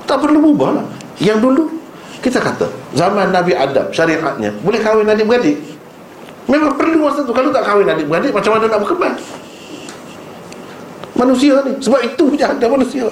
Tak 0.07 0.23
perlu 0.23 0.55
ubah 0.55 0.79
lah. 0.79 0.85
Yang 1.19 1.39
dulu 1.43 1.63
kita 2.21 2.41
kata 2.41 2.67
Zaman 2.97 3.29
Nabi 3.29 3.53
Adam 3.53 3.93
Syariatnya 3.93 4.53
Boleh 4.65 4.81
kahwin 4.81 5.05
adik-beradik 5.05 5.57
Memang 6.49 6.73
perlu 6.73 7.05
masa 7.05 7.21
tu 7.21 7.33
Kalau 7.33 7.53
tak 7.53 7.65
kahwin 7.65 7.85
adik-beradik 7.85 8.33
Macam 8.33 8.57
mana 8.57 8.65
nak 8.65 8.79
berkembang 8.81 9.15
Manusia 11.17 11.61
ni 11.65 11.73
Sebab 11.81 11.99
itu 12.05 12.23
punya 12.29 12.53
ada 12.53 12.65
manusia. 12.69 13.05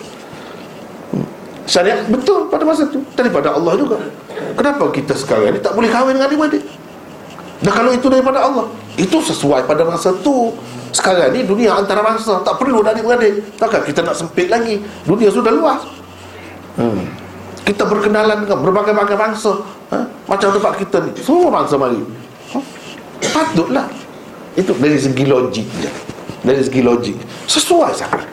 Syariat 1.65 2.05
betul 2.09 2.49
pada 2.49 2.63
masa 2.65 2.85
tu. 2.89 3.01
Daripada 3.17 3.53
Allah 3.57 3.73
juga. 3.77 3.97
Kenapa 4.55 4.91
kita 4.91 5.15
sekarang 5.15 5.55
ni 5.55 5.59
Tak 5.63 5.73
boleh 5.75 5.87
kahwin 5.87 6.19
dengan 6.19 6.27
adik-beradik 6.27 6.63
Dan 7.63 7.71
kalau 7.71 7.91
itu 7.91 8.07
daripada 8.07 8.45
Allah. 8.45 8.69
Itu 8.95 9.19
sesuai 9.19 9.65
pada 9.65 9.83
masa 9.83 10.13
tu. 10.21 10.53
Sekarang 10.95 11.33
ni 11.35 11.43
dunia 11.43 11.75
antara 11.75 11.99
bangsa 11.99 12.39
Tak 12.39 12.55
perlu 12.55 12.79
adik-beradik 12.79 13.43
Takkan 13.59 13.83
kita 13.83 13.99
nak 14.03 14.15
sempit 14.15 14.47
lagi? 14.47 14.79
Dunia 15.03 15.27
sudah 15.33 15.51
luas. 15.51 15.81
Hmm. 16.79 17.07
Kita 17.65 17.87
berkenalan 17.87 18.45
dengan 18.45 18.61
berbagai-bagai 18.61 19.17
bangsa 19.17 19.57
ha? 19.89 20.05
macam 20.29 20.53
tempat 20.53 20.73
kita 20.77 21.01
ni. 21.01 21.11
Semua 21.17 21.49
bangsa 21.49 21.75
mari. 21.81 21.97
Ha? 22.53 22.59
patutlah. 23.33 23.87
Itu 24.55 24.71
dari 24.79 24.95
segi 24.95 25.25
logik 25.27 25.67
je 25.83 25.91
dari 26.45 26.61
segi 26.61 26.81
logik. 26.85 27.17
Sesuai 27.49 27.91
sangat. 27.91 28.23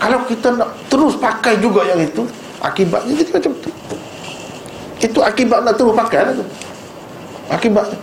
Kalau 0.00 0.24
kita 0.24 0.56
nak 0.56 0.72
terus 0.88 1.14
pakai 1.20 1.60
juga 1.60 1.84
yang 1.84 2.00
itu 2.00 2.24
akibatnya 2.62 3.12
jadi 3.18 3.30
macam 3.34 3.52
tu 3.58 3.70
itu 4.98 5.18
akibat 5.22 5.62
nak 5.62 5.74
terus 5.78 5.94
pakai 5.94 6.20
lah 6.26 6.34
tu 6.34 6.44
akibatnya 7.48 7.98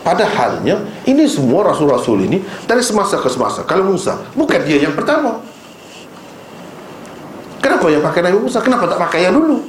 Padahalnya 0.00 0.80
ini 1.04 1.28
semua 1.28 1.60
rasul-rasul 1.60 2.24
ini 2.24 2.40
dari 2.64 2.80
semasa 2.80 3.20
ke 3.20 3.28
semasa. 3.28 3.60
Kalau 3.68 3.84
Musa 3.84 4.16
bukan 4.32 4.64
dia 4.64 4.80
yang 4.80 4.96
pertama. 4.96 5.44
Kenapa 7.60 7.86
yang 7.92 8.00
pakai 8.00 8.24
Nabi 8.24 8.40
Musa? 8.40 8.64
Kenapa 8.64 8.88
tak 8.88 8.96
pakai 8.96 9.28
yang 9.28 9.36
dulu? 9.36 9.60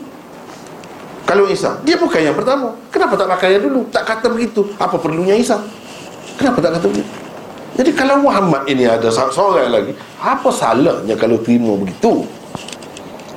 Kalau 1.28 1.48
Isa, 1.52 1.78
dia 1.84 2.00
bukan 2.00 2.24
yang 2.24 2.36
pertama. 2.36 2.74
Kenapa 2.88 3.20
tak 3.20 3.28
pakai 3.28 3.60
yang 3.60 3.68
dulu? 3.68 3.92
Tak 3.92 4.08
kata 4.08 4.32
begitu. 4.32 4.64
Apa 4.80 4.96
perlunya 4.96 5.36
Isa? 5.36 5.60
Kenapa 6.40 6.64
tak 6.64 6.80
kata 6.80 6.88
begitu? 6.88 7.12
Jadi 7.76 7.92
kalau 7.92 8.24
Muhammad 8.24 8.68
ini 8.72 8.88
ada 8.88 9.12
seorang 9.12 9.72
lagi, 9.72 9.92
apa 10.20 10.48
salahnya 10.52 11.16
kalau 11.20 11.40
terima 11.44 11.76
begitu? 11.76 12.24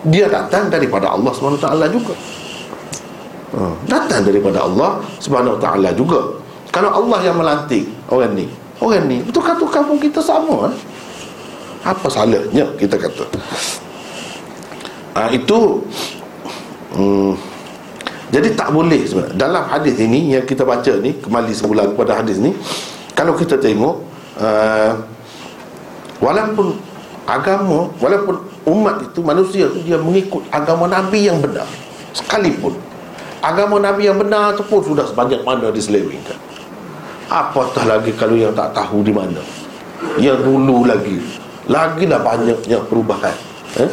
Dia 0.04 0.28
datang 0.28 0.68
daripada 0.68 1.12
Allah 1.12 1.32
SWT 1.32 1.68
juga. 1.88 2.14
Ha, 3.54 3.72
datang 3.88 4.20
daripada 4.26 4.64
Allah 4.64 5.00
SWT 5.22 5.66
juga. 5.96 6.20
Kalau 6.68 6.90
Allah 6.90 7.18
yang 7.22 7.38
melantik 7.38 7.86
orang 8.10 8.34
ni, 8.34 8.46
orang 8.82 9.06
ni, 9.06 9.22
betul 9.22 9.40
kata 9.40 9.64
kampung 9.70 9.96
kita 9.96 10.20
sama. 10.20 10.68
Eh? 10.68 10.74
Apa 11.86 12.08
salahnya 12.10 12.68
kita 12.76 13.00
kata? 13.00 13.24
ha, 15.14 15.30
itu 15.30 15.58
hmm, 16.92 17.32
jadi 18.34 18.48
tak 18.58 18.74
boleh 18.74 19.06
sebenarnya 19.06 19.36
dalam 19.38 19.64
hadis 19.70 19.94
ini 20.02 20.34
yang 20.34 20.44
kita 20.44 20.66
baca 20.66 20.90
ni 20.98 21.14
kembali 21.22 21.52
semula 21.54 21.86
kepada 21.86 22.18
hadis 22.20 22.42
ni 22.42 22.50
kalau 23.14 23.38
kita 23.38 23.54
tengok 23.56 24.02
uh, 24.42 24.92
walaupun 26.18 26.74
agama 27.24 27.88
walaupun 28.00 28.36
umat 28.68 29.00
itu 29.04 29.20
manusia 29.24 29.68
itu 29.68 29.80
dia 29.84 29.96
mengikut 30.00 30.44
agama 30.52 30.88
Nabi 30.88 31.28
yang 31.28 31.40
benar. 31.40 31.68
Sekalipun. 32.14 32.76
Agama 33.44 33.76
Nabi 33.76 34.08
yang 34.08 34.16
benar 34.16 34.56
itu 34.56 34.64
pun 34.64 34.80
sudah 34.80 35.04
sebanyak 35.04 35.44
mana 35.44 35.68
diselewengkan. 35.68 36.36
Apatah 37.28 37.84
lagi 37.84 38.12
kalau 38.16 38.36
yang 38.36 38.52
tak 38.52 38.72
tahu 38.72 39.04
di 39.04 39.12
mana? 39.12 39.40
Yang 40.20 40.44
dulu 40.44 40.84
lagi. 40.88 41.20
Lagi 41.68 42.04
dah 42.04 42.20
banyaknya 42.20 42.78
perubahan. 42.88 43.32
Eh? 43.80 43.90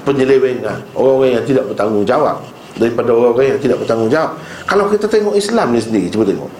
penyelewengan. 0.00 0.80
Orang-orang 0.96 1.36
yang 1.36 1.44
tidak 1.44 1.68
bertanggungjawab. 1.68 2.40
Daripada 2.72 3.12
orang-orang 3.12 3.48
yang 3.56 3.60
tidak 3.60 3.76
bertanggungjawab. 3.84 4.32
Kalau 4.64 4.84
kita 4.88 5.04
tengok 5.04 5.36
Islam 5.36 5.76
ni 5.76 5.80
sendiri 5.84 6.08
cuba 6.08 6.24
tengok. 6.24 6.50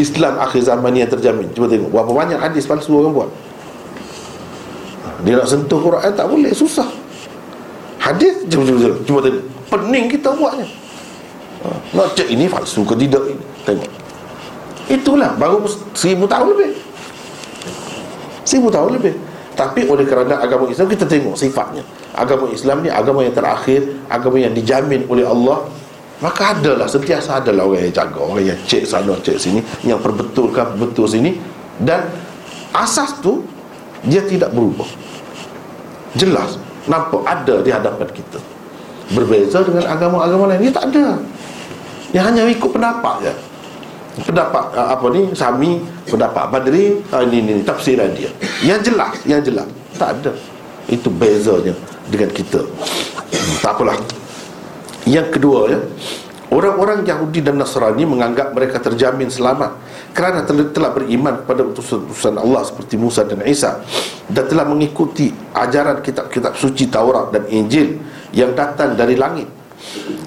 Islam 0.00 0.40
akhir 0.40 0.64
zaman 0.64 0.96
ni 0.96 1.04
yang 1.04 1.12
terjamin. 1.12 1.52
Cuba 1.52 1.68
tengok. 1.68 1.92
Berapa 1.92 2.12
banyak 2.16 2.38
hadis 2.40 2.64
palsu 2.64 2.96
orang 2.96 3.12
buat 3.12 3.30
Dia 5.24 5.36
nak 5.36 5.48
sentuh 5.48 5.78
Quran 5.80 6.10
tak 6.12 6.26
boleh 6.28 6.52
Susah. 6.52 6.88
Hadis 8.00 8.48
Cuma, 8.48 8.64
cuma, 8.64 8.78
cuma, 8.80 8.96
cuma 9.04 9.18
tadi 9.20 9.38
Pening 9.70 10.06
kita 10.10 10.34
buatnya. 10.34 10.66
Ha. 11.62 11.68
Nak 11.94 12.18
cek 12.18 12.28
ini 12.32 12.50
falsu 12.50 12.82
ke 12.82 12.98
tidak 12.98 13.22
Tengok. 13.62 13.90
Itulah 14.90 15.30
Baru 15.38 15.62
seribu 15.94 16.26
tahun 16.26 16.56
lebih. 16.56 16.70
Seribu 18.42 18.68
tahun 18.72 18.98
lebih. 18.98 19.14
Tapi 19.54 19.86
oleh 19.86 20.08
kerana 20.08 20.40
agama 20.42 20.66
Islam 20.66 20.90
Kita 20.90 21.06
tengok 21.06 21.38
sifatnya. 21.38 21.84
Agama 22.16 22.50
Islam 22.50 22.82
ni 22.82 22.90
agama 22.90 23.22
yang 23.22 23.36
terakhir 23.36 23.86
Agama 24.10 24.40
yang 24.42 24.56
dijamin 24.56 25.06
oleh 25.06 25.22
Allah. 25.22 25.68
Maka 26.18 26.58
adalah 26.58 26.90
Sentiasa 26.90 27.38
adalah 27.38 27.68
orang 27.68 27.86
yang 27.86 27.94
jaga 27.94 28.18
Orang 28.18 28.42
yang 28.42 28.58
cek 28.66 28.82
sana 28.88 29.14
cek 29.22 29.38
sini 29.38 29.60
Yang 29.86 30.00
perbetulkan 30.02 30.74
betul 30.80 31.06
sini. 31.06 31.38
Dan 31.78 32.10
Asas 32.74 33.22
tu 33.22 33.44
Dia 34.02 34.24
tidak 34.26 34.50
berubah 34.50 35.09
Jelas. 36.16 36.58
Nampak 36.88 37.22
ada 37.22 37.62
di 37.62 37.70
hadapan 37.70 38.08
kita. 38.10 38.38
Berbeza 39.14 39.62
dengan 39.62 39.86
agama-agama 39.86 40.50
lain. 40.50 40.66
Dia 40.66 40.72
tak 40.74 40.90
ada. 40.90 41.18
Yang 42.10 42.24
hanya 42.30 42.42
ikut 42.50 42.70
pendapat 42.70 43.14
je. 43.26 43.34
Pendapat 44.26 44.74
uh, 44.74 44.90
apa 44.90 45.06
ni 45.14 45.30
Sami 45.38 45.78
Pendapat 46.10 46.50
Badri 46.50 46.98
uh, 47.14 47.22
Ini 47.22 47.38
ini 47.46 47.62
tafsiran 47.62 48.10
dia. 48.10 48.26
Yang 48.58 48.90
jelas 48.90 49.14
Yang 49.22 49.40
jelas. 49.54 49.68
Tak 49.96 50.18
ada. 50.18 50.34
Itu 50.90 51.08
bezanya 51.14 51.72
Dengan 52.10 52.28
kita. 52.34 52.58
Tak 53.62 53.78
apalah. 53.78 53.94
Yang 55.06 55.38
kedua 55.38 55.70
ya 55.70 55.80
Orang-orang 56.50 57.06
Yahudi 57.06 57.46
dan 57.46 57.62
Nasrani 57.62 58.02
menganggap 58.02 58.50
mereka 58.50 58.82
terjamin 58.82 59.30
selamat 59.30 59.70
kerana 60.10 60.42
telah 60.46 60.90
beriman 60.90 61.44
kepada 61.44 61.62
utusan 61.70 62.34
Allah 62.36 62.66
seperti 62.66 62.98
Musa 62.98 63.22
dan 63.22 63.40
Isa 63.46 63.80
dan 64.26 64.44
telah 64.50 64.66
mengikuti 64.66 65.30
ajaran 65.54 66.02
kitab-kitab 66.02 66.58
suci 66.58 66.90
Taurat 66.90 67.30
dan 67.30 67.46
Injil 67.46 67.98
yang 68.34 68.54
datang 68.54 68.98
dari 68.98 69.14
langit. 69.14 69.46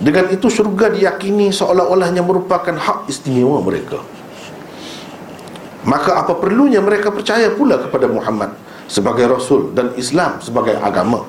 Dengan 0.02 0.34
itu 0.34 0.50
syurga 0.50 0.90
diyakini 0.90 1.54
seolah-olahnya 1.54 2.26
merupakan 2.26 2.74
hak 2.74 3.08
istimewa 3.12 3.62
mereka. 3.62 4.02
Maka 5.84 6.24
apa 6.24 6.40
perlunya 6.40 6.80
mereka 6.80 7.12
percaya 7.12 7.52
pula 7.52 7.76
kepada 7.76 8.08
Muhammad 8.08 8.56
sebagai 8.88 9.28
rasul 9.28 9.76
dan 9.76 9.92
Islam 10.00 10.40
sebagai 10.40 10.80
agama. 10.80 11.28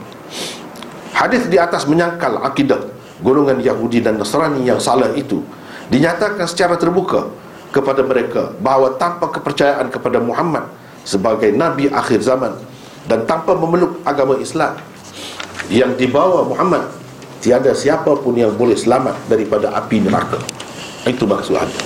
Hadis 1.15 1.47
di 1.51 1.59
atas 1.59 1.87
menyangkal 1.87 2.43
akidah 2.43 2.91
golongan 3.23 3.63
Yahudi 3.63 4.03
dan 4.03 4.19
Nasrani 4.19 4.63
yang 4.67 4.79
salah 4.83 5.11
itu 5.15 5.43
dinyatakan 5.91 6.49
secara 6.49 6.75
terbuka 6.81 7.29
kepada 7.75 8.07
mereka 8.07 8.55
bahawa 8.63 8.95
tanpa 8.95 9.27
kepercayaan 9.35 9.91
kepada 9.91 10.23
Muhammad 10.23 10.71
sebagai 11.03 11.51
nabi 11.51 11.91
akhir 11.91 12.23
zaman 12.23 12.55
dan 13.11 13.27
tanpa 13.27 13.59
memeluk 13.59 13.99
agama 14.07 14.39
Islam 14.39 14.79
yang 15.67 15.99
dibawa 15.99 16.47
Muhammad 16.47 16.87
tiada 17.43 17.75
siapa 17.75 18.15
pun 18.15 18.39
yang 18.39 18.55
boleh 18.55 18.79
selamat 18.79 19.27
daripada 19.27 19.75
api 19.75 20.07
neraka. 20.07 20.39
Itu 21.05 21.27
maksud 21.27 21.59
ada 21.59 21.81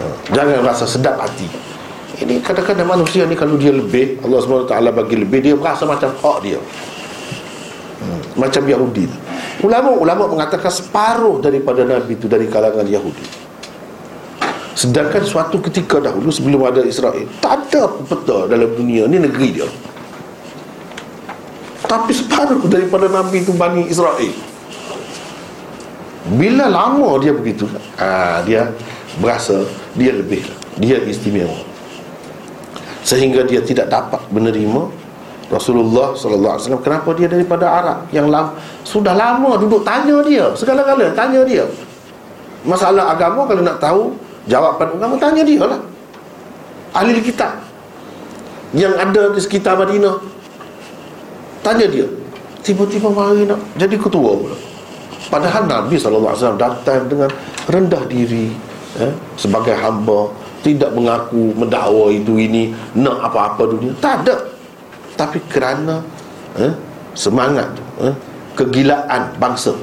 ha, 0.00 0.04
jangan 0.32 0.64
rasa 0.64 0.88
sedap 0.88 1.20
hati. 1.20 1.46
Ini 2.18 2.42
kadang-kadang 2.42 2.88
manusia 2.88 3.22
ni 3.28 3.38
kalau 3.38 3.54
dia 3.54 3.70
lebih 3.70 4.18
Allah 4.26 4.42
SWT 4.42 4.74
bagi 4.90 5.16
lebih 5.22 5.38
dia 5.38 5.54
rasa 5.54 5.86
macam 5.86 6.10
hak 6.10 6.38
dia. 6.42 6.58
Hmm, 8.02 8.22
macam 8.34 8.62
Yahudi. 8.66 9.06
Ulama-ulama 9.62 10.26
mengatakan 10.26 10.70
separuh 10.70 11.38
daripada 11.38 11.86
Nabi 11.86 12.18
itu 12.18 12.26
dari 12.26 12.50
kalangan 12.50 12.86
Yahudi 12.86 13.47
Sedangkan 14.78 15.26
suatu 15.26 15.58
ketika 15.58 15.98
dahulu 15.98 16.30
sebelum 16.30 16.62
ada 16.62 16.86
Israel 16.86 17.26
Tak 17.42 17.66
ada 17.66 17.90
peta 18.06 18.46
dalam 18.46 18.70
dunia 18.78 19.10
Ini 19.10 19.26
negeri 19.26 19.58
dia. 19.58 19.66
Tapi 21.82 22.14
separuh 22.14 22.62
daripada 22.70 23.10
Nabi 23.10 23.42
itu 23.42 23.50
Bani 23.56 23.90
Israel. 23.90 24.30
Bila 26.30 26.70
lama 26.70 27.18
dia 27.18 27.34
begitu 27.34 27.66
aa, 27.98 28.44
Dia 28.46 28.70
berasa 29.18 29.66
Dia 29.98 30.14
lebih 30.14 30.46
Dia 30.78 31.02
istimewa. 31.02 31.58
Sehingga 33.02 33.42
dia 33.42 33.64
tidak 33.64 33.90
dapat 33.90 34.20
menerima 34.30 35.08
Rasulullah 35.48 36.12
sallallahu 36.12 36.54
alaihi 36.54 36.64
wasallam. 36.68 36.84
Kenapa 36.84 37.08
dia 37.16 37.24
daripada 37.24 37.66
Arab 37.72 37.98
yang 38.12 38.28
lama 38.28 38.52
sudah 38.84 39.16
lama 39.16 39.56
duduk 39.56 39.80
tanya 39.80 40.20
dia 40.20 40.52
segala-gala 40.52 41.08
tanya 41.16 41.40
dia. 41.48 41.64
Masalah 42.68 43.16
agama 43.16 43.48
kalau 43.48 43.64
nak 43.64 43.80
tahu 43.80 44.12
jawapan 44.48 44.88
agama 44.96 45.14
tanya 45.20 45.44
dia 45.44 45.62
lah. 45.62 45.80
Ahli 46.96 47.20
kitab. 47.20 47.60
Yang 48.72 48.94
ada 48.96 49.22
di 49.32 49.40
sekitar 49.44 49.76
Madinah. 49.76 50.16
Tanya 51.60 51.86
dia. 51.86 52.08
Tiba-tiba 52.64 53.12
mari 53.12 53.44
nak 53.44 53.60
jadi 53.76 53.96
ketua 53.96 54.34
pula. 54.34 54.56
Padahal 55.28 55.68
Nabi 55.68 56.00
wasallam 56.00 56.56
datang 56.56 57.04
dengan 57.04 57.28
rendah 57.68 58.00
diri 58.08 58.48
eh, 58.96 59.12
sebagai 59.36 59.76
hamba 59.76 60.32
tidak 60.64 60.90
mengaku 60.96 61.52
mendakwa 61.52 62.08
itu 62.08 62.40
ini 62.40 62.72
nak 62.96 63.28
apa-apa 63.28 63.68
dunia. 63.68 63.92
Tak 64.00 64.24
ada. 64.24 64.36
Tapi 65.16 65.38
kerana 65.48 66.00
eh, 66.56 66.72
semangat 67.12 67.68
eh, 68.00 68.16
kegilaan 68.56 69.32
bangsa. 69.36 69.76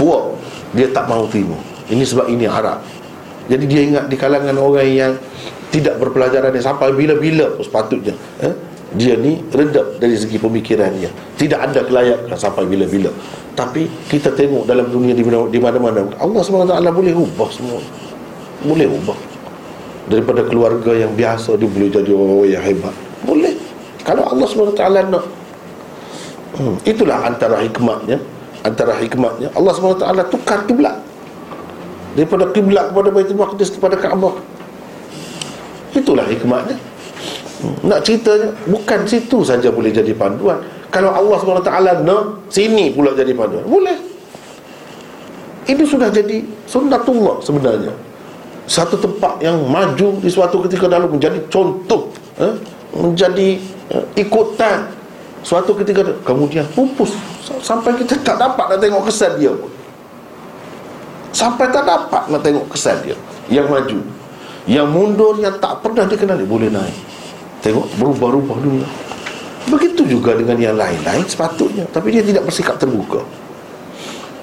Puak. 0.00 0.40
Dia 0.70 0.86
tak 0.94 1.10
mahu 1.10 1.26
terima 1.26 1.69
ini 1.90 2.02
sebab 2.06 2.26
ini 2.30 2.46
Arab 2.46 2.80
jadi 3.50 3.64
dia 3.66 3.80
ingat 3.82 4.04
di 4.06 4.16
kalangan 4.16 4.54
orang 4.56 4.88
yang 4.88 5.12
tidak 5.70 5.98
berpelajaran 5.98 6.54
yang 6.54 6.66
sampai 6.66 6.94
bila-bila 6.94 7.58
sepatutnya 7.62 8.14
eh, 8.42 8.54
dia 8.90 9.14
ni 9.14 9.38
redap 9.54 10.02
dari 10.02 10.18
segi 10.18 10.34
pemikiran 10.34 10.90
dia. 10.98 11.10
Tidak 11.38 11.54
ada 11.54 11.86
kelayakan 11.86 12.34
sampai 12.34 12.66
bila-bila. 12.66 13.14
Tapi 13.54 13.86
kita 14.10 14.34
tengok 14.34 14.66
dalam 14.66 14.90
dunia 14.90 15.14
di 15.14 15.58
mana-mana 15.62 16.10
Allah 16.18 16.42
SWT 16.42 16.74
boleh 16.90 17.14
ubah 17.14 17.50
semua. 17.54 17.78
Boleh 18.66 18.90
ubah. 18.90 19.14
Daripada 20.10 20.42
keluarga 20.42 20.90
yang 20.90 21.14
biasa 21.14 21.54
dia 21.54 21.70
boleh 21.70 21.86
jadi 21.86 22.10
orang 22.10 22.50
yang 22.50 22.64
hebat. 22.66 22.94
Boleh. 23.22 23.54
Kalau 24.02 24.26
Allah 24.26 24.46
SWT 24.50 24.82
nak. 25.06 25.24
Hmm, 26.58 26.74
Itulah 26.82 27.30
antara 27.30 27.62
hikmatnya. 27.62 28.18
Antara 28.60 28.92
hikmatnya 28.98 29.54
Allah 29.54 29.72
SWT 29.72 30.04
tukar 30.34 30.66
kiblat 30.66 30.98
Daripada 32.18 32.50
kiblat 32.50 32.90
kepada 32.90 33.08
Baitul 33.14 33.38
Maqdis 33.38 33.70
kepada 33.70 33.94
Kaabah. 33.94 34.34
Itulah 35.94 36.26
hikmatnya. 36.26 36.78
Hmm, 37.60 37.76
Nak 37.84 38.00
ceritanya 38.06 38.48
Bukan 38.64 39.04
situ 39.04 39.42
saja 39.42 39.68
boleh 39.70 39.90
jadi 39.94 40.14
panduan. 40.14 40.58
Kalau 40.90 41.12
Allah 41.12 41.36
SWT 41.38 41.70
nak 42.02 42.24
Sini 42.50 42.90
pula 42.94 43.14
jadi 43.14 43.30
panduan. 43.34 43.62
Boleh. 43.66 43.98
Ini 45.70 45.82
sudah 45.86 46.10
jadi 46.10 46.42
Sunnatullah 46.66 47.38
sebenarnya. 47.42 47.94
Satu 48.66 48.98
tempat 48.98 49.38
yang 49.42 49.58
maju 49.66 50.18
Di 50.22 50.30
suatu 50.30 50.62
ketika 50.66 50.86
dahulu 50.90 51.18
Menjadi 51.18 51.38
contoh 51.50 52.10
eh? 52.38 52.54
menjadi 52.90 53.54
uh, 53.94 54.02
ikutan. 54.18 54.82
Suatu 55.46 55.78
ketika 55.78 56.02
kemudian 56.26 56.66
pupus. 56.74 57.14
Sampai 57.62 57.94
kita 57.94 58.18
tak 58.18 58.34
dapat 58.34 58.66
nak 58.66 58.78
tengok 58.82 59.06
kesan 59.06 59.38
dia 59.38 59.54
pun 59.54 59.70
sampai 61.40 61.72
tak 61.72 61.88
dapat 61.88 62.28
nak 62.28 62.44
tengok 62.44 62.68
kesan 62.68 63.00
dia. 63.00 63.16
Yang 63.48 63.66
maju. 63.72 63.98
Yang 64.68 64.86
mundur 64.92 65.34
yang 65.40 65.56
tak 65.56 65.80
pernah 65.80 66.04
dikenali 66.04 66.44
boleh 66.44 66.68
naik. 66.68 66.96
Tengok 67.64 67.96
berubah-ubah 67.96 68.58
dunia 68.60 68.88
begitu 69.70 70.02
juga 70.18 70.34
dengan 70.34 70.58
yang 70.58 70.74
lain-lain 70.74 71.22
sepatutnya. 71.24 71.86
Tapi 71.94 72.10
dia 72.10 72.22
tidak 72.26 72.42
bersikap 72.44 72.76
terbuka. 72.76 73.22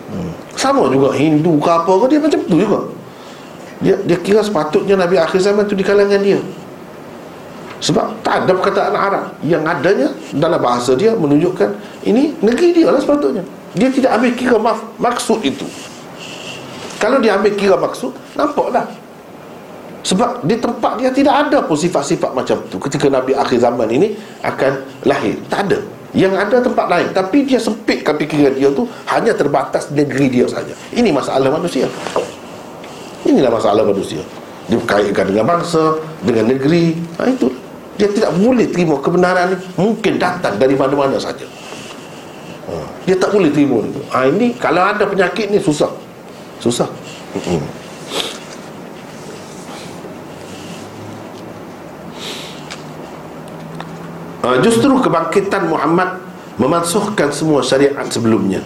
Hmm. 0.07 0.31
sama 0.55 0.87
juga 0.87 1.11
Hindu 1.19 1.59
ke 1.59 1.67
apa 1.67 1.91
ke 1.91 2.05
dia 2.15 2.19
macam 2.23 2.39
tu 2.47 2.55
juga. 2.55 2.79
Dia, 3.83 3.93
dia 4.07 4.17
kira 4.17 4.39
sepatutnya 4.39 4.95
Nabi 4.95 5.19
akhir 5.19 5.37
zaman 5.43 5.67
tu 5.67 5.75
di 5.75 5.83
kalangan 5.83 6.17
dia. 6.23 6.39
Sebab 7.77 8.25
tak 8.25 8.41
ada 8.41 8.57
perkataan 8.57 8.89
Arab 8.97 9.37
Yang 9.45 9.63
adanya 9.69 10.09
dalam 10.33 10.57
bahasa 10.57 10.97
dia 10.97 11.13
menunjukkan 11.13 11.77
Ini 12.09 12.41
negeri 12.41 12.73
dia 12.73 12.89
lah 12.89 12.97
sepatutnya. 12.97 13.45
Dia 13.77 13.93
tidak 13.93 14.17
ambil 14.17 14.31
kira 14.33 14.57
mak 14.57 14.81
maksud 14.97 15.45
itu 15.45 15.67
Kalau 16.97 17.17
dia 17.21 17.37
ambil 17.37 17.53
kira 17.53 17.77
maksud 17.77 18.13
Nampaklah. 18.33 18.85
Sebab 20.01 20.47
di 20.47 20.55
tempat 20.55 20.97
dia 21.01 21.11
tidak 21.11 21.47
ada 21.47 21.57
pun 21.65 21.75
sifat-sifat 21.75 22.31
macam 22.31 22.57
tu. 22.71 22.79
Ketika 22.79 23.11
Nabi 23.11 23.37
akhir 23.37 23.59
zaman 23.61 23.87
ini 23.91 24.17
Akan 24.41 24.83
lahir. 25.05 25.37
Tak 25.51 25.69
ada. 25.69 25.79
Yang 26.15 26.33
ada 26.37 26.57
tempat 26.63 26.85
lain. 26.89 27.07
Tapi 27.13 27.37
dia 27.45 27.59
sempitkan 27.61 28.17
fikiran 28.17 28.55
dia 28.55 28.69
tu 28.71 28.87
Hanya 29.09 29.35
terbatas 29.35 29.91
negeri 29.93 30.31
dia 30.31 30.45
saja. 30.49 30.73
Ini 30.95 31.09
masalah 31.13 31.51
manusia. 31.53 31.85
Inilah 33.27 33.51
masalah 33.51 33.83
manusia. 33.85 34.23
Dikaitkan 34.67 35.29
dengan 35.29 35.45
bangsa 35.57 35.99
Dengan 36.23 36.49
negeri. 36.49 36.97
Ha, 37.19 37.29
Itulah 37.29 37.67
dia 37.97 38.05
tidak 38.13 38.31
boleh 38.37 38.69
terima 38.69 38.95
kebenaran 39.01 39.57
mungkin 39.73 40.21
datang 40.21 40.55
dari 40.61 40.77
mana-mana 40.77 41.17
saja. 41.17 41.49
Ha, 42.69 42.73
dia 43.09 43.17
tak 43.17 43.33
boleh 43.33 43.49
terima 43.49 43.81
itu. 43.81 43.97
Ha, 44.13 44.29
ini 44.29 44.53
kalau 44.61 44.85
ada 44.85 45.03
penyakit 45.09 45.49
ni 45.49 45.57
susah 45.57 45.89
susah. 46.61 46.89
Ha, 54.47 54.57
Justru 54.63 54.95
kebangkitan 55.03 55.67
Muhammad 55.67 56.23
Memansuhkan 56.57 57.29
semua 57.29 57.61
syariat 57.61 58.01
sebelumnya. 58.09 58.65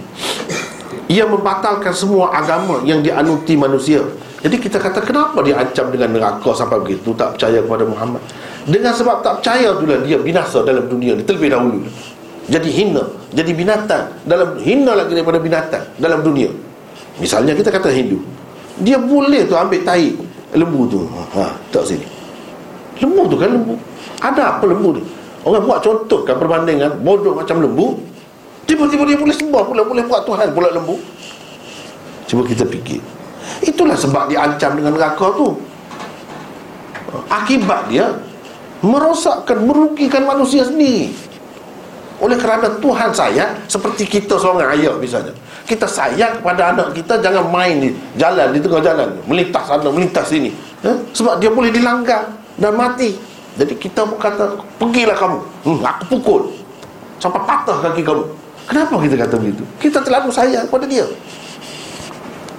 Ia 1.11 1.27
membatalkan 1.27 1.91
semua 1.91 2.31
agama 2.31 2.79
Yang 2.87 3.11
dianuti 3.11 3.59
manusia. 3.59 3.99
Jadi 4.41 4.57
kita 4.57 4.79
kata 4.79 5.03
kenapa 5.03 5.43
dia 5.43 5.59
ancam 5.59 5.91
dengan 5.91 6.15
neraka 6.15 6.55
Sampai 6.55 6.79
begitu? 6.79 7.11
Tak 7.11 7.35
percaya 7.35 7.59
kepada 7.59 7.83
Muhammad. 7.83 8.23
Dengan 8.63 8.95
sebab 8.95 9.19
tak 9.19 9.43
percaya 9.43 9.75
itulah 9.75 9.99
dia 10.07 10.17
binasa 10.23 10.63
dalam 10.63 10.87
dunia 10.87 11.19
ni 11.19 11.27
Terlebih 11.27 11.51
dahulu. 11.51 11.83
Jadi 12.47 12.69
hina 12.71 13.03
Jadi 13.35 13.51
binatang. 13.51 14.05
Dalam 14.23 14.55
Hina 14.63 14.95
lagi 14.95 15.11
daripada 15.11 15.37
binatang 15.43 15.83
Dalam 15.99 16.23
dunia 16.23 16.70
Misalnya 17.19 17.57
kita 17.57 17.73
kata 17.73 17.91
Hindu 17.91 18.21
Dia 18.79 18.95
boleh 19.01 19.43
tu 19.49 19.57
ambil 19.57 19.81
tahi 19.83 20.15
Lembu 20.51 20.83
tu. 20.87 20.99
Ha, 21.07 21.47
Tak 21.71 21.83
sini. 21.87 22.03
Lembu 22.99 23.23
tu 23.31 23.39
kan 23.39 23.47
lembu. 23.47 23.75
Ada 24.19 24.59
apa 24.59 24.67
lembu 24.67 24.99
ni? 24.99 25.03
Orang 25.41 25.63
buat 25.65 25.79
contoh 25.81 26.21
kan 26.27 26.37
perbandingan 26.37 27.01
Bodoh 27.01 27.33
macam 27.33 27.63
lembu 27.63 27.97
Tiba-tiba 28.67 29.03
dia 29.09 29.17
boleh 29.17 29.35
sembah 29.35 29.63
pula 29.65 29.81
Boleh 29.83 30.03
buat 30.05 30.23
Tuhan 30.27 30.53
pula 30.53 30.69
lembu. 30.71 30.99
Cuba 32.29 32.43
kita 32.47 32.63
fikir 32.67 33.01
Itulah 33.65 33.97
sebab 33.97 34.31
dia 34.31 34.47
ancam 34.47 34.77
dengan 34.79 34.95
neraka 34.95 35.33
tu. 35.35 35.57
Akibat 37.27 37.89
dia 37.91 38.07
Merosakkan, 38.81 39.61
merugikan 39.61 40.25
manusia 40.25 40.65
sendiri. 40.65 41.13
Oleh 42.17 42.37
kerana 42.37 42.81
Tuhan 42.81 43.13
sayang 43.13 43.65
Seperti 43.65 44.05
kita 44.09 44.37
seorang 44.37 44.73
ayah 44.77 44.93
misalnya 44.97 45.33
Kita 45.71 45.87
sayang 45.87 46.43
kepada 46.43 46.75
anak 46.75 46.91
kita 46.91 47.23
Jangan 47.23 47.47
main 47.47 47.79
di 47.79 47.95
jalan, 48.19 48.51
di 48.51 48.59
tengah 48.59 48.83
jalan. 48.83 49.07
Melintas 49.23 49.63
sana, 49.63 49.87
melintas 49.87 50.27
sini. 50.27 50.51
Eh? 50.83 50.97
Sebab 51.15 51.39
dia 51.39 51.47
boleh 51.47 51.71
dilanggar 51.71 52.27
dan 52.59 52.75
mati. 52.75 53.15
Jadi 53.55 53.79
kita 53.79 54.03
berkata 54.03 54.59
Pergilah 54.75 55.15
kamu. 55.15 55.39
Hmm, 55.63 55.79
Aku 55.79 56.03
pukul. 56.11 56.51
Sampai 57.23 57.39
patah 57.47 57.79
kaki 57.87 58.03
kamu. 58.03 58.27
Kenapa 58.67 58.99
kita 58.99 59.15
kata 59.15 59.35
begitu? 59.39 59.63
Kita 59.79 60.03
terlalu 60.03 60.27
sayang 60.35 60.67
kepada 60.67 60.83
dia. 60.83 61.07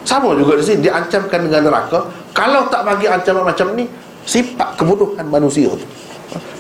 Sama 0.09 0.33
juga 0.33 0.57
di 0.57 0.65
sini 0.65 0.89
Diancamkan 0.89 1.45
dengan 1.45 1.69
neraka. 1.69 2.09
Kalau 2.33 2.73
tak 2.73 2.89
bagi 2.89 3.13
ancaman 3.13 3.45
macam 3.45 3.77
ni 3.77 3.85
Sifat 4.25 4.81
kebodohan 4.81 5.29
manusia 5.29 5.69
tu. 5.69 5.85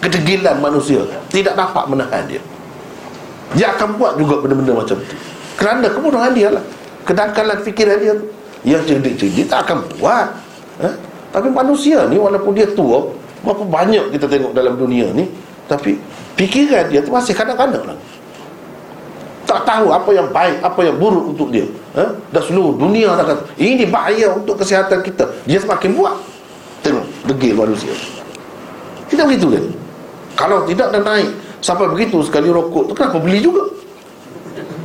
Kedegilan 0.04 0.60
manusia. 0.60 1.00
Tidak 1.32 1.56
dapat 1.56 1.88
menahan 1.88 2.28
dia. 2.28 2.44
Dia 3.56 3.72
akan 3.72 3.96
buat 3.96 4.20
juga 4.20 4.44
benda-benda 4.44 4.84
macam 4.84 5.00
tu 5.00 5.16
Kerana 5.56 5.86
kebodohan 5.92 6.32
dia 6.32 6.48
lah. 6.52 6.64
Kedangkalan 7.02 7.58
fikiran 7.66 7.98
dia 7.98 8.12
tu. 8.16 8.26
Yang 8.62 8.82
cerdik-cerdik 8.94 9.46
tak 9.50 9.66
akan 9.68 9.84
buat. 9.98 10.28
Ha? 10.80 10.88
Tapi 11.32 11.48
manusia 11.50 12.06
ni 12.06 12.20
walaupun 12.20 12.52
dia 12.52 12.68
tua 12.68 13.08
Berapa 13.42 13.64
banyak 13.64 14.12
kita 14.12 14.28
tengok 14.28 14.52
dalam 14.52 14.76
dunia 14.76 15.08
ni 15.16 15.26
Tapi 15.66 15.96
fikiran 16.36 16.92
dia 16.92 17.02
tu 17.02 17.10
masih 17.10 17.34
kadang-kadang 17.34 17.82
lah. 17.82 17.98
Tak 19.42 19.68
tahu 19.68 19.92
apa 19.92 20.10
yang 20.14 20.30
baik, 20.32 20.64
apa 20.64 20.80
yang 20.80 20.96
buruk 20.96 21.34
untuk 21.36 21.52
dia. 21.52 21.66
Ha? 21.98 22.08
Dan 22.30 22.42
seluruh 22.46 22.78
dunia 22.78 23.12
dah 23.18 23.26
kata 23.26 23.42
Ini 23.58 23.90
bahaya 23.90 24.32
untuk 24.32 24.56
kesihatan 24.62 25.02
kita. 25.02 25.28
Dia 25.44 25.58
semakin 25.58 25.90
buat. 25.98 26.16
Tengok, 26.82 27.06
degil 27.30 27.54
manusia. 27.54 27.94
Tidak 29.12 29.28
begitu 29.28 29.52
kan? 29.52 29.64
Kalau 30.32 30.64
tidak 30.64 30.88
dah 30.88 31.02
naik 31.04 31.30
Sampai 31.60 31.86
begitu 31.86 32.24
sekali 32.24 32.48
rokok 32.48 32.90
tu 32.90 32.92
Kenapa 32.96 33.20
beli 33.20 33.44
juga 33.44 33.68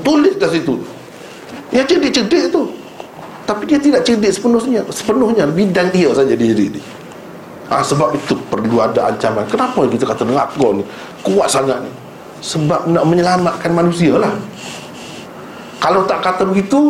Tulis 0.07 0.39
kat 0.39 0.55
situ. 0.55 0.79
Yang 1.75 1.85
cerdik-cerdik 1.91 2.43
tu. 2.47 2.63
Tapi 3.43 3.67
dia 3.67 3.75
tidak 3.75 4.07
cerdik 4.07 4.31
sepenuhnya. 4.31 4.79
Sepenuhnya 4.87 5.43
bidang 5.51 5.91
dia 5.91 6.07
saja 6.15 6.31
dia 6.31 6.55
jadi 6.55 6.79
ha, 7.67 7.83
Sebab 7.83 8.15
itu 8.15 8.39
perlu 8.47 8.79
ada 8.79 9.11
ancaman. 9.11 9.43
Kenapa 9.51 9.83
kita 9.83 10.07
kata 10.07 10.23
neraka 10.23 10.67
ni? 10.71 10.83
Kuat 11.27 11.51
sangat 11.51 11.83
ni. 11.83 11.91
Sebab 12.39 12.87
nak 12.87 13.03
menyelamatkan 13.03 13.75
manusia 13.75 14.15
lah. 14.15 14.31
Kalau 15.83 16.07
tak 16.09 16.25
kata 16.25 16.41
begitu 16.47 16.89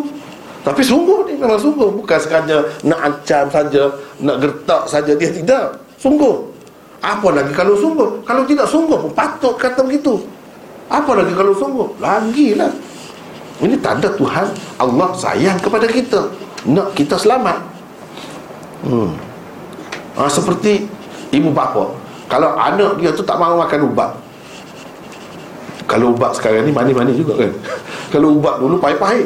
Tapi 0.63 0.79
sungguh 0.85 1.25
ni 1.25 1.41
memang 1.41 1.57
sungguh. 1.57 1.89
Bukan 1.97 2.17
sekadar 2.21 2.69
nak 2.85 2.99
ancam 3.01 3.49
saja 3.49 3.83
Nak 4.21 4.37
gertak 4.45 4.85
saja. 4.85 5.17
Dia 5.17 5.33
tidak. 5.33 5.73
Sungguh. 5.97 6.53
Apa 7.01 7.33
lagi 7.33 7.49
kalau 7.57 7.73
sungguh? 7.81 8.21
Kalau 8.25 8.45
tidak 8.45 8.69
sungguh 8.69 8.97
pun 8.97 9.11
patut 9.17 9.57
kata 9.57 9.81
begitu. 9.81 10.21
Apa 10.85 11.17
lagi 11.17 11.33
kalau 11.33 11.53
sungguh? 11.57 11.97
Lagilah 11.97 12.69
Ini 13.57 13.75
tanda 13.81 14.05
Tuhan 14.13 14.53
Allah 14.77 15.09
sayang 15.17 15.57
kepada 15.57 15.89
kita. 15.89 16.29
Nak 16.69 16.93
kita 16.93 17.17
selamat. 17.17 17.57
Hmm. 18.85 19.17
Ha, 20.17 20.29
Seperti 20.29 20.85
ibu 21.33 21.49
bapa. 21.49 21.89
Kalau 22.29 22.53
anak 22.53 23.01
dia 23.01 23.09
tu 23.09 23.25
tak 23.25 23.41
mahu 23.41 23.57
makan 23.65 23.89
ubat. 23.89 24.11
Kalau 25.87 26.13
ubat 26.13 26.35
sekarang 26.35 26.67
ni 26.67 26.71
mani-mani 26.75 27.15
juga 27.15 27.47
kan? 27.47 27.51
Kalau 28.13 28.37
ubat 28.37 28.59
dulu 28.61 28.77
pahit-pahit. 28.77 29.25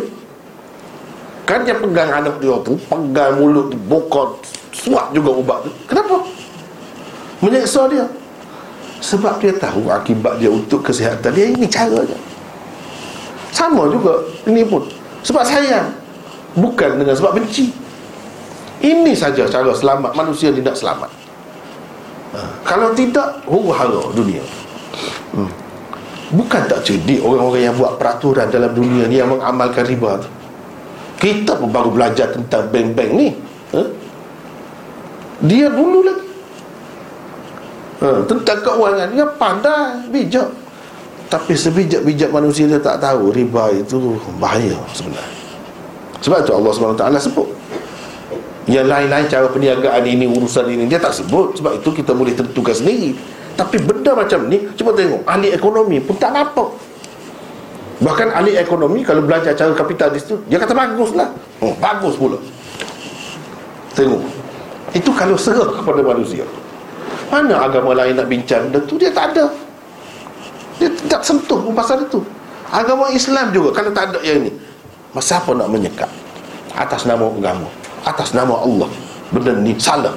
Kan 1.43 1.67
dia 1.67 1.75
pegang 1.75 2.07
anak 2.07 2.39
dia 2.39 2.53
tu 2.63 2.79
Pegang 2.87 3.35
mulut 3.35 3.73
tu, 3.73 3.77
bokot 3.89 4.39
Suap 4.71 5.11
juga 5.11 5.35
ubat 5.35 5.59
tu. 5.67 5.71
Kenapa? 5.89 6.23
Menyeksa 7.43 7.89
dia. 7.91 8.07
Sebab 9.01 9.41
dia 9.41 9.51
tahu 9.57 9.89
akibat 9.89 10.37
dia 10.37 10.47
untuk 10.47 10.85
kesihatan 10.85 11.33
dia 11.33 11.51
Ini 11.51 11.65
cara 11.67 12.05
dia 12.05 12.30
Sama 13.51 13.87
juga 13.91 14.23
Ini 14.47 14.63
pun 14.65 14.87
Sebab 15.21 15.43
sayang 15.45 15.91
Bukan 16.55 16.99
dengan 16.99 17.15
sebab 17.15 17.35
benci 17.37 17.81
ini 18.81 19.13
saja 19.13 19.45
cara 19.45 19.69
selamat 19.77 20.17
manusia 20.17 20.49
tidak 20.49 20.73
selamat. 20.73 21.09
Ha. 22.33 22.39
Kalau 22.65 22.89
tidak, 22.97 23.45
huru 23.45 23.69
hara 23.69 24.01
dunia. 24.17 24.41
Hmm. 25.37 25.49
Bukan 26.33 26.65
tak 26.65 26.81
cerdik 26.81 27.21
orang-orang 27.21 27.69
yang 27.69 27.75
buat 27.77 28.01
peraturan 28.01 28.49
dalam 28.49 28.73
dunia 28.73 29.05
ni 29.05 29.21
yang 29.21 29.29
mengamalkan 29.29 29.85
riba 29.85 30.17
tu. 30.17 30.29
Kita 31.21 31.61
pun 31.61 31.69
baru 31.69 31.93
belajar 31.93 32.33
tentang 32.33 32.73
bank-bank 32.73 33.09
ni. 33.13 33.29
Ha? 33.77 33.81
Dia 35.45 35.69
dulu 35.69 35.99
lagi. 36.01 36.27
Ha, 38.01 38.25
tentang 38.25 38.59
keuangan 38.65 39.07
dia 39.13 39.27
pandai, 39.37 40.09
bijak. 40.09 40.49
Tapi 41.31 41.55
sebijak-bijak 41.55 42.27
manusia 42.27 42.67
dia 42.67 42.75
tak 42.75 42.99
tahu 42.99 43.31
riba 43.31 43.71
itu 43.71 44.19
bahaya 44.35 44.75
sebenarnya. 44.91 45.39
Sebab 46.19 46.43
itu 46.43 46.51
Allah 46.51 46.71
SWT 46.75 47.05
sebut. 47.23 47.47
Yang 48.69 48.87
lain-lain 48.93 49.25
cara 49.25 49.49
perniagaan 49.49 50.05
ini 50.05 50.29
Urusan 50.29 50.69
ini 50.69 50.85
Dia 50.85 51.01
tak 51.01 51.17
sebut. 51.17 51.57
Sebab 51.57 51.81
itu 51.81 51.89
kita 51.95 52.13
boleh 52.13 52.35
tentukan 52.35 52.75
sendiri. 52.75 53.17
Tapi 53.57 53.81
benda 53.81 54.13
macam 54.13 54.45
ni 54.45 54.69
Cuba 54.77 54.93
tengok 54.93 55.25
Ahli 55.25 55.49
ekonomi 55.49 55.97
pun 55.97 56.13
tak 56.19 56.29
nampak. 56.29 56.69
Bahkan 58.05 58.27
ahli 58.37 58.53
ekonomi 58.59 59.01
Kalau 59.01 59.25
belajar 59.25 59.57
cara 59.57 59.73
kapitalis 59.73 60.29
tu 60.29 60.37
Dia 60.45 60.61
kata 60.61 60.77
bagus 60.77 61.15
lah 61.17 61.33
oh, 61.63 61.73
Bagus 61.79 62.19
pula. 62.19 62.37
Tengok. 63.97 64.21
Itu 64.93 65.09
kalau 65.15 65.39
serah 65.41 65.71
kepada 65.81 66.05
manusia. 66.05 66.45
Mana 67.33 67.65
agama 67.65 67.97
lain 67.97 68.13
nak 68.19 68.29
bincang? 68.29 68.69
Benda 68.69 68.79
tu 68.85 68.99
Dia 69.01 69.09
tak 69.09 69.33
ada 69.33 69.70
Dia 70.77 70.87
tak 71.09 71.25
sentuh 71.25 71.59
pun 71.59 71.73
pasal 71.73 72.05
itu. 72.05 72.21
Agama 72.71 73.11
Islam 73.11 73.51
juga 73.51 73.75
Kalau 73.75 73.91
tak 73.91 74.15
ada 74.15 74.19
yang 74.23 74.47
ini 74.47 74.51
Masa 75.11 75.43
apa 75.43 75.51
nak 75.51 75.67
menyekat 75.67 76.07
Atas 76.71 77.03
nama 77.03 77.27
agama 77.27 77.67
atas 78.05 78.33
nama 78.33 78.57
Allah. 78.57 78.89
Benda 79.31 79.53
ni 79.55 79.77
salah. 79.77 80.13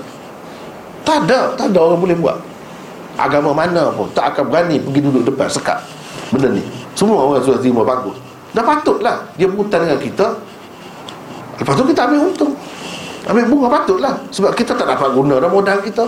Tak 1.05 1.29
ada 1.29 1.53
tak 1.55 1.71
ada 1.73 1.79
orang 1.85 2.01
boleh 2.01 2.17
buat. 2.17 2.39
Agama 3.15 3.55
mana 3.55 3.95
pun 3.95 4.11
tak 4.17 4.35
akan 4.35 4.51
berani 4.51 4.81
pergi 4.83 5.01
duduk 5.05 5.23
depan 5.29 5.47
sekat 5.47 5.79
benda 6.35 6.51
ni. 6.51 6.65
Semua 6.99 7.23
orang 7.23 7.45
sudah 7.45 7.61
terima 7.61 7.87
bagus. 7.87 8.17
Dah 8.57 8.65
patutlah 8.65 9.23
dia 9.39 9.47
berhutang 9.47 9.87
dengan 9.87 10.01
kita. 10.01 10.27
Lepas 11.61 11.75
tu 11.79 11.85
kita 11.87 12.01
ambil 12.11 12.21
untung. 12.33 12.53
Ambil 13.31 13.45
bunga 13.47 13.69
patutlah. 13.71 14.15
Sebab 14.35 14.51
kita 14.59 14.75
tak 14.75 14.89
dapat 14.89 15.15
guna 15.15 15.39
dah 15.39 15.51
modal 15.51 15.79
kita. 15.85 16.03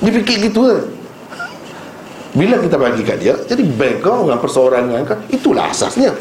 Dia 0.00 0.10
fikir 0.12 0.50
gitu 0.50 0.60
kan 0.68 0.80
bila 2.30 2.62
kita 2.62 2.78
bagi 2.78 3.02
kat 3.02 3.18
dia 3.18 3.34
jadi 3.34 3.62
bank 3.74 4.06
kau 4.06 4.22
dengan 4.22 4.38
perseorangan 4.38 5.02
kau 5.02 5.18
itulah 5.34 5.66
asasnya. 5.66 6.14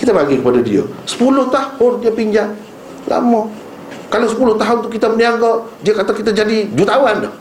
Kita 0.00 0.10
bagi 0.10 0.40
kepada 0.40 0.58
dia. 0.64 0.82
10 1.04 1.20
tahun 1.52 1.92
dia 2.00 2.12
pinjam. 2.12 2.48
Lama. 3.04 3.52
Kalau 4.08 4.26
10 4.56 4.60
tahun 4.60 4.76
tu 4.84 4.88
kita 4.88 5.12
berniaga 5.12 5.64
Dia 5.84 5.92
kata 5.92 6.16
kita 6.16 6.30
jadi 6.32 6.72
jutawan 6.72 7.28
dah. 7.28 7.32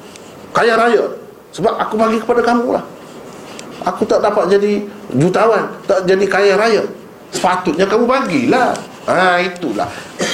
Kaya 0.51 0.76
raya. 0.76 1.16
Sebab 1.56 1.74
aku 1.80 1.95
bagi 1.95 2.20
kepada 2.20 2.43
kamu 2.43 2.76
lah. 2.76 2.84
Aku 3.84 4.08
tak 4.08 4.24
dapat 4.24 4.47
jadi 4.47 4.86
jutawan 5.16 5.72
Tak 5.88 6.04
jadi 6.04 6.26
kaya 6.28 6.60
raya. 6.60 6.84
Sepatutnya 7.32 7.88
kamu 7.88 8.04
bagilah. 8.04 8.76
Ha 9.08 9.43
itulah 9.43 9.88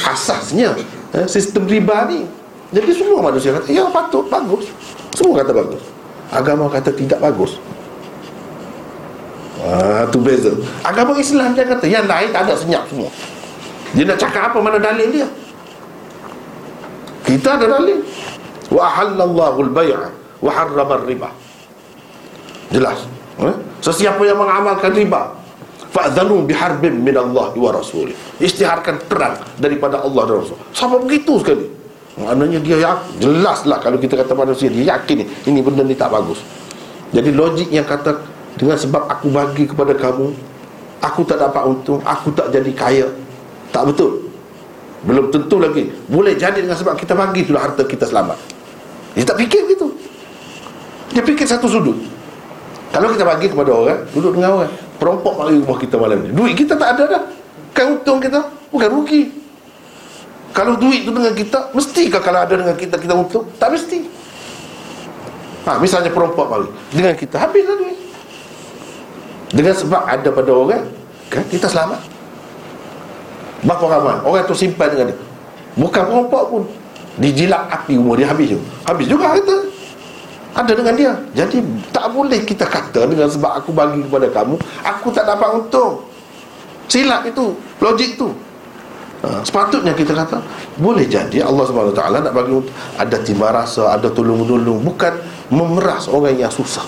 Asasnya 0.05 0.73
eh, 1.13 1.25
Sistem 1.29 1.69
riba 1.69 2.09
ni. 2.09 2.25
Jadi 2.73 2.91
semua 2.93 3.21
manusia 3.21 3.53
kata 3.53 3.69
Ya 3.69 3.85
patut, 3.93 4.25
bagus. 4.27 4.69
Semua 5.13 5.41
kata 5.45 5.53
bagus 5.53 5.98
Agama 6.29 6.69
kata 6.69 6.93
tidak 6.93 7.17
bagus. 7.17 7.57
Ah, 9.59 10.07
tu 10.07 10.21
beza. 10.21 10.53
Agama 10.85 11.17
Islam 11.17 11.51
dia 11.57 11.65
kata 11.65 11.85
yang 11.89 12.05
lain 12.05 12.29
tak 12.31 12.47
ada 12.47 12.53
senyap 12.55 12.85
semua. 12.87 13.09
Dia 13.97 14.05
nak 14.05 14.21
cakap 14.21 14.53
apa 14.53 14.57
mana 14.61 14.77
dalil 14.77 15.09
dia? 15.09 15.27
Kita 17.25 17.57
ada 17.57 17.65
dalil. 17.81 17.99
Wa 18.69 18.85
halallahu 18.85 19.65
al-bay'a 19.65 20.13
Wa 20.45 20.51
harrama 20.53 21.01
riba 21.09 21.29
Jelas. 22.69 23.09
Eh? 23.41 23.55
Sesiapa 23.81 24.21
yang 24.29 24.37
mengamalkan 24.37 24.93
riba 24.93 25.33
Fa'adhanu 25.89 26.45
biharbim 26.45 27.01
min 27.01 27.17
Allah 27.17 27.49
wa 27.49 27.69
Rasul 27.73 28.13
Istiharkan 28.37 29.09
perang 29.09 29.41
daripada 29.57 30.05
Allah 30.05 30.21
dan 30.29 30.35
Rasul. 30.45 30.57
Sama 30.69 31.01
begitu 31.01 31.41
sekali 31.41 31.78
Maknanya 32.19 32.59
dia 32.59 32.77
yakin. 32.83 33.23
Jelaslah 33.23 33.79
kalau 33.79 33.95
kita 33.95 34.19
kata 34.19 34.35
manusia 34.35 34.67
Dia 34.67 34.99
yakin 34.99 35.23
ini 35.23 35.59
benda 35.63 35.87
ni 35.87 35.95
tak 35.95 36.11
bagus. 36.11 36.43
Jadi 37.15 37.31
logik 37.31 37.71
yang 37.71 37.87
kata 37.87 38.19
Dengan 38.59 38.75
sebab 38.75 39.07
aku 39.07 39.31
bagi 39.31 39.65
kepada 39.65 39.95
kamu 39.95 40.35
Aku 40.99 41.23
tak 41.23 41.39
dapat 41.39 41.63
untung 41.63 42.03
Aku 42.03 42.35
tak 42.35 42.51
jadi 42.51 42.71
kaya. 42.75 43.07
Tak 43.71 43.87
betul. 43.87 44.27
Belum 45.07 45.31
tentu 45.31 45.63
lagi. 45.63 45.87
Boleh 46.11 46.35
jadi 46.35 46.59
dengan 46.59 46.75
sebab 46.75 46.99
kita 46.99 47.15
bagi 47.15 47.47
itulah 47.47 47.63
harta 47.63 47.87
kita 47.87 48.03
selamat. 48.03 48.35
Dia 49.15 49.23
tak 49.23 49.39
fikir 49.39 49.63
begitu. 49.63 49.87
Dia 51.15 51.23
fikir 51.23 51.47
satu 51.47 51.71
sudut. 51.71 51.95
Kalau 52.89 53.07
kita 53.13 53.21
bagi 53.21 53.45
kepada 53.53 53.69
orang 53.69 54.01
Duduk 54.17 54.33
dengan 54.33 54.57
orang 54.57 54.71
Perompok 54.97 55.37
mari 55.37 55.61
rumah 55.61 55.77
kita 55.79 55.95
malam 55.95 56.19
ni. 56.25 56.35
Duit 56.35 56.57
kita 56.57 56.75
tak 56.75 56.99
ada 56.99 57.03
dah. 57.05 57.23
Bukan 57.71 57.85
untung 57.95 58.19
kita 58.19 58.43
Bukan 58.73 58.89
rugi 58.91 59.39
kalau 60.49 60.73
duit 60.75 61.05
tu 61.05 61.11
dengan 61.13 61.33
kita 61.33 61.69
Mestikah 61.77 62.21
kalau 62.21 62.41
ada 62.41 62.53
dengan 62.53 62.75
kita 62.75 62.97
Kita 62.97 63.13
untung 63.13 63.45
Tak 63.61 63.69
mesti. 63.73 63.99
Ha, 65.69 65.77
Misalnya 65.77 66.09
perempuan 66.09 66.47
mari 66.49 66.69
Dengan 66.89 67.13
kita 67.13 67.37
Habislah 67.37 67.77
duit. 67.77 67.97
Dengan 69.53 69.73
sebab 69.77 70.01
ada 70.05 70.29
pada 70.29 70.51
orang 70.53 70.85
Kan 71.29 71.45
kita 71.45 71.69
selamat. 71.69 72.01
Berapa 73.61 73.85
ramai? 73.85 74.17
Orang 74.25 74.49
tu 74.49 74.57
simpan 74.57 74.89
dengan 74.89 75.13
dia. 75.13 75.19
Bukan 75.77 76.01
perempuan 76.09 76.45
pun. 76.49 76.63
Dijilat 77.21 77.69
api 77.69 78.01
umur 78.01 78.17
dia 78.17 78.25
habis 78.25 78.57
juga. 78.57 78.65
Habis 78.89 79.05
juga 79.05 79.37
kita 79.37 79.55
Ada 80.57 80.71
dengan 80.73 80.93
dia. 80.97 81.11
Jadi 81.37 81.61
tak 81.93 82.09
boleh 82.09 82.41
kita 82.41 82.65
kata 82.65 83.05
Dengan 83.05 83.29
sebab 83.29 83.61
aku 83.61 83.69
bagi 83.69 84.01
kepada 84.01 84.25
kamu 84.33 84.57
Aku 84.81 85.13
tak 85.13 85.29
dapat 85.29 85.61
untung. 85.61 86.01
Silap 86.89 87.29
itu 87.29 87.53
Logik 87.77 88.17
tu 88.17 88.33
Ha, 89.19 89.43
sepatutnya 89.43 89.91
kita 89.91 90.15
kata 90.15 90.39
boleh 90.79 91.03
jadi 91.03 91.43
Allah 91.43 91.67
taala 91.91 92.23
nak 92.23 92.31
bagi 92.31 92.55
ada 92.95 93.19
timba 93.19 93.51
rasa, 93.51 93.91
ada 93.91 94.07
tolong-menolong, 94.07 94.79
bukan 94.79 95.11
memeras 95.51 96.07
orang 96.07 96.39
yang 96.39 96.47
susah. 96.47 96.87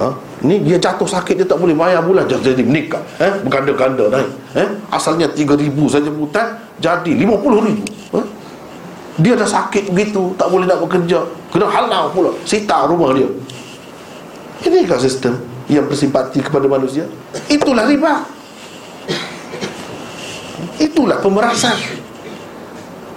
Ha? 0.00 0.08
Ni 0.48 0.64
dia 0.64 0.80
jatuh 0.80 1.04
sakit 1.04 1.36
dia 1.36 1.44
tak 1.44 1.60
boleh 1.60 1.76
bayar 1.76 2.00
bulan 2.00 2.24
jadi, 2.24 2.56
jadi 2.56 2.64
menikah. 2.64 3.04
Eh? 3.20 3.44
Berganda-ganda 3.44 4.08
naik. 4.08 4.28
Eh? 4.56 4.68
Asalnya 4.88 5.28
3000 5.28 5.68
saja 5.92 6.08
hutan 6.08 6.56
jadi 6.80 7.12
50000. 7.12 8.16
Ha? 8.16 8.20
Dia 9.20 9.36
dah 9.36 9.44
sakit 9.44 9.92
begitu, 9.92 10.32
tak 10.40 10.48
boleh 10.48 10.64
nak 10.64 10.80
bekerja. 10.80 11.28
Kena 11.52 11.68
halau 11.68 12.08
pula, 12.08 12.32
sita 12.48 12.88
rumah 12.88 13.12
dia. 13.12 13.28
Inikah 14.64 14.96
sistem 14.96 15.36
yang 15.68 15.84
bersimpati 15.84 16.40
kepada 16.40 16.64
manusia? 16.64 17.04
Itulah 17.52 17.84
riba. 17.84 18.39
Itulah 20.80 21.20
pemerasan. 21.20 21.76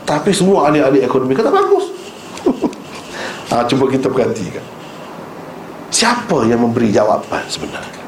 Tapi 0.03 0.35
semua 0.35 0.67
ahli-ahli 0.67 0.99
ekonomi 0.99 1.31
kata 1.31 1.47
bagus. 1.47 1.87
Ha, 3.55 3.63
Cuba 3.71 3.87
kita 3.87 4.11
perhatikan. 4.11 4.59
Siapa 5.87 6.43
yang 6.43 6.59
memberi 6.59 6.91
jawapan 6.91 7.47
sebenarnya? 7.47 8.03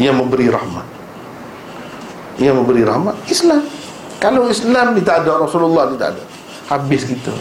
Yang 0.00 0.16
memberi 0.16 0.46
rahmat. 0.48 0.86
Yang 2.40 2.54
memberi 2.56 2.82
rahmat 2.88 3.14
Islam. 3.28 3.60
Kalau 4.16 4.48
Islam 4.48 4.96
ni 4.96 5.04
tak 5.04 5.28
ada 5.28 5.44
Rasulullah 5.44 5.92
ni 5.92 6.00
tak 6.00 6.16
ada. 6.16 6.22
Habis 6.72 7.04
kita. 7.04 7.34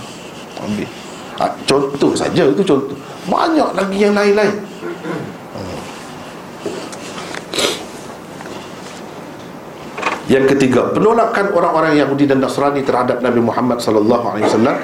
Habis. 0.59 0.91
Ha, 1.39 1.55
Contoh 1.63 2.11
saja 2.19 2.43
itu 2.51 2.61
contoh. 2.67 2.97
Banyak 3.31 3.79
lagi 3.79 3.97
yang 4.03 4.11
lain-lain 4.11 4.59
Yang 10.37 10.53
ketiga, 10.53 10.93
penolakan 10.93 11.49
orang-orang 11.49 11.97
Yahudi 11.97 12.29
dan 12.29 12.37
Nasrani 12.37 12.85
terhadap 12.85 13.25
Nabi 13.25 13.41
Muhammad 13.41 13.81
sallallahu 13.81 14.25
alaihi 14.29 14.45
wasallam 14.45 14.77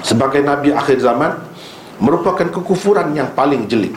sebagai 0.00 0.40
nabi 0.40 0.72
akhir 0.72 1.04
zaman 1.04 1.36
merupakan 2.00 2.48
kekufuran 2.48 3.12
yang 3.12 3.28
paling 3.36 3.68
jeli. 3.68 3.92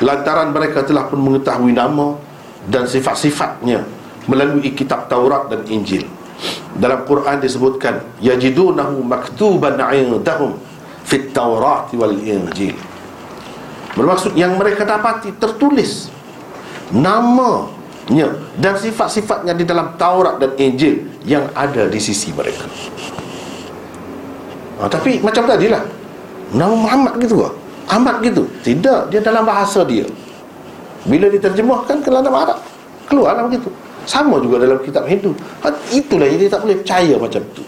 Lantaran 0.00 0.56
mereka 0.56 0.88
telah 0.88 1.04
pun 1.12 1.20
mengetahui 1.20 1.76
nama 1.76 2.16
dan 2.64 2.88
sifat-sifatnya 2.88 3.84
melalui 4.24 4.72
kitab 4.72 5.12
Taurat 5.12 5.52
dan 5.52 5.68
Injil. 5.68 6.08
Dalam 6.80 7.04
Quran 7.04 7.44
disebutkan 7.44 8.24
yajidunahu 8.24 9.04
maktuban 9.04 9.76
'indahum 9.76 10.56
fit 11.04 11.28
Taurat 11.36 11.92
wal 11.92 12.16
Injil. 12.16 12.72
Bermaksud 13.92 14.32
yang 14.32 14.56
mereka 14.56 14.88
dapati 14.88 15.36
tertulis 15.36 16.08
nama 16.88 17.79
nya 18.10 18.26
dan 18.58 18.74
sifat-sifatnya 18.74 19.54
di 19.54 19.62
dalam 19.62 19.94
Taurat 19.94 20.42
dan 20.42 20.58
Injil 20.58 21.06
yang 21.22 21.46
ada 21.54 21.86
di 21.86 22.00
sisi 22.02 22.34
mereka. 22.34 22.66
Ha, 24.80 24.88
tapi 24.88 25.20
macam 25.20 25.44
tadi 25.44 25.68
lah 25.68 25.84
Nama 26.56 26.72
Muhammad 26.72 27.20
gitu 27.20 27.44
ke? 27.44 27.48
Ahmad 27.84 28.24
gitu? 28.24 28.48
Tidak, 28.64 29.12
dia 29.12 29.20
dalam 29.20 29.44
bahasa 29.44 29.84
dia 29.84 30.08
Bila 31.04 31.28
diterjemahkan 31.28 32.00
ke 32.00 32.08
dalam 32.08 32.32
Arab 32.32 32.56
Keluarlah 33.04 33.44
begitu 33.44 33.68
Sama 34.08 34.40
juga 34.40 34.64
dalam 34.64 34.80
kitab 34.80 35.04
Hindu 35.04 35.36
ha, 35.60 35.68
Itulah 35.92 36.24
yang 36.24 36.40
dia 36.40 36.48
tak 36.48 36.64
boleh 36.64 36.80
percaya 36.80 37.14
macam 37.20 37.42
tu 37.52 37.62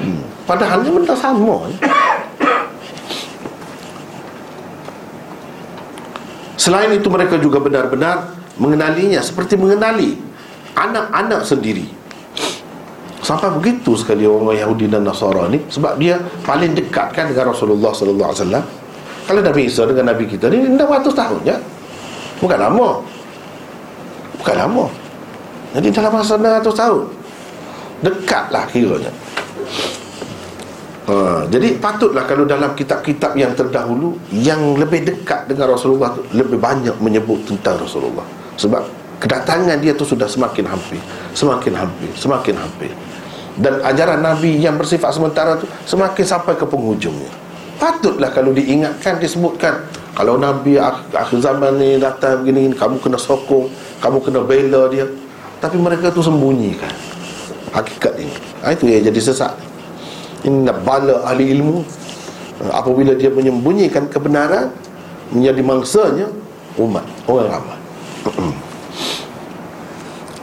hmm. 0.00 0.48
Padahal 0.48 0.80
dia 0.80 0.92
benda 0.96 1.12
sama 1.12 1.68
Selain 6.56 6.88
itu 6.96 7.12
mereka 7.12 7.36
juga 7.36 7.60
benar-benar 7.60 8.32
mengenalinya 8.58 9.18
seperti 9.18 9.58
mengenali 9.58 10.14
anak-anak 10.74 11.42
sendiri. 11.46 11.86
Sampai 13.24 13.48
begitu 13.56 13.96
sekali 13.96 14.28
orang 14.28 14.52
Yahudi 14.52 14.84
dan 14.84 15.08
Nasara 15.08 15.48
ni 15.48 15.56
sebab 15.72 15.96
dia 15.96 16.20
paling 16.44 16.76
dekat 16.76 17.08
kan 17.16 17.24
dengan 17.24 17.56
Rasulullah 17.56 17.88
sallallahu 17.96 18.30
alaihi 18.30 18.42
wasallam. 18.44 18.64
Kalau 19.24 19.40
Nabi 19.40 19.60
Isa 19.64 19.88
dengan 19.88 20.12
Nabi 20.12 20.28
kita 20.28 20.52
ni 20.52 20.60
600 20.60 21.08
tahun 21.08 21.40
ya. 21.48 21.56
Bukan 22.44 22.58
lama. 22.60 23.00
Bukan 24.36 24.56
lama. 24.60 24.84
Jadi 25.72 25.88
dalam 25.88 26.12
masa 26.12 26.36
600 26.36 26.68
tahun 26.68 27.04
dekatlah 28.04 28.64
kiranya. 28.68 29.12
Ha, 31.04 31.44
jadi 31.48 31.80
patutlah 31.80 32.28
kalau 32.28 32.48
dalam 32.48 32.72
kitab-kitab 32.72 33.36
yang 33.36 33.52
terdahulu 33.52 34.16
Yang 34.32 34.80
lebih 34.80 35.04
dekat 35.04 35.44
dengan 35.52 35.76
Rasulullah 35.76 36.16
Lebih 36.32 36.56
banyak 36.56 36.96
menyebut 36.96 37.44
tentang 37.44 37.76
Rasulullah 37.76 38.24
sebab 38.54 38.82
kedatangan 39.18 39.78
dia 39.80 39.94
tu 39.94 40.04
sudah 40.06 40.28
semakin 40.28 40.68
hampir 40.68 41.00
Semakin 41.34 41.74
hampir, 41.74 42.10
semakin 42.14 42.54
hampir. 42.54 42.90
Dan 43.58 43.82
ajaran 43.82 44.22
Nabi 44.22 44.58
yang 44.58 44.78
bersifat 44.78 45.14
sementara 45.14 45.58
tu 45.58 45.66
Semakin 45.86 46.22
sampai 46.26 46.54
ke 46.58 46.66
penghujungnya. 46.66 47.30
Patutlah 47.78 48.30
kalau 48.30 48.54
diingatkan, 48.54 49.18
disebutkan 49.18 49.82
Kalau 50.14 50.38
Nabi 50.38 50.78
ak- 50.78 51.10
akhir 51.10 51.42
zaman 51.42 51.78
ni 51.78 51.98
datang 51.98 52.42
begini 52.46 52.70
Kamu 52.74 53.02
kena 53.02 53.18
sokong, 53.18 53.70
kamu 53.98 54.18
kena 54.22 54.40
bela 54.46 54.86
dia. 54.90 55.06
Tapi 55.58 55.78
mereka 55.78 56.14
tu 56.14 56.22
sembunyikan 56.22 56.90
Hakikat 57.74 58.14
ini. 58.22 58.34
Ha, 58.62 58.70
Itu 58.70 58.86
yang 58.86 59.10
jadi 59.10 59.18
sesak. 59.18 59.58
Ini 60.46 60.70
bala 60.86 61.26
ahli 61.26 61.50
ilmu 61.58 61.82
Apabila 62.70 63.18
dia 63.18 63.30
menyembunyikan 63.34 64.06
kebenaran 64.06 64.70
Menjadi 65.34 65.62
mangsanya 65.66 66.26
Umat, 66.78 67.06
orang 67.26 67.50
ramai 67.54 67.83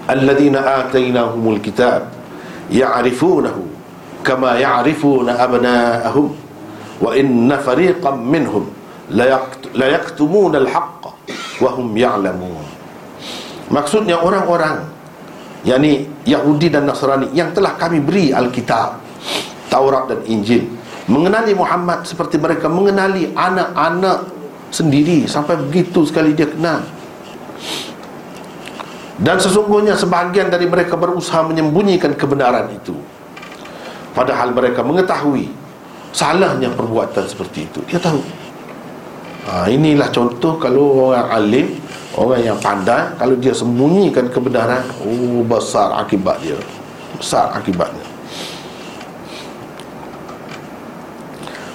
Alladhina 0.08 0.86
atainahumul 0.86 1.62
kitab 1.64 2.12
Ya'rifunahu 2.72 3.82
Kama 4.22 4.54
يعرفونه 4.62 5.34
abna'ahum 5.34 6.30
Wa 7.02 7.18
inna 7.18 7.58
fariqam 7.58 8.22
minhum 8.22 8.70
منهم 9.10 10.54
al-haqqa 10.56 11.12
Wahum 11.62 11.94
ya'lamun. 11.94 12.66
Maksudnya 13.70 14.18
orang-orang 14.18 14.82
yakni 15.62 16.10
Yahudi 16.26 16.74
dan 16.74 16.90
Nasrani 16.90 17.30
yang 17.38 17.54
telah 17.54 17.78
kami 17.78 18.02
beri 18.02 18.34
Alkitab 18.34 18.98
Taurat 19.70 20.10
dan 20.10 20.26
Injil 20.26 20.66
mengenali 21.06 21.54
Muhammad 21.54 22.02
seperti 22.04 22.42
mereka 22.42 22.66
mengenali 22.66 23.30
anak-anak 23.38 24.26
sendiri 24.74 25.30
sampai 25.30 25.56
begitu 25.70 26.02
sekali 26.04 26.34
dia 26.34 26.50
kenal 26.50 26.82
dan 29.22 29.38
sesungguhnya 29.38 29.94
sebahagian 29.94 30.50
dari 30.50 30.66
mereka 30.66 30.98
berusaha 30.98 31.46
menyembunyikan 31.46 32.18
kebenaran 32.18 32.74
itu. 32.74 32.98
Padahal 34.12 34.52
mereka 34.52 34.84
mengetahui 34.84 35.48
Salahnya 36.12 36.68
perbuatan 36.76 37.24
seperti 37.24 37.72
itu. 37.72 37.80
Dia 37.88 38.02
tahu. 38.02 38.20
Ha, 39.48 39.72
Inilah 39.72 40.12
contoh 40.12 40.60
kalau 40.60 41.10
orang 41.10 41.28
alim 41.32 41.68
Orang 42.14 42.44
yang 42.44 42.60
pandai 42.60 43.16
Kalau 43.16 43.40
dia 43.40 43.56
sembunyikan 43.56 44.28
kebenaran 44.28 44.84
Oh 45.08 45.40
besar 45.48 45.96
akibat 46.04 46.44
dia. 46.44 46.60
Besar 47.16 47.56
akibatnya. 47.56 48.04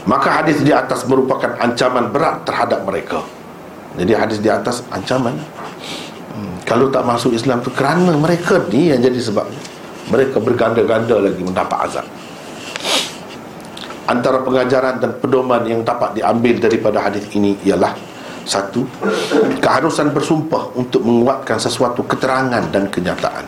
Maka 0.06 0.42
hadis 0.42 0.62
di 0.62 0.70
atas 0.70 1.02
merupakan 1.08 1.58
ancaman 1.58 2.14
berat 2.14 2.46
terhadap 2.46 2.86
mereka. 2.86 3.26
Jadi 3.98 4.12
hadis 4.14 4.38
di 4.38 4.46
atas 4.46 4.86
ancaman 4.92 5.34
Kalau 6.66 6.90
tak 6.90 7.06
masuk 7.06 7.30
Islam 7.30 7.62
tu 7.62 7.70
kerana 7.70 8.10
mereka 8.18 8.58
ni 8.66 8.90
yang 8.90 8.98
jadi 8.98 9.22
sebab. 9.22 9.46
Mereka 10.10 10.42
berganda-ganda 10.42 11.22
lagi 11.22 11.38
mendapat 11.38 11.78
azab. 11.86 12.06
Antara 14.06 14.42
pengajaran 14.42 14.98
dan 14.98 15.14
pedoman 15.18 15.62
yang 15.66 15.82
dapat 15.86 16.18
diambil 16.18 16.58
daripada 16.62 17.02
hadis 17.02 17.26
ini 17.34 17.58
ialah 17.66 17.94
Satu 18.46 18.86
Keharusan 19.58 20.14
bersumpah 20.14 20.70
untuk 20.78 21.02
menguatkan 21.02 21.58
sesuatu 21.58 22.06
keterangan 22.06 22.62
dan 22.70 22.86
kenyataan. 22.86 23.42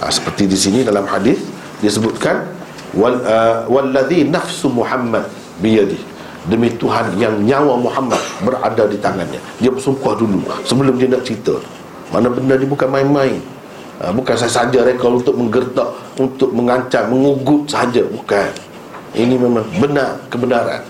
Ha, 0.00 0.08
Seperti 0.08 0.48
di 0.48 0.56
sini 0.56 0.80
dalam 0.80 1.04
hadis 1.04 1.36
disebutkan 1.84 2.48
wal 2.96 3.20
uh, 3.24 3.68
walladhi 3.68 4.24
nafsu 4.28 4.72
Muhammad 4.72 5.28
biyadi. 5.60 6.00
Demi 6.48 6.72
Tuhan 6.74 7.20
yang 7.20 7.40
nyawa 7.44 7.76
Muhammad 7.76 8.18
berada 8.40 8.88
di 8.88 8.96
tangannya. 8.96 9.38
Dia 9.60 9.68
bersumpah 9.68 10.16
dulu 10.16 10.40
sebelum 10.64 10.96
dia 10.96 11.12
nak 11.12 11.22
cerita 11.28 11.60
mana 12.12 12.28
benda 12.28 12.54
ni 12.60 12.66
bukan 12.68 12.88
main-main. 12.92 13.40
Uh, 14.02 14.12
bukan 14.12 14.34
saja 14.36 14.84
reka 14.84 15.08
untuk 15.08 15.34
menggertak 15.34 15.88
untuk 16.20 16.52
mengancam 16.52 17.08
mengugut 17.08 17.66
saja. 17.66 18.04
Bukan. 18.04 18.52
Ini 19.16 19.34
memang 19.36 19.64
benar 19.80 20.20
kebenaran. 20.28 20.84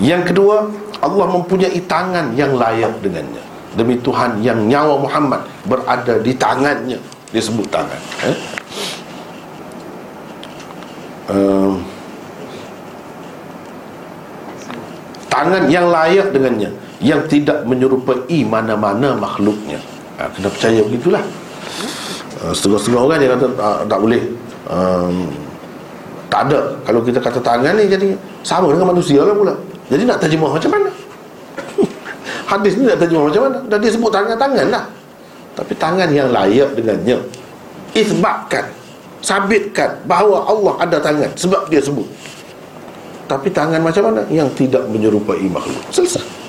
Yang 0.00 0.32
kedua 0.32 0.68
Allah 1.02 1.26
mempunyai 1.32 1.80
tangan 1.88 2.36
yang 2.36 2.54
layak 2.54 2.92
dengannya. 3.00 3.42
Demi 3.72 3.96
Tuhan 4.04 4.44
yang 4.44 4.68
nyawa 4.68 5.00
Muhammad 5.00 5.48
berada 5.64 6.20
di 6.20 6.36
tangannya. 6.36 7.00
Dia 7.32 7.40
sebut 7.40 7.64
tangan 7.72 7.96
eh? 8.28 8.36
uh, 11.32 11.72
tangan 15.32 15.64
yang 15.72 15.88
layak 15.88 16.28
dengannya 16.28 16.70
yang 17.02 17.26
tidak 17.26 17.66
menyerupai 17.66 18.46
mana-mana 18.46 19.18
makhluknya. 19.18 19.82
Uh, 20.16 20.30
kena 20.30 20.48
percaya 20.48 20.80
begitulah. 20.86 21.22
Uh, 22.38 22.54
setengah-setengah 22.54 23.02
orang 23.02 23.18
yang 23.18 23.32
kata 23.36 23.46
uh, 23.58 23.82
tak 23.90 23.98
boleh. 23.98 24.22
Um, 24.70 25.26
tak 26.30 26.48
ada. 26.48 26.78
Kalau 26.86 27.02
kita 27.02 27.18
kata 27.18 27.42
tangan 27.42 27.74
ni 27.76 27.90
jadi 27.90 28.14
sama 28.46 28.70
dengan 28.70 28.94
manusia 28.94 29.20
lah 29.20 29.34
pula. 29.34 29.52
Jadi 29.90 30.02
nak 30.06 30.22
terjemah 30.22 30.50
macam 30.54 30.70
mana? 30.70 30.90
Hadis 32.54 32.72
ni 32.78 32.86
nak 32.86 32.98
terjemah 33.02 33.28
macam 33.28 33.42
mana? 33.50 33.58
Dan 33.66 33.76
dia 33.82 33.90
sebut 33.90 34.10
tangan-tangan 34.14 34.66
lah. 34.70 34.84
Tapi 35.58 35.72
tangan 35.76 36.08
yang 36.08 36.30
layak 36.30 36.70
dengannya. 36.78 37.18
Isbatkan 37.92 38.64
sabitkan 39.20 40.00
bahawa 40.08 40.48
Allah 40.48 40.74
ada 40.80 40.96
tangan 41.02 41.30
sebab 41.34 41.66
dia 41.66 41.82
sebut. 41.82 42.06
Tapi 43.26 43.50
tangan 43.50 43.82
macam 43.82 44.08
mana? 44.08 44.22
Yang 44.30 44.66
tidak 44.66 44.86
menyerupai 44.88 45.44
makhluk. 45.50 45.82
Selesai 45.92 46.41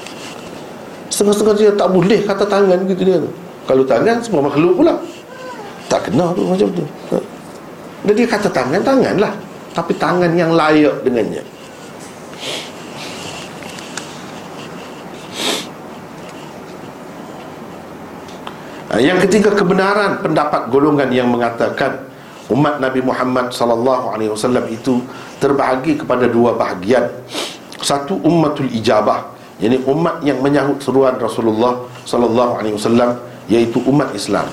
setengah-setengah 1.14 1.56
dia 1.62 1.72
tak 1.78 1.94
boleh 1.94 2.26
kata 2.26 2.50
tangan 2.50 2.80
gitu 2.90 3.06
dia 3.06 3.22
kalau 3.64 3.84
tangan 3.88 4.20
semua 4.20 4.44
makhluk 4.44 4.84
pula. 4.84 4.94
Tak 5.88 6.10
kena 6.10 6.36
tu 6.36 6.44
macam 6.44 6.68
tu. 6.74 6.84
Dan 8.04 8.14
dia 8.18 8.28
kata 8.28 8.52
tangan 8.52 8.82
tangan 8.84 9.16
lah. 9.16 9.34
Tapi 9.72 9.96
tangan 9.96 10.32
yang 10.36 10.52
layak 10.52 11.00
dengannya. 11.08 11.44
Ha, 18.92 19.02
yang 19.02 19.18
ketiga 19.26 19.50
kebenaran 19.56 20.22
pendapat 20.22 20.70
golongan 20.70 21.10
yang 21.10 21.26
mengatakan 21.32 21.98
umat 22.54 22.78
Nabi 22.78 23.02
Muhammad 23.02 23.50
sallallahu 23.50 24.14
alaihi 24.14 24.30
wasallam 24.30 24.70
itu 24.70 25.02
terbahagi 25.42 26.04
kepada 26.04 26.30
dua 26.30 26.54
bahagian. 26.54 27.10
Satu 27.82 28.22
ummatul 28.22 28.70
ijabah, 28.70 29.33
yakni 29.62 29.78
umat 29.86 30.22
yang 30.26 30.42
menyahut 30.42 30.82
seruan 30.82 31.18
Rasulullah 31.18 31.86
sallallahu 32.08 32.62
alaihi 32.62 32.76
wasallam 32.78 33.20
iaitu 33.50 33.82
umat 33.86 34.14
Islam. 34.18 34.50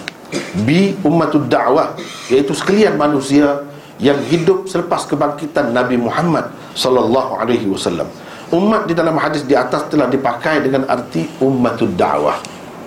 B 0.62 0.94
ummatul 1.02 1.50
da'wah, 1.50 1.98
iaitu 2.30 2.54
sekalian 2.54 2.94
manusia 2.94 3.66
yang 3.98 4.16
hidup 4.30 4.70
selepas 4.70 5.04
kebangkitan 5.04 5.74
Nabi 5.74 5.98
Muhammad 5.98 6.48
sallallahu 6.72 7.36
alaihi 7.36 7.66
wasallam. 7.66 8.06
Umat 8.50 8.90
di 8.90 8.94
dalam 8.98 9.14
hadis 9.18 9.46
di 9.46 9.54
atas 9.54 9.86
telah 9.86 10.10
dipakai 10.10 10.62
dengan 10.62 10.86
arti 10.90 11.26
ummatul 11.38 11.94
da'wah. 11.94 12.38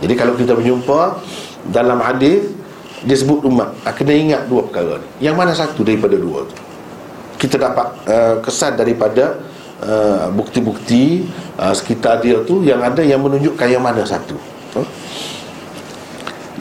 Jadi 0.03 0.14
kalau 0.20 0.36
kita 0.36 0.59
berjumpa 0.59 1.24
dalam 1.72 2.03
hadis 2.03 2.51
disebut 3.03 3.47
umat, 3.47 3.72
kena 3.95 4.11
ingat 4.11 4.41
dua 4.51 4.68
perkara 4.68 4.99
ni. 4.99 5.07
Yang 5.28 5.36
mana 5.36 5.51
satu 5.55 5.84
daripada 5.84 6.16
dua 6.20 6.43
tu? 6.47 6.55
Kita 7.39 7.55
dapat 7.59 7.88
uh, 8.07 8.36
kesan 8.43 8.76
daripada 8.80 9.39
uh, 9.84 10.25
bukti-bukti 10.31 11.27
uh, 11.59 11.75
sekitar 11.75 12.23
dia 12.23 12.41
tu 12.47 12.63
yang 12.63 12.79
ada 12.79 13.03
yang 13.03 13.19
menunjukkan 13.19 13.67
yang 13.67 13.84
mana 13.84 14.01
satu. 14.07 14.36
Huh? 14.79 14.88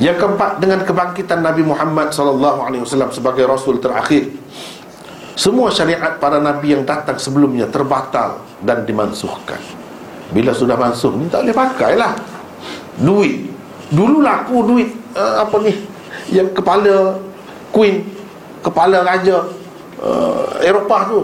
Yang 0.03 0.19
keempat 0.19 0.59
dengan 0.59 0.83
kebangkitan 0.83 1.41
Nabi 1.47 1.63
Muhammad 1.63 2.11
sallallahu 2.11 2.67
alaihi 2.67 2.83
wasallam 2.83 3.15
sebagai 3.15 3.47
rasul 3.47 3.79
terakhir. 3.79 4.35
Semua 5.33 5.73
syariat 5.73 6.21
para 6.21 6.37
nabi 6.37 6.77
yang 6.77 6.85
datang 6.85 7.17
sebelumnya 7.17 7.65
terbatal 7.65 8.45
dan 8.61 8.85
dimansuhkan. 8.85 9.59
Bila 10.29 10.53
sudah 10.53 10.77
mansuh 10.77 11.17
ni 11.17 11.25
tak 11.33 11.49
boleh 11.49 11.57
pakailah 11.57 12.13
duit 13.01 13.49
dulu 13.93 14.25
laku 14.25 14.65
duit 14.65 14.89
uh, 15.17 15.45
apa 15.45 15.57
ni 15.65 15.73
yang 16.33 16.49
kepala 16.53 17.21
queen 17.73 18.05
kepala 18.65 19.05
raja 19.05 19.49
uh, 20.01 20.61
Eropah 20.65 21.03
tu 21.09 21.21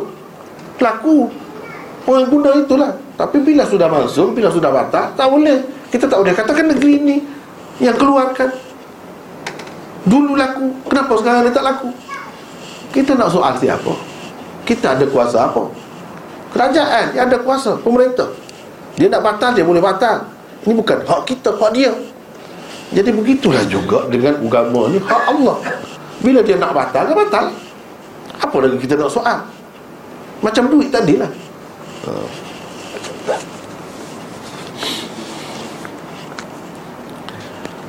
laku 0.80 1.32
orang 2.08 2.26
guna 2.32 2.50
itulah. 2.56 2.90
Tapi 3.14 3.44
bila 3.44 3.68
sudah 3.68 3.86
masuk 3.92 4.32
bila 4.32 4.48
sudah 4.48 4.72
batal 4.72 5.12
tak 5.12 5.28
boleh. 5.28 5.60
Kita 5.92 6.08
tak 6.08 6.18
boleh 6.24 6.32
katakan 6.32 6.72
negeri 6.72 6.92
ini 7.04 7.16
yang 7.84 7.94
keluarkan. 7.94 8.48
Dulu 10.08 10.32
laku 10.40 10.72
kenapa 10.88 11.12
sekarang 11.20 11.40
ni 11.44 11.52
tak 11.52 11.64
laku? 11.68 11.92
Kita 12.88 13.12
nak 13.12 13.28
soal 13.28 13.52
siapa? 13.60 13.92
Kita 14.64 14.96
ada 14.96 15.04
kuasa 15.04 15.52
apa? 15.52 15.68
Kerajaan 16.48 17.12
yang 17.12 17.28
ada 17.28 17.36
kuasa 17.44 17.76
pemerintah. 17.76 18.32
Dia 18.96 19.12
nak 19.12 19.20
batal 19.20 19.52
dia 19.52 19.62
boleh 19.62 19.84
batal. 19.84 20.24
Ini 20.64 20.72
bukan 20.74 21.04
hak 21.04 21.22
kita, 21.28 21.54
hak 21.54 21.70
dia. 21.76 21.92
Jadi 22.88 23.12
begitulah 23.12 23.60
juga 23.68 24.08
dengan 24.08 24.40
agama 24.40 24.88
ni 24.88 24.96
Hak 24.96 25.22
Allah. 25.28 25.60
Bila 26.24 26.40
dia 26.40 26.56
nak 26.56 26.72
batal, 26.72 27.04
dia 27.04 27.14
batal. 27.14 27.44
Apa 28.40 28.56
lagi 28.64 28.76
kita 28.80 28.96
nak 28.96 29.12
soal? 29.12 29.38
Macam 30.40 30.64
duit 30.72 30.88
tadi 30.88 31.20
lah. 31.20 31.28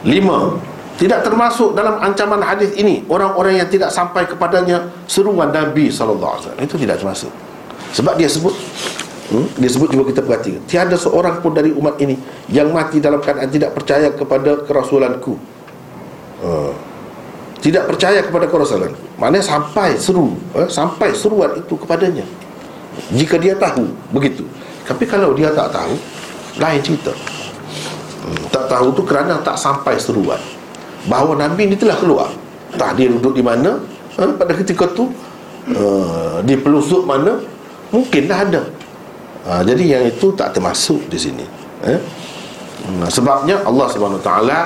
Lima 0.08 0.56
Tidak 0.96 1.20
termasuk 1.24 1.76
dalam 1.76 2.00
ancaman 2.00 2.40
hadis 2.40 2.72
ini 2.80 3.04
Orang-orang 3.12 3.60
yang 3.60 3.68
tidak 3.68 3.92
sampai 3.92 4.24
kepadanya 4.28 4.88
Seruan 5.08 5.52
Nabi 5.52 5.92
SAW 5.92 6.56
Itu 6.60 6.80
tidak 6.80 7.04
termasuk 7.04 7.32
Sebab 7.92 8.16
dia 8.16 8.32
sebut 8.32 8.56
hmm? 9.36 9.60
Dia 9.60 9.70
sebut 9.70 9.92
cuba 9.92 10.04
kita 10.08 10.24
perhatikan 10.24 10.62
Tiada 10.68 10.96
seorang 10.96 11.44
pun 11.44 11.52
dari 11.52 11.76
umat 11.76 12.00
ini 12.00 12.16
Yang 12.48 12.70
mati 12.72 12.98
dalam 13.04 13.20
keadaan 13.20 13.52
tidak 13.52 13.76
percaya 13.76 14.08
kepada 14.16 14.64
kerasulanku 14.64 15.36
uh. 16.48 16.72
Tidak 17.60 17.84
percaya 17.84 18.24
kepada 18.24 18.48
kerasulanku 18.48 19.20
Maknanya 19.20 19.44
sampai 19.44 20.00
seru 20.00 20.40
eh? 20.56 20.68
Sampai 20.72 21.12
seruan 21.12 21.60
itu 21.60 21.76
kepadanya 21.76 22.24
Jika 23.14 23.36
dia 23.40 23.56
tahu 23.56 23.88
Begitu. 24.14 24.44
Tapi 24.86 25.04
kalau 25.08 25.34
dia 25.34 25.52
tak 25.54 25.74
tahu 25.74 25.94
Lain 26.60 26.82
cerita. 26.84 27.14
Hmm, 28.26 28.44
Tak 28.52 28.68
tahu 28.68 28.92
tu 28.92 29.02
kerana 29.08 29.40
tak 29.40 29.56
sampai 29.56 29.96
seruan. 29.96 30.40
Bahawa 31.08 31.40
Nabi 31.40 31.72
ini 31.72 31.76
telah 31.80 31.96
keluar. 31.96 32.28
Tak 32.76 33.00
dia 33.00 33.08
duduk 33.08 33.38
di 33.38 33.44
mana? 33.46 33.80
Eh? 34.20 34.30
Pada 34.36 34.52
ketika 34.52 34.86
tu 34.92 35.08
uh, 35.72 36.44
Di 36.44 36.60
pelusuk 36.60 37.08
mana? 37.08 37.40
Mungkinlah 37.90 38.40
ada. 38.46 38.62
Ha, 39.48 39.64
Jadi 39.64 39.96
yang 39.96 40.04
itu 40.04 40.36
tak 40.36 40.52
termasuk 40.52 41.08
di 41.08 41.16
sini 41.16 41.46
eh? 41.88 42.00
Hmm, 42.80 43.08
sebabnya 43.12 43.60
Allah 43.64 43.88
taala 44.20 44.60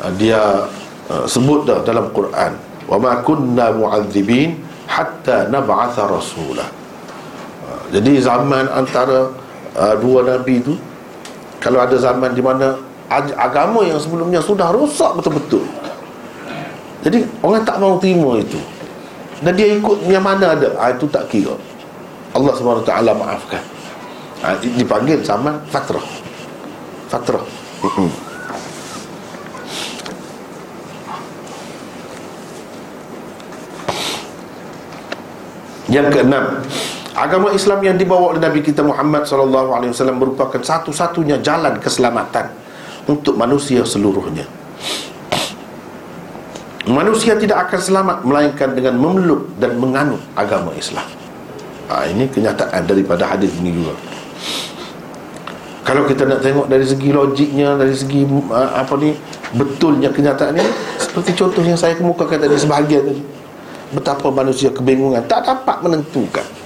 uh, 0.00 0.12
dia 0.16 0.68
uh, 1.08 1.24
sebut 1.28 1.68
dah 1.68 1.80
dalam 1.84 2.08
Quran 2.12 2.52
wa 2.88 2.96
ma 2.98 3.20
kunna 3.24 3.70
mu'adzibin 3.72 4.58
hatta 4.88 5.48
nab'atha 5.48 6.08
rasula 6.08 6.64
uh, 6.64 6.79
jadi 7.90 8.22
zaman 8.22 8.70
antara 8.70 9.34
uh, 9.74 9.94
dua 9.98 10.22
nabi 10.22 10.62
itu 10.62 10.78
kalau 11.58 11.82
ada 11.82 11.98
zaman 11.98 12.30
di 12.32 12.40
mana 12.40 12.78
agama 13.34 13.82
yang 13.82 13.98
sebelumnya 13.98 14.38
sudah 14.38 14.70
rosak 14.70 15.18
betul-betul. 15.18 15.66
Jadi 17.02 17.26
orang 17.42 17.66
tak 17.66 17.82
mau 17.82 17.98
terima 17.98 18.38
itu. 18.38 18.56
Dan 19.42 19.58
dia 19.58 19.74
ikut 19.74 20.06
yang 20.06 20.22
mana 20.22 20.54
ada. 20.54 20.68
Ha, 20.78 20.94
itu 20.94 21.10
tak 21.10 21.26
kira. 21.26 21.56
Allah 22.30 22.54
taala 22.86 23.10
maafkan. 23.16 23.60
Ha, 24.46 24.54
dipanggil 24.62 25.18
zaman 25.26 25.58
fatrah. 25.68 26.06
Fatrah. 27.10 27.44
Yang 35.90 36.06
keenam 36.14 36.62
Agama 37.20 37.52
Islam 37.52 37.84
yang 37.84 38.00
dibawa 38.00 38.32
oleh 38.32 38.40
Nabi 38.40 38.64
kita 38.64 38.80
Muhammad 38.80 39.28
SAW 39.28 39.76
merupakan 40.16 40.56
satu-satunya 40.56 41.44
jalan 41.44 41.76
keselamatan 41.76 42.48
untuk 43.04 43.36
manusia 43.36 43.84
seluruhnya. 43.84 44.48
Manusia 46.88 47.36
tidak 47.36 47.68
akan 47.68 47.76
selamat 47.76 48.16
melainkan 48.24 48.72
dengan 48.72 48.96
memeluk 48.96 49.52
dan 49.60 49.76
menganut 49.76 50.24
agama 50.32 50.72
Islam. 50.72 51.04
Ha, 51.92 52.08
ini 52.08 52.24
kenyataan 52.24 52.88
daripada 52.88 53.28
hadis 53.28 53.52
ini 53.60 53.76
juga. 53.76 53.92
Kalau 55.84 56.08
kita 56.08 56.24
nak 56.24 56.40
tengok 56.40 56.72
dari 56.72 56.88
segi 56.88 57.12
logiknya, 57.12 57.76
dari 57.76 57.92
segi 57.92 58.24
uh, 58.24 58.80
apa 58.80 58.96
ni 58.96 59.12
betulnya 59.60 60.08
kenyataan 60.08 60.56
ini, 60.56 60.72
seperti 60.96 61.36
contoh 61.36 61.60
yang 61.60 61.76
saya 61.76 61.92
kemukakan 62.00 62.48
tadi 62.48 62.56
sebahagian 62.56 63.12
tadi. 63.12 63.22
Betapa 63.92 64.32
manusia 64.32 64.72
kebingungan 64.72 65.28
tak 65.28 65.44
dapat 65.44 65.84
menentukan 65.84 66.59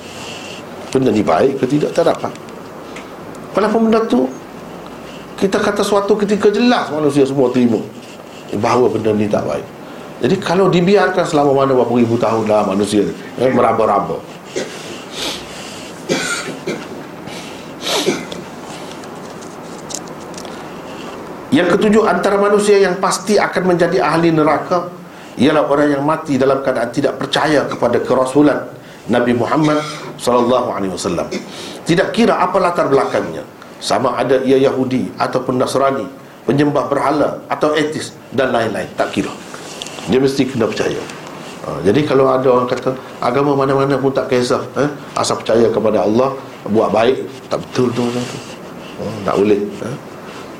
benda 0.94 1.10
ni 1.10 1.26
baik 1.26 1.58
ke 1.58 1.66
tidak 1.66 1.90
tak 1.90 2.06
dapat. 2.06 2.30
Walaupun 3.58 3.90
benda 3.90 4.06
tu 4.06 4.30
kita 5.34 5.58
kata 5.58 5.82
suatu 5.82 6.14
ketika 6.14 6.54
jelas 6.54 6.94
manusia 6.94 7.26
semua 7.26 7.50
terima 7.50 7.82
bahawa 8.62 8.86
benda 8.86 9.10
ni 9.10 9.26
tak 9.26 9.42
baik. 9.42 9.66
Jadi 10.22 10.38
kalau 10.38 10.70
dibiarkan 10.70 11.26
selama 11.26 11.66
mana 11.66 11.74
berapa 11.74 11.90
ribu 11.98 12.14
tahun 12.14 12.46
dah 12.46 12.62
manusia 12.70 13.02
eh, 13.42 13.50
meraba-raba 13.50 14.22
Yang 21.54 21.78
ketujuh 21.78 22.02
antara 22.10 22.34
manusia 22.34 22.82
yang 22.82 22.98
pasti 22.98 23.38
akan 23.38 23.62
menjadi 23.62 24.02
ahli 24.02 24.34
neraka 24.34 24.90
ialah 25.38 25.70
orang 25.70 25.94
yang 25.94 26.02
mati 26.02 26.34
dalam 26.34 26.58
keadaan 26.66 26.90
tidak 26.90 27.14
percaya 27.14 27.70
kepada 27.70 28.02
kerasulan 28.02 28.74
Nabi 29.06 29.38
Muhammad 29.38 29.78
sallallahu 30.18 30.68
alaihi 30.74 30.92
wasallam. 30.92 31.26
Tidak 31.84 32.08
kira 32.14 32.40
apa 32.40 32.56
latar 32.60 32.88
belakangnya, 32.88 33.44
sama 33.80 34.16
ada 34.16 34.40
ia 34.42 34.56
Yahudi 34.56 35.12
ataupun 35.20 35.60
Nasrani, 35.60 36.06
penyembah 36.48 36.88
berhala 36.88 37.42
atau 37.48 37.76
etis 37.76 38.16
dan 38.32 38.54
lain-lain, 38.54 38.88
tak 38.96 39.12
kira. 39.12 39.32
Dia 40.08 40.20
mesti 40.20 40.44
kena 40.48 40.68
percaya. 40.68 41.00
Ha, 41.64 41.80
jadi 41.80 42.04
kalau 42.04 42.28
ada 42.28 42.44
orang 42.44 42.68
kata 42.68 42.92
agama 43.24 43.56
mana-mana 43.56 43.96
pun 43.96 44.12
tak 44.12 44.28
kisah, 44.28 44.60
eh? 44.76 44.88
asal 45.16 45.40
percaya 45.40 45.72
kepada 45.72 46.04
Allah, 46.04 46.36
buat 46.68 46.92
baik, 46.92 47.48
tak 47.48 47.64
betul 47.64 47.88
tu. 47.92 48.04
Oh, 49.00 49.12
tak 49.24 49.34
boleh. 49.40 49.60
Eh? 49.60 49.96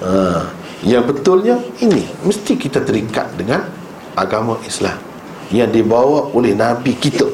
Ha. 0.05 0.65
Yang 0.85 1.05
betulnya 1.17 1.57
ini 1.81 2.05
Mesti 2.29 2.61
kita 2.61 2.85
terikat 2.85 3.33
dengan 3.41 3.65
Agama 4.13 4.61
Islam 4.69 5.01
Yang 5.49 5.81
dibawa 5.81 6.29
oleh 6.37 6.53
Nabi 6.53 6.93
kita 6.93 7.25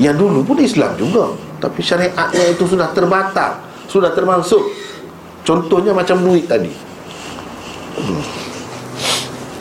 Yang 0.00 0.16
dulu 0.26 0.40
pun 0.42 0.58
Islam 0.60 0.92
juga. 0.98 1.34
Tapi 1.62 1.80
syariatnya 1.80 2.52
itu 2.52 2.64
sudah 2.68 2.92
terbatal 2.92 3.62
Sudah 3.88 4.10
termasuk. 4.12 4.60
Contohnya 5.44 5.92
macam 5.92 6.20
duit 6.24 6.48
tadi. 6.48 6.72
Hmm. 8.00 8.22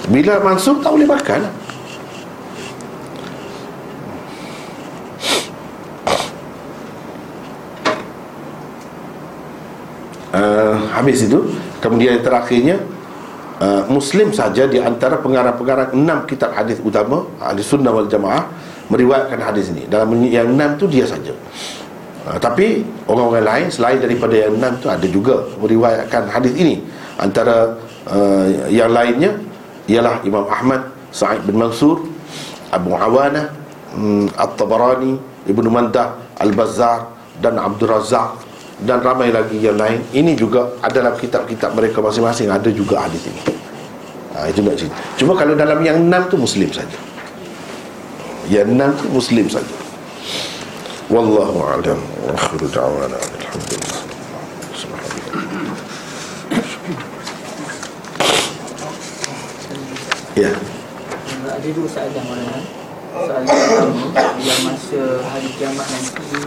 Bila 0.10 0.40
masuk 0.44 0.84
tak 0.84 0.92
boleh 0.92 1.08
makan. 1.08 1.42
Uh, 10.34 10.76
Habis 10.98 11.30
itu 11.30 11.46
Kemudian 11.78 12.18
yang 12.18 12.26
terakhirnya 12.26 12.78
Uh, 13.64 13.86
Muslim 13.86 14.34
saja 14.34 14.66
di 14.66 14.82
antara 14.82 15.22
pengarang-pengarang 15.22 15.94
enam 15.94 16.26
kitab 16.26 16.52
hadis 16.58 16.82
utama 16.82 17.24
hadis 17.38 17.70
sunnah 17.70 17.94
wal 17.94 18.10
jamaah 18.10 18.50
meriwayatkan 18.92 19.40
hadis 19.40 19.72
ini. 19.72 19.88
Dalam 19.88 20.12
yang 20.28 20.52
enam 20.52 20.76
tu 20.76 20.90
dia 20.90 21.08
saja. 21.08 21.32
Uh, 22.24 22.40
tapi 22.40 22.84
orang-orang 23.08 23.44
lain 23.44 23.68
selain 23.68 24.00
daripada 24.00 24.36
yang 24.36 24.56
enam 24.56 24.80
tu 24.80 24.88
ada 24.88 25.04
juga 25.08 25.44
meriwayatkan 25.60 26.32
hadis 26.32 26.54
ini. 26.56 26.84
Antara 27.20 27.78
uh, 28.10 28.48
yang 28.72 28.92
lainnya 28.92 29.36
ialah 29.88 30.24
Imam 30.24 30.48
Ahmad 30.48 30.88
Sa'id 31.14 31.44
bin 31.46 31.60
Mansur 31.60 32.08
Abu 32.74 32.96
Awana 32.96 33.54
um, 33.94 34.26
At-Tabarani 34.34 35.20
Ibnu 35.46 35.70
Mandah 35.70 36.18
Al-Bazzar 36.40 37.12
dan 37.44 37.60
Abdul 37.60 37.92
Razak 37.92 38.40
dan 38.84 39.00
ramai 39.00 39.30
lagi 39.30 39.62
yang 39.62 39.78
lain. 39.78 40.02
Ini 40.12 40.34
juga 40.34 40.80
adalah 40.82 41.14
kitab-kitab 41.16 41.78
mereka 41.78 42.02
masing-masing. 42.02 42.50
Ada 42.50 42.74
juga 42.74 43.06
hadis 43.06 43.22
ini. 43.30 43.42
Ha, 44.34 44.50
itu 44.50 44.66
nak 44.66 44.76
cerita. 44.80 44.98
Cuma 45.20 45.38
kalau 45.38 45.54
dalam 45.54 45.78
yang 45.86 46.02
enam 46.10 46.26
tu 46.26 46.42
muslim 46.42 46.74
saja 46.74 47.13
yang 48.52 48.68
enam 48.68 48.92
tu 49.00 49.08
muslim 49.08 49.48
saja 49.48 49.76
wallahu 51.08 51.64
a'lam 51.64 52.00
wa 52.28 52.32
akhiru 52.36 52.68
da'wana 52.72 53.16
alhamdulillah 53.16 54.02
Ya. 60.34 60.50
Ada 61.46 61.70
dua 61.78 61.86
soalan 61.86 62.26
mana? 62.26 62.58
Soalan 63.14 63.46
pertama 63.46 64.18
yang 64.42 64.62
masa 64.66 65.22
hari 65.30 65.54
kiamat 65.62 65.86
nanti 65.86 66.42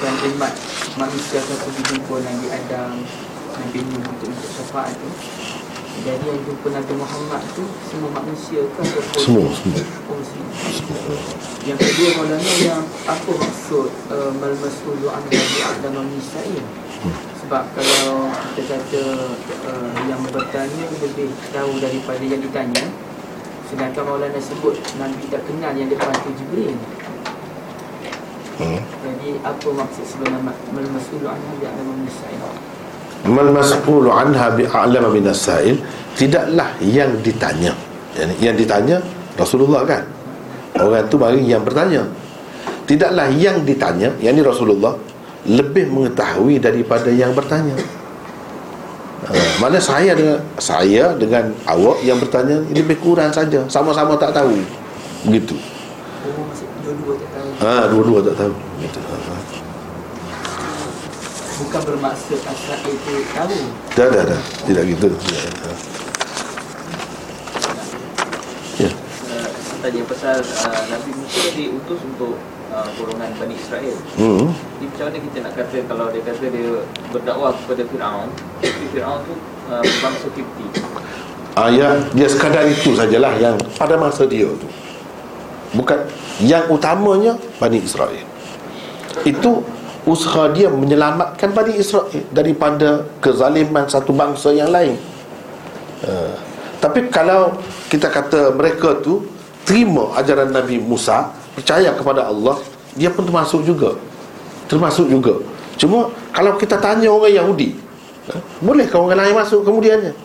yang 0.00 0.16
umat 0.32 0.52
manusia 0.96 1.44
akan 1.44 1.56
pergi 1.60 1.82
jumpa 1.84 2.16
Nabi 2.24 2.46
Adam 2.48 3.04
Nabi 3.60 3.78
Nuh 3.84 4.00
untuk 4.00 4.32
untuk 4.32 4.50
syafaat 4.56 4.96
tu 4.96 5.08
jadi 6.00 6.24
yang 6.24 6.40
jumpa 6.48 6.68
Nabi 6.72 6.94
Muhammad 6.96 7.42
tu 7.52 7.64
semua 7.92 8.10
manusia 8.16 8.64
kan 8.72 8.84
semua 9.20 9.52
semua 9.52 9.84
oh, 10.08 10.20
yang 11.68 11.76
kedua 11.76 12.08
maulana 12.16 12.52
yang 12.64 12.84
apa 13.04 13.30
maksud 13.36 13.88
uh, 14.08 14.32
mal-masulu 14.40 15.06
an 15.12 15.20
Nabi 15.28 15.58
Adam 15.60 15.94
hmm. 16.00 17.16
sebab 17.44 17.64
kalau 17.76 18.32
kita 18.56 18.80
kata 18.80 19.04
uh, 19.68 19.92
yang 20.08 20.20
bertanya 20.32 20.84
lebih 21.04 21.28
tahu 21.52 21.72
daripada 21.76 22.24
yang 22.24 22.40
ditanya 22.40 22.84
sedangkan 23.68 24.02
maulana 24.08 24.40
sebut 24.40 24.80
Nabi 24.96 25.20
tak 25.28 25.44
kenal 25.44 25.76
yang 25.76 25.92
depan 25.92 26.16
tu 26.24 26.32
Jibril 26.34 26.74
Hmm. 28.60 28.76
Jadi 28.76 29.40
apa 29.40 29.68
maksud 29.72 30.04
sebenarnya 30.04 30.52
mal 30.52 30.84
mas'ulu 30.92 31.24
anha 31.32 31.52
bi 31.56 31.64
a'lam 31.64 31.96
min 31.96 32.04
as-sa'il? 32.04 32.44
Mal 33.28 33.52
mas'ulu 33.52 34.08
anha 34.08 34.48
bi 34.56 34.64
a'lam 34.64 35.12
min 35.12 35.28
as-sa'il 35.28 35.76
tidaklah 36.16 36.72
yang 36.80 37.12
ditanya. 37.20 37.76
Yang, 38.16 38.30
yang 38.40 38.54
ditanya 38.56 38.96
Rasulullah 39.36 39.84
kan. 39.84 40.02
Orang 40.80 41.04
tu 41.12 41.20
bagi 41.20 41.44
yang 41.44 41.60
bertanya. 41.60 42.06
Tidaklah 42.88 43.30
yang 43.30 43.62
ditanya, 43.62 44.10
yang 44.18 44.34
ni 44.34 44.42
Rasulullah 44.42 44.96
lebih 45.46 45.88
mengetahui 45.92 46.58
daripada 46.58 47.06
yang 47.06 47.30
bertanya. 47.36 47.76
Uh, 49.30 49.52
mana 49.60 49.76
saya 49.78 50.16
dengan 50.16 50.40
saya 50.56 51.12
dengan 51.14 51.52
awak 51.68 52.00
yang 52.02 52.18
bertanya 52.18 52.64
lebih 52.72 52.98
kurang 52.98 53.30
saja, 53.30 53.62
sama-sama 53.68 54.16
tak 54.16 54.32
tahu. 54.32 54.58
Begitu. 55.28 55.54
Oh, 55.54 56.48
dua-dua 56.82 57.14
tak 57.14 57.30
tahu. 57.36 57.48
Ha, 57.60 57.72
dua-dua 57.92 58.18
tak 58.24 58.34
tahu. 58.40 58.52
Ha, 58.56 59.16
ha. 59.16 59.36
Bukan 61.60 61.80
bermaksud 61.84 62.40
asal 62.40 62.78
itu 62.88 63.12
tahu. 63.36 63.58
Dah, 63.92 64.06
dah, 64.08 64.22
dah. 64.32 64.40
Tidak 64.64 64.84
gitu. 64.96 65.06
Tidak. 65.12 65.42
Ha. 65.44 65.72
Ya. 68.80 68.90
Uh, 69.28 69.48
tadi 69.84 69.98
pasal 70.08 70.40
uh, 70.40 70.82
Nabi 70.88 71.10
Musa 71.20 71.52
diutus 71.52 72.00
untuk 72.00 72.40
uh, 72.72 72.88
golongan 72.96 73.30
Bani 73.36 73.54
Israel. 73.60 73.96
Hmm. 74.16 74.56
Jadi 74.80 74.84
macam 74.88 75.04
mana 75.12 75.18
kita 75.20 75.38
nak 75.44 75.52
kata 75.60 75.76
kalau 75.84 76.06
dia 76.08 76.22
kata 76.24 76.44
dia 76.48 76.70
berdakwah 77.12 77.52
kepada 77.52 77.82
Fir'aun, 77.84 78.28
tapi 78.64 78.84
Fir'aun 78.96 79.20
tu 79.28 79.34
uh, 79.68 79.84
bangsa 79.84 80.28
Kipti. 80.32 80.66
Ya, 81.60 81.92
dia 82.16 82.24
sekadar 82.24 82.64
itu 82.64 82.96
sajalah 82.96 83.36
yang 83.36 83.52
pada 83.76 84.00
masa 84.00 84.24
dia 84.24 84.48
tu. 84.48 84.64
Bukan 85.70 85.98
yang 86.42 86.66
utamanya 86.66 87.38
Bani 87.62 87.78
Israel 87.78 88.26
Itu 89.22 89.62
usaha 90.08 90.48
dia 90.52 90.72
menyelamatkan 90.72 91.52
Bani 91.52 91.76
Israel 91.76 92.08
Daripada 92.32 93.04
kezaliman 93.20 93.84
satu 93.88 94.14
bangsa 94.16 94.52
yang 94.54 94.72
lain. 94.72 94.96
Uh, 96.04 96.32
Tapi 96.80 97.12
kalau 97.12 97.56
kita 97.92 98.08
kata 98.08 98.56
mereka 98.56 98.96
tu 99.04 99.28
Terima 99.68 100.16
ajaran 100.16 100.48
Nabi 100.48 100.80
Musa 100.80 101.32
Percaya 101.52 101.92
kepada 101.92 102.24
Allah 102.28 102.56
Dia 102.96 103.12
pun 103.12 103.28
termasuk 103.28 103.66
juga. 103.68 104.00
Termasuk 104.70 105.10
juga. 105.10 105.44
Cuma 105.76 106.08
kalau 106.32 106.56
kita 106.56 106.80
tanya 106.80 107.12
orang 107.12 107.36
Yahudi 107.36 107.76
uh, 108.32 108.40
Bolehkah 108.64 109.00
orang 109.00 109.20
lain 109.20 109.36
masuk 109.36 109.60
kemudiannya? 109.66 110.16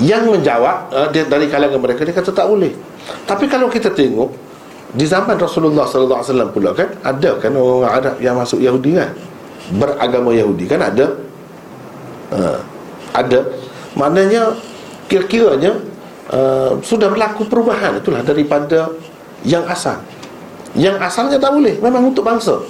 Yang 0.00 0.24
menjawab 0.32 0.90
uh, 0.90 1.06
dia, 1.14 1.22
Dari 1.28 1.46
kalangan 1.46 1.78
mereka 1.78 2.02
Dia 2.02 2.16
kata 2.16 2.34
tak 2.34 2.50
boleh. 2.50 2.74
Tapi 3.30 3.46
kalau 3.46 3.70
kita 3.70 3.94
tengok 3.94 4.49
di 4.90 5.06
zaman 5.06 5.38
Rasulullah 5.38 5.86
sallallahu 5.86 6.18
alaihi 6.18 6.30
wasallam 6.34 6.50
pula 6.50 6.70
kan 6.74 6.88
ada 7.06 7.38
kan 7.38 7.54
orang 7.54 7.92
Arab 7.94 8.16
yang 8.18 8.34
masuk 8.34 8.58
Yahudi 8.58 8.98
kan? 8.98 9.14
Beragama 9.70 10.34
Yahudi 10.34 10.66
kan 10.66 10.82
ada? 10.82 11.06
Uh, 12.34 12.58
ada. 13.14 13.46
Maknanya 13.94 14.58
kira-kiranya 15.06 15.78
uh, 16.34 16.74
sudah 16.82 17.06
berlaku 17.06 17.46
perubahan 17.46 18.02
itulah 18.02 18.22
daripada 18.26 18.90
yang 19.46 19.62
asal. 19.70 20.02
Yang 20.70 21.02
asalnya 21.02 21.34
tak 21.42 21.50
boleh 21.50 21.82
Memang 21.82 22.14
untuk 22.14 22.22
bangsa. 22.22 22.62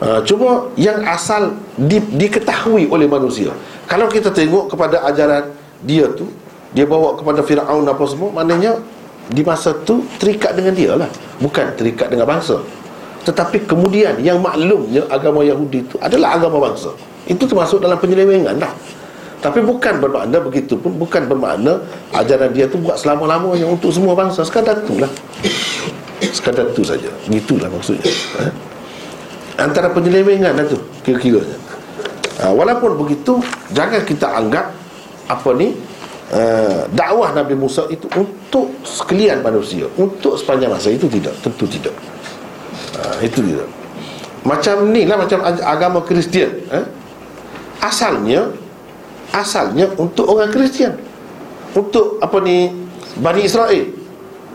Uh, 0.00 0.24
Cuma 0.24 0.72
yang 0.80 1.04
asal 1.04 1.52
di, 1.76 2.00
Diketahui 2.00 2.88
oleh 2.88 3.04
manusia. 3.04 3.52
Kalau 3.84 4.08
kita 4.08 4.32
tengok 4.32 4.72
kepada 4.72 5.04
ajaran 5.04 5.52
Dia 5.84 6.08
tu 6.16 6.32
Dia 6.72 6.88
bawa 6.88 7.18
kepada 7.18 7.44
Fir'aun 7.44 7.84
apa 7.84 8.04
semua 8.08 8.32
Maknanya 8.40 8.80
Di 9.30 9.46
masa 9.46 9.70
tu 9.86 10.02
terikat 10.18 10.58
dengan 10.58 10.74
dia 10.74 10.98
lah. 10.98 11.06
Bukan 11.38 11.78
terikat 11.78 12.10
dengan 12.10 12.26
bangsa. 12.26 12.58
Tetapi 13.20 13.68
kemudian 13.68 14.16
Yang 14.24 14.40
maklumnya 14.40 15.04
agama 15.12 15.44
Yahudi 15.44 15.84
itu 15.84 15.96
Adalah 16.00 16.40
agama 16.40 16.72
bangsa. 16.72 16.90
Itu 17.28 17.46
termasuk 17.46 17.84
dalam 17.84 18.00
penyelewengan 18.00 18.58
lah. 18.58 18.72
Tapi 19.40 19.60
bukan 19.64 20.00
bermakna 20.00 20.40
begitu 20.40 20.76
pun 20.76 20.96
Bukan 20.96 21.28
bermakna 21.30 21.80
ajaran 22.16 22.50
dia 22.52 22.66
tu 22.66 22.80
buat 22.80 22.98
selama-lamanya 22.98 23.70
Untuk 23.70 23.94
semua 23.94 24.18
bangsa. 24.18 24.42
Sekadar 24.42 24.82
tu 24.82 24.98
lah. 24.98 25.08
Sekadar 26.32 26.66
tu 26.74 26.82
saja. 26.82 27.08
Itulah 27.30 27.70
maksudnya. 27.70 28.10
Ha? 28.40 28.44
Antara 29.62 29.92
penyelewengan 29.92 30.56
lah 30.56 30.66
tu 30.66 30.80
Kira-kiranya. 31.06 31.56
Ha, 32.40 32.50
Walaupun 32.50 32.98
begitu 33.04 33.38
Jangan 33.70 34.02
kita 34.02 34.26
anggap 34.32 34.72
Apa 35.28 35.52
ni 35.54 35.76
uh, 36.32 36.86
Dakwah 36.90 37.34
Nabi 37.34 37.54
Musa 37.54 37.86
itu 37.90 38.06
Untuk 38.14 38.72
sekalian 38.86 39.42
manusia 39.44 39.86
Untuk 39.98 40.34
sepanjang 40.38 40.72
masa 40.72 40.90
Itu 40.90 41.06
tidak 41.06 41.34
Tentu 41.42 41.66
tidak. 41.66 41.94
Ha, 42.98 43.22
Itu 43.22 43.42
tidak. 43.44 43.68
Macam 44.42 44.88
ni 44.90 45.04
lah 45.04 45.20
Macam 45.20 45.42
agama 45.44 46.00
Kristian 46.02 46.50
ha? 46.70 46.80
Asalnya 47.80 48.52
asalnya 49.32 49.88
untuk 49.96 50.26
orang 50.28 50.50
Kristian. 50.50 50.98
Untuk 51.74 52.18
apa 52.20 52.38
ni 52.42 52.68
Bani 53.18 53.40
Israel. 53.46 53.86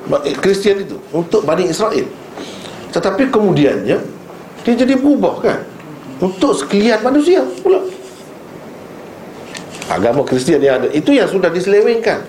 Eh, 0.06 0.36
Kristian 0.38 0.86
itu 0.86 1.00
untuk 1.10 1.42
Bani 1.48 1.66
Israel. 1.66 2.06
Tetapi 2.94 3.34
kemudiannya 3.34 3.98
dia 4.64 4.74
jadi 4.78 4.94
berubah 4.96 5.42
kan? 5.42 5.60
Untuk 6.22 6.56
sekalian 6.56 7.04
manusia 7.04 7.44
pula 7.60 7.84
agama 9.90 10.26
Kristian 10.26 10.62
yang 10.62 10.82
ada 10.82 10.90
itu 10.90 11.14
yang 11.14 11.30
sudah 11.30 11.49
diselewengkan. 11.49 12.26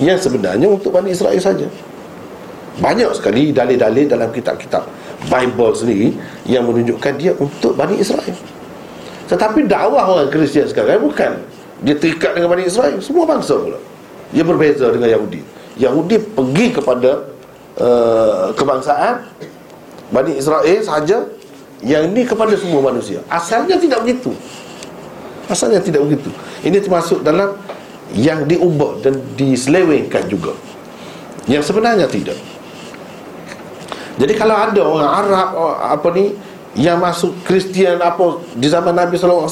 Yang 0.00 0.30
sebenarnya 0.30 0.70
untuk 0.70 0.94
Bani 0.94 1.12
Israel 1.12 1.40
saja. 1.40 1.66
Banyak 2.80 3.10
sekali 3.12 3.52
dalil-dalil 3.52 4.08
dalam 4.08 4.30
kitab-kitab 4.32 4.86
Bible 5.28 5.74
sendiri 5.76 6.08
yang 6.48 6.64
menunjukkan 6.64 7.12
dia 7.20 7.36
untuk 7.36 7.76
Bani 7.76 7.98
Israel. 8.00 8.32
Tetapi 9.28 9.68
dakwah 9.68 10.08
orang 10.08 10.30
Kristian 10.32 10.70
sekarang 10.70 11.02
bukan. 11.04 11.36
Dia 11.80 11.96
terikat 11.96 12.36
dengan 12.36 12.52
Bani 12.52 12.68
Israel 12.68 13.00
Semua 13.00 13.24
bangsa 13.24 13.56
pula. 13.56 13.80
Dia 14.36 14.44
berbeza 14.44 14.92
dengan 14.92 15.08
Yahudi. 15.08 15.40
Yahudi 15.80 16.16
pergi 16.20 16.66
kepada 16.76 17.24
uh, 17.80 18.52
Kebangsaan 18.52 19.24
Bani 20.12 20.36
Israel 20.36 20.78
sahaja 20.84 21.24
Yang 21.80 22.02
ini 22.12 22.22
kepada 22.28 22.52
semua 22.60 22.84
manusia. 22.84 23.24
Asalnya 23.32 23.80
tidak 23.80 24.04
begitu 24.04 24.36
Asalnya 25.50 25.82
tidak 25.82 26.06
begitu. 26.06 26.30
Ini 26.62 26.78
termasuk 26.78 27.26
dalam 27.26 27.58
Yang 28.10 28.50
diubah 28.56 29.06
dan 29.06 29.22
diselewengkan 29.38 30.26
juga. 30.26 30.50
Yang 31.46 31.70
sebenarnya 31.70 32.10
tidak. 32.10 32.34
Jadi 34.18 34.32
kalau 34.34 34.58
ada 34.58 34.82
orang 34.82 35.10
Arab 35.10 35.48
Apa 35.78 36.10
ni 36.14 36.34
yang 36.78 37.02
masuk 37.02 37.34
Kristian 37.42 37.98
apa 37.98 38.38
di 38.54 38.70
zaman 38.70 38.94
Nabi 38.94 39.18
SAW 39.18 39.46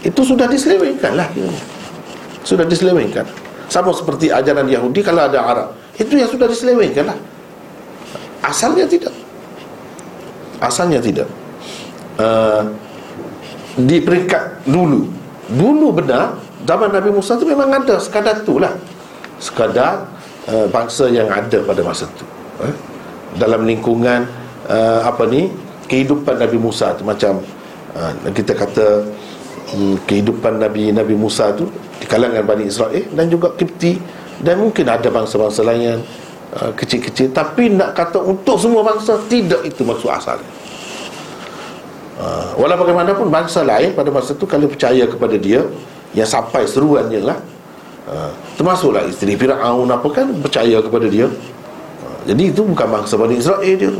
itu 0.00 0.20
sudah 0.24 0.48
diselewengkan 0.48 1.12
lah. 1.12 1.28
Sudah 2.40 2.64
diselewengkan. 2.64 3.28
Sama 3.68 3.92
seperti 3.92 4.32
ajaran 4.32 4.64
Yahudi 4.64 5.04
kalau 5.04 5.28
ada 5.28 5.40
Arab 5.44 5.68
itu 6.00 6.16
yang 6.16 6.28
sudah 6.32 6.48
diselewengkan 6.48 7.12
lah. 7.12 7.18
Asalnya 8.40 8.88
tidak. 8.88 9.12
Asalnya 10.64 11.00
tidak. 11.00 11.28
Uh, 12.16 12.72
di 13.76 14.02
peringkat 14.02 14.66
dulu. 14.66 15.06
Dulu 15.50 15.86
benar 15.94 16.38
zaman 16.66 16.90
Nabi 16.90 17.10
Musa 17.14 17.38
itu 17.38 17.46
memang 17.46 17.70
ada. 17.70 17.98
Sekadar 17.98 18.42
tu 18.42 18.58
lah. 18.58 18.74
Sekadar 19.38 20.06
uh, 20.50 20.66
bangsa 20.70 21.10
yang 21.10 21.30
ada 21.30 21.62
pada 21.64 21.80
masa 21.82 22.06
itu 22.06 22.24
uh, 22.62 22.74
dalam 23.38 23.64
lingkungan 23.64 24.26
uh, 24.68 25.00
apa 25.06 25.26
ni 25.26 25.50
kehidupan 25.86 26.38
Nabi 26.38 26.58
Musa 26.58 26.94
tu. 26.94 27.02
Macam 27.06 27.42
uh, 27.94 28.12
kita 28.30 28.52
kata 28.54 28.86
um, 29.74 29.96
kehidupan 30.06 30.60
Nabi 30.60 30.94
Nabi 30.94 31.14
Musa 31.18 31.50
tu 31.54 31.66
di 31.98 32.06
kalangan 32.06 32.42
Bani 32.46 32.68
Israel 32.68 33.06
dan 33.14 33.26
juga 33.26 33.54
Kipti 33.54 33.98
dan 34.40 34.56
mungkin 34.56 34.88
ada 34.88 35.08
bangsa-bangsa 35.12 35.60
lain 35.66 35.82
yang 35.82 36.00
uh, 36.58 36.70
kecil-kecil. 36.76 37.32
Tapi 37.32 37.74
nak 37.74 37.96
kata 37.96 38.22
untuk 38.22 38.60
semua 38.60 38.84
bangsa 38.86 39.18
tidak 39.26 39.64
itu 39.66 39.82
maksud 39.82 40.10
asalnya 40.12 40.60
uh, 42.20 42.52
walau 42.60 42.76
bagaimanapun 42.76 43.32
bangsa 43.32 43.64
lain 43.64 43.96
pada 43.96 44.12
masa 44.12 44.36
tu 44.36 44.44
kalau 44.44 44.68
percaya 44.68 45.08
kepada 45.08 45.40
dia 45.40 45.64
yang 46.12 46.28
sampai 46.28 46.68
seruannya 46.68 47.24
lah. 47.24 47.38
Uh, 48.04 48.30
termasuklah 48.60 49.08
isteri 49.08 49.40
Fir'aun 49.40 49.88
apa 49.88 50.08
kan 50.12 50.28
percaya 50.44 50.76
kepada 50.84 51.08
dia. 51.08 51.26
Uh, 52.04 52.18
jadi 52.28 52.52
itu 52.52 52.60
bukan 52.60 52.86
bangsa 53.00 53.16
Bani 53.16 53.40
Israel 53.40 53.64
dia. 53.64 53.92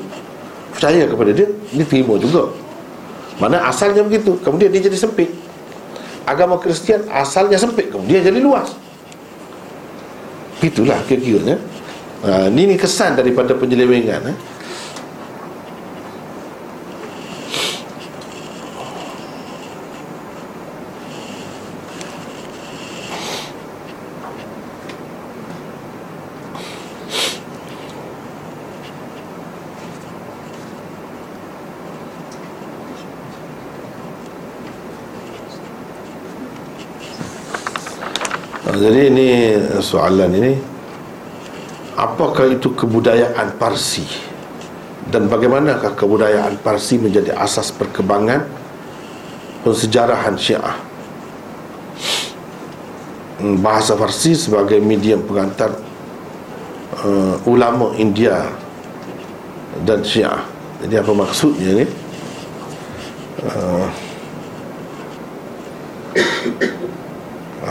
Percaya 0.77 1.09
kepada 1.09 1.31
dia 1.33 1.49
dia 1.49 1.85
terima 1.89 2.21
juga. 2.21 2.53
Mana 3.41 3.65
asalnya 3.65 4.05
begitu 4.05 4.37
kemudian 4.45 4.69
dia 4.69 4.85
jadi 4.85 5.01
sempit. 5.01 5.33
Agama 6.29 6.61
Kristian 6.61 7.09
asalnya 7.09 7.57
sempit 7.57 7.89
kemudian 7.89 8.21
jadi 8.21 8.39
luas. 8.39 8.77
Itulah 10.61 11.01
kira-kiranya. 11.09 11.57
Ini, 12.21 12.61
ini 12.69 12.77
kesan 12.77 13.17
daripada 13.17 13.57
penyelewengan 13.57 14.29
eh? 14.29 14.37
Jadi 38.81 39.13
ini 39.13 39.29
soalan 39.91 40.31
ini 40.39 40.55
Apakah 41.99 42.49
itu 42.49 42.73
kebudayaan 42.73 43.61
Parsi? 43.61 44.07
Dan 45.11 45.27
bagaimanakah 45.27 45.99
kebudayaan 45.99 46.62
Parsi 46.62 46.97
menjadi 46.97 47.35
asas 47.35 47.75
perkembangan 47.75 48.47
Pensejarahan 49.67 50.39
Syiah? 50.39 50.79
Hmm, 53.43 53.61
Bahasa 53.61 53.99
Farsi 53.99 54.33
sebagai 54.33 54.79
medium 54.81 55.27
pengantar 55.27 55.77
uh, 57.05 57.37
Ulama 57.45 57.93
India 58.01 58.49
Dan 59.85 60.01
Syiah. 60.07 60.41
Jadi 60.81 60.95
apa 60.97 61.12
maksudnya 61.12 61.85
ni? 61.85 61.87
Uh, 63.45 63.89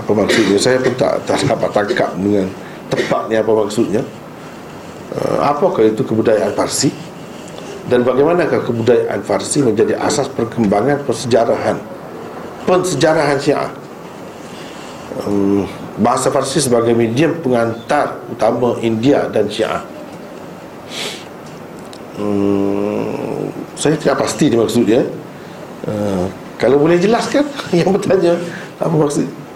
apa 0.09 0.25
maksudnya. 0.25 0.57
Saya 0.57 0.81
pun 0.81 0.97
tak, 0.97 1.21
tak 1.29 1.37
dapat 1.45 1.69
tangkap 1.69 2.09
dengan 2.17 2.49
tepat 2.89 3.29
ni 3.29 3.37
apa 3.37 3.51
maksudnya. 3.53 4.01
Uh, 5.13 5.37
apakah 5.45 5.85
itu 5.85 6.01
kebudayaan 6.01 6.57
Parsi 6.57 6.89
dan 7.85 8.01
bagaimanakah 8.01 8.65
kebudayaan 8.65 9.21
Farsi 9.21 9.61
menjadi 9.61 10.01
asas 10.01 10.25
perkembangan 10.33 11.05
persejarahan? 11.05 11.77
Pensejarahan 12.65 13.37
Syiah. 13.37 13.69
Um, 15.29 15.69
bahasa 16.01 16.33
Farsi 16.33 16.57
sebagai 16.57 16.97
medium 16.97 17.37
pengantar 17.45 18.17
utama 18.33 18.81
India 18.81 19.29
dan 19.29 19.45
Syiah. 19.45 19.85
Um, 22.17 23.53
saya 23.77 23.93
tidak 23.93 24.25
pasti 24.25 24.49
dia 24.49 24.57
maksudnya. 24.57 25.05
Uh, 25.85 26.25
kalau 26.57 26.81
boleh 26.81 26.97
jelaskan 26.97 27.45
yang 27.77 27.93
bertanya 27.93 28.33
apa 28.81 28.93
maksudnya 28.97 29.29
Hmm. 29.29 29.48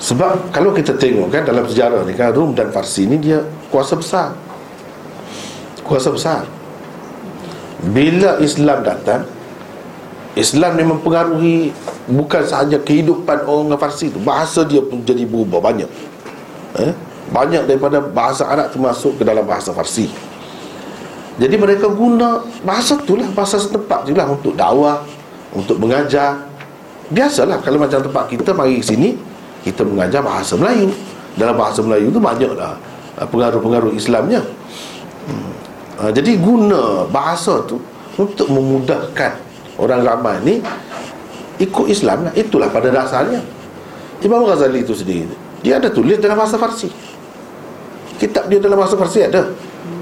Sebab 0.00 0.50
kalau 0.50 0.72
kita 0.72 0.96
tengok 0.96 1.28
kan 1.30 1.44
dalam 1.44 1.68
sejarah 1.68 2.02
ni 2.02 2.16
kan 2.16 2.32
Rum 2.32 2.56
dan 2.56 2.72
Farsi 2.72 3.06
ni 3.06 3.20
dia 3.20 3.44
kuasa 3.68 3.94
besar. 3.94 4.34
Kuasa 5.84 6.08
besar. 6.10 6.42
Bila 7.80 8.40
Islam 8.44 8.84
datang 8.84 9.24
Islam 10.36 10.76
ni 10.76 10.84
mempengaruhi 10.84 11.58
Bukan 12.12 12.44
sahaja 12.44 12.76
kehidupan 12.76 13.48
orang 13.48 13.72
Farsi 13.80 14.12
tu 14.12 14.20
Bahasa 14.20 14.68
dia 14.68 14.84
pun 14.84 15.00
jadi 15.00 15.24
berubah 15.24 15.64
banyak. 15.64 15.88
Eh? 16.76 16.92
Banyak 17.32 17.64
daripada 17.64 18.04
bahasa 18.04 18.44
Arab 18.44 18.68
tu 18.68 18.82
masuk 18.82 19.16
ke 19.16 19.22
dalam 19.24 19.46
bahasa 19.48 19.72
Farsi 19.72 20.29
jadi 21.40 21.56
mereka 21.56 21.88
guna 21.88 22.44
bahasa 22.60 23.00
tu 23.00 23.16
lah 23.16 23.24
Bahasa 23.32 23.56
setempat 23.56 24.04
je 24.04 24.12
lah 24.12 24.28
untuk 24.28 24.52
dakwah 24.52 25.00
Untuk 25.56 25.80
mengajar. 25.80 26.44
Biasalah 27.08 27.64
kalau 27.64 27.80
macam 27.80 28.04
tempat 28.04 28.28
kita 28.28 28.52
mari 28.52 28.78
ke 28.78 28.92
sini 28.92 29.16
Kita 29.64 29.80
mengajar 29.88 30.20
bahasa 30.20 30.54
Melayu. 30.60 30.92
Dalam 31.40 31.56
bahasa 31.56 31.80
Melayu 31.80 32.12
tu 32.12 32.20
banyaklah 32.20 32.76
uh, 33.16 33.26
pengaruh-pengaruh 33.28 33.96
Islamnya. 33.96 34.44
Hmm. 35.24 35.52
uh, 36.02 36.10
jadi 36.12 36.36
guna 36.36 37.06
bahasa 37.08 37.62
tu 37.64 37.78
untuk 38.18 38.50
memudahkan 38.50 39.38
orang 39.78 40.04
ramai 40.04 40.36
ni 40.44 40.54
ikut 41.62 41.86
Islam 41.88 42.28
lah. 42.28 42.32
Itulah 42.34 42.68
pada 42.68 42.90
dasarnya. 42.90 43.40
Imam 44.20 44.44
Ghazali 44.44 44.84
itu 44.84 44.92
sendiri 44.92 45.50
dia 45.60 45.76
ada 45.76 45.88
tulis 45.92 46.16
dalam 46.16 46.40
bahasa 46.40 46.56
Farsi. 46.56 46.88
Kitab 48.16 48.48
dia 48.48 48.60
dalam 48.60 48.80
bahasa 48.80 48.96
Farsi 48.96 49.20
ada. 49.24 49.52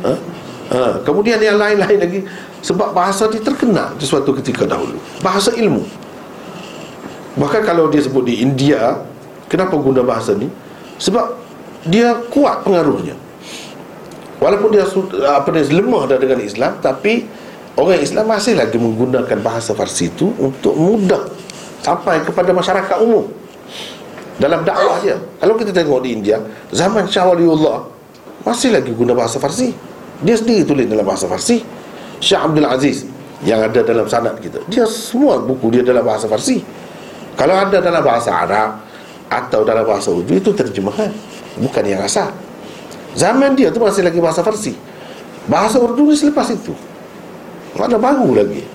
Ha? 0.06 0.12
Ha. 0.69 1.01
kemudian 1.01 1.40
yang 1.40 1.57
lain-lain 1.57 1.99
lagi. 1.99 2.20
Sebab 2.61 2.93
bahasa 2.93 3.31
dia 3.32 3.40
terkenal 3.40 3.97
di 3.97 4.05
suatu 4.05 4.36
ketika 4.36 4.69
dahulu. 4.69 5.01
Bahasa 5.24 5.55
ilmu. 5.57 5.86
Bahkan 7.39 7.62
kalau 7.65 7.89
dia 7.89 8.03
sebut 8.03 8.27
di 8.27 8.43
India 8.43 9.01
kenapa 9.49 9.78
guna 9.78 10.05
bahasa 10.05 10.36
ni? 10.36 10.51
Sebab 11.01 11.39
dia 11.86 12.19
kuat 12.28 12.66
pengaruhnya. 12.66 13.16
Walaupun 14.39 14.70
dia 14.74 14.85
apa 15.27 15.49
dia 15.51 15.65
lemah 15.66 16.15
dah 16.15 16.19
dengan 16.19 16.39
Islam 16.43 16.78
tapi 16.78 17.27
orang 17.74 17.99
Islam 17.99 18.27
masih 18.28 18.55
lagi 18.55 18.78
menggunakan 18.78 19.39
bahasa 19.43 19.74
Farsi 19.74 20.11
itu 20.11 20.31
untuk 20.39 20.78
mudah 20.78 21.27
sampai 21.82 22.23
kepada 22.23 22.53
masyarakat 22.53 22.97
umum. 23.03 23.27
Dalam 24.39 24.62
dakwah 24.62 25.03
dia. 25.03 25.19
Kalau 25.43 25.59
kita 25.59 25.74
tengok 25.74 26.07
di 26.07 26.15
India 26.15 26.39
zaman 26.70 27.11
Shah 27.11 27.27
Waliullah 27.27 27.86
masih 28.47 28.70
lagi 28.70 28.95
guna 28.95 29.15
bahasa 29.15 29.43
Farsi 29.43 29.88
dia 30.23 30.35
sendiri 30.35 30.66
tulis 30.66 30.86
dalam 30.90 31.07
bahasa 31.07 31.31
Farsi. 31.31 31.62
Syah 32.19 32.51
Abdul 32.51 32.66
Aziz 32.66 33.07
yang 33.47 33.62
ada 33.62 33.81
dalam 33.86 34.11
sanad 34.11 34.35
kita. 34.43 34.59
Dia 34.66 34.82
semua 34.90 35.39
buku 35.39 35.70
dia 35.70 35.86
dalam 35.86 36.03
bahasa 36.03 36.27
Farsi. 36.27 36.59
Kalau 37.39 37.55
ada 37.55 37.78
dalam 37.78 38.03
bahasa 38.03 38.35
Arab 38.35 38.82
atau 39.31 39.62
dalam 39.62 39.86
bahasa 39.86 40.11
Urdu 40.11 40.35
itu 40.35 40.51
terjemahan. 40.51 41.15
Bukan 41.62 41.85
yang 41.86 42.03
asal. 42.03 42.35
Zaman 43.15 43.55
dia 43.55 43.70
tu 43.70 43.78
masih 43.78 44.03
lagi 44.03 44.19
bahasa 44.19 44.43
Farsi. 44.43 44.74
Bahasa 45.47 45.78
Urdu 45.78 46.11
ni 46.11 46.19
selepas 46.19 46.51
itu. 46.51 46.74
Mana 47.78 47.95
baru 47.95 48.43
lagi 48.43 48.66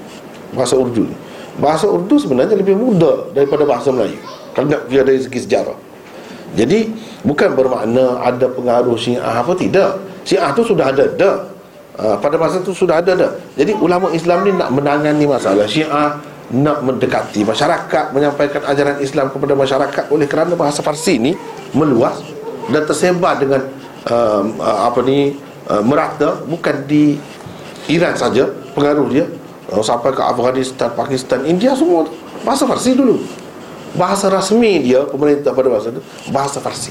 bahasa 0.56 0.80
Urdu 0.80 1.12
ni. 1.12 1.16
Bahasa 1.60 1.92
Urdu 1.92 2.16
sebenarnya 2.16 2.56
lebih 2.56 2.80
muda 2.80 3.28
daripada 3.36 3.68
bahasa 3.68 3.92
Melayu. 3.92 4.16
Kalau 4.56 4.72
nak 4.72 4.88
dari 4.88 5.20
segi 5.20 5.44
sejarah 5.44 5.93
jadi 6.54 6.86
bukan 7.26 7.58
bermakna 7.58 8.22
ada 8.22 8.46
pengaruh 8.46 8.94
Syiah 8.94 9.42
apa 9.42 9.58
tidak. 9.58 9.98
Syiah 10.22 10.54
tu 10.54 10.62
sudah 10.62 10.94
ada 10.94 11.10
dah. 11.10 11.38
Uh, 11.94 12.18
pada 12.18 12.42
masa 12.42 12.62
tu 12.62 12.74
sudah 12.74 13.02
ada 13.02 13.14
dah. 13.14 13.32
Jadi 13.58 13.74
ulama 13.78 14.10
Islam 14.14 14.46
ni 14.46 14.54
nak 14.54 14.70
menangani 14.70 15.26
masalah. 15.26 15.66
Syiah 15.66 16.22
nak 16.54 16.86
mendekati 16.86 17.42
masyarakat 17.42 18.14
menyampaikan 18.14 18.62
ajaran 18.70 19.02
Islam 19.02 19.34
kepada 19.34 19.54
masyarakat. 19.58 20.04
Oleh 20.14 20.30
kerana 20.30 20.54
bahasa 20.54 20.86
Farsi 20.86 21.18
ni 21.18 21.34
meluas 21.74 22.22
dan 22.70 22.86
tersebar 22.86 23.42
dengan 23.42 23.66
uh, 24.10 24.42
uh, 24.62 24.80
apa 24.94 25.02
ni 25.02 25.34
uh, 25.74 25.82
merata. 25.82 26.38
Bukan 26.46 26.86
di 26.86 27.18
Iran 27.90 28.14
saja 28.14 28.46
pengaruh 28.78 29.10
dia. 29.10 29.26
Uh, 29.74 29.82
sampai 29.82 30.14
ke 30.14 30.22
Afghanistan, 30.22 30.94
Pakistan, 30.94 31.50
India 31.50 31.74
semua 31.74 32.06
bahasa 32.46 32.70
Farsi 32.70 32.94
dulu 32.94 33.43
bahasa 33.94 34.30
rasmi 34.30 34.82
dia 34.82 35.06
pemerintah 35.06 35.54
pada 35.54 35.70
masa 35.70 35.94
itu 35.94 36.02
bahasa 36.34 36.58
Farsi. 36.58 36.90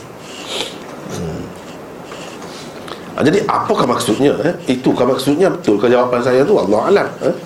Hmm. 1.13 1.43
Ah, 3.19 3.23
jadi 3.27 3.45
apakah 3.45 3.85
maksudnya 3.85 4.33
eh? 4.41 4.55
itukah 4.71 5.05
maksudnya? 5.05 5.51
Betul 5.51 5.77
ke 5.83 5.91
jawapan 5.91 6.23
saya 6.23 6.47
tu? 6.47 6.57
Allah 6.57 6.81
alam 6.89 7.09
eh? 7.27 7.37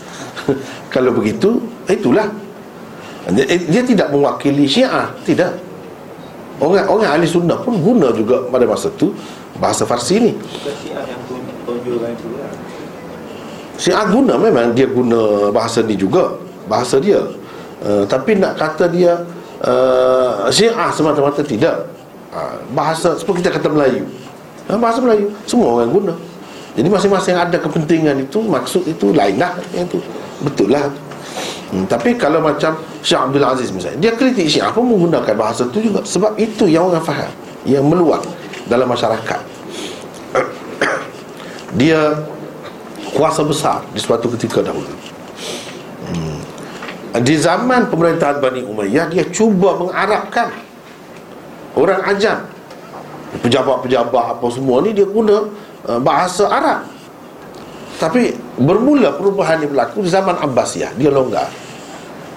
kalau 0.94 1.10
begitu 1.16 1.58
itulah. 1.88 2.28
Dia, 3.26 3.42
dia 3.58 3.82
tidak 3.82 4.14
mewakili 4.14 4.70
syiah 4.70 5.10
tidak. 5.26 5.58
Orang 6.62 6.86
orang 6.88 7.18
ahli 7.18 7.26
sunnah 7.26 7.58
pun 7.58 7.76
guna 7.82 8.14
juga 8.14 8.46
pada 8.48 8.64
masa 8.64 8.88
tu 8.94 9.12
bahasa 9.58 9.82
farsi 9.82 10.30
ni. 10.30 10.32
Syiah 13.76 14.06
guna 14.08 14.38
memang 14.38 14.72
dia 14.72 14.86
guna 14.86 15.50
bahasa 15.50 15.82
ni 15.82 15.98
juga 15.98 16.38
bahasa 16.70 17.02
dia. 17.02 17.18
Uh, 17.82 18.06
tapi 18.08 18.38
nak 18.38 18.56
kata 18.56 18.88
dia 18.88 19.20
uh, 19.64 20.50
syiah 20.52 20.90
semata-mata 20.92 21.40
tidak. 21.40 21.88
Uh, 22.34 22.60
bahasa 22.76 23.16
seperti 23.16 23.46
kita 23.46 23.56
kata 23.56 23.68
Melayu. 23.72 24.04
Uh, 24.68 24.76
bahasa 24.76 25.00
Melayu 25.00 25.32
semua 25.48 25.80
orang 25.80 25.92
guna. 25.92 26.14
Jadi 26.76 26.88
masing-masing 26.92 27.32
ada 27.32 27.56
kepentingan 27.56 28.28
itu 28.28 28.44
maksud 28.44 28.84
itu 28.84 29.16
lain 29.16 29.40
lah. 29.40 29.56
Yang 29.72 29.96
itu 29.96 29.98
betul 30.44 30.68
lah. 30.68 30.92
Hmm, 31.66 31.82
tapi 31.88 32.14
kalau 32.14 32.38
macam 32.38 32.78
Syekh 33.02 33.18
Abdul 33.18 33.42
Aziz 33.42 33.74
misalnya 33.74 33.98
dia 33.98 34.12
kritik 34.14 34.46
Syiah 34.46 34.70
pun 34.70 34.86
menggunakan 34.86 35.34
bahasa 35.34 35.66
itu 35.66 35.90
juga? 35.90 36.04
Sebab 36.06 36.38
itu 36.38 36.70
yang 36.70 36.92
orang 36.92 37.02
faham 37.02 37.32
yang 37.66 37.82
meluat 37.82 38.22
dalam 38.70 38.86
masyarakat. 38.86 39.40
Dia 41.80 42.22
kuasa 43.10 43.42
besar 43.42 43.82
di 43.90 43.98
suatu 43.98 44.30
ketika 44.38 44.62
dahulu. 44.62 44.88
Di 47.22 47.34
zaman 47.38 47.88
pemerintahan 47.88 48.42
Bani 48.42 48.66
Umayyah 48.66 49.06
dia 49.08 49.24
cuba 49.30 49.78
mengarabkan 49.78 50.52
orang 51.78 52.02
ajam. 52.12 52.38
Pejabat-pejabat 53.36 54.24
apa 54.38 54.46
semua 54.48 54.80
ni 54.80 54.96
dia 54.96 55.04
guna 55.04 55.46
uh, 55.86 56.00
bahasa 56.00 56.48
Arab. 56.48 56.88
Tapi 57.96 58.32
bermula 58.60 59.16
perubahan 59.16 59.64
ini 59.64 59.72
berlaku 59.72 60.04
di 60.04 60.10
zaman 60.12 60.36
Abbasiyah. 60.36 60.92
Dia 60.96 61.08
longgar. 61.08 61.48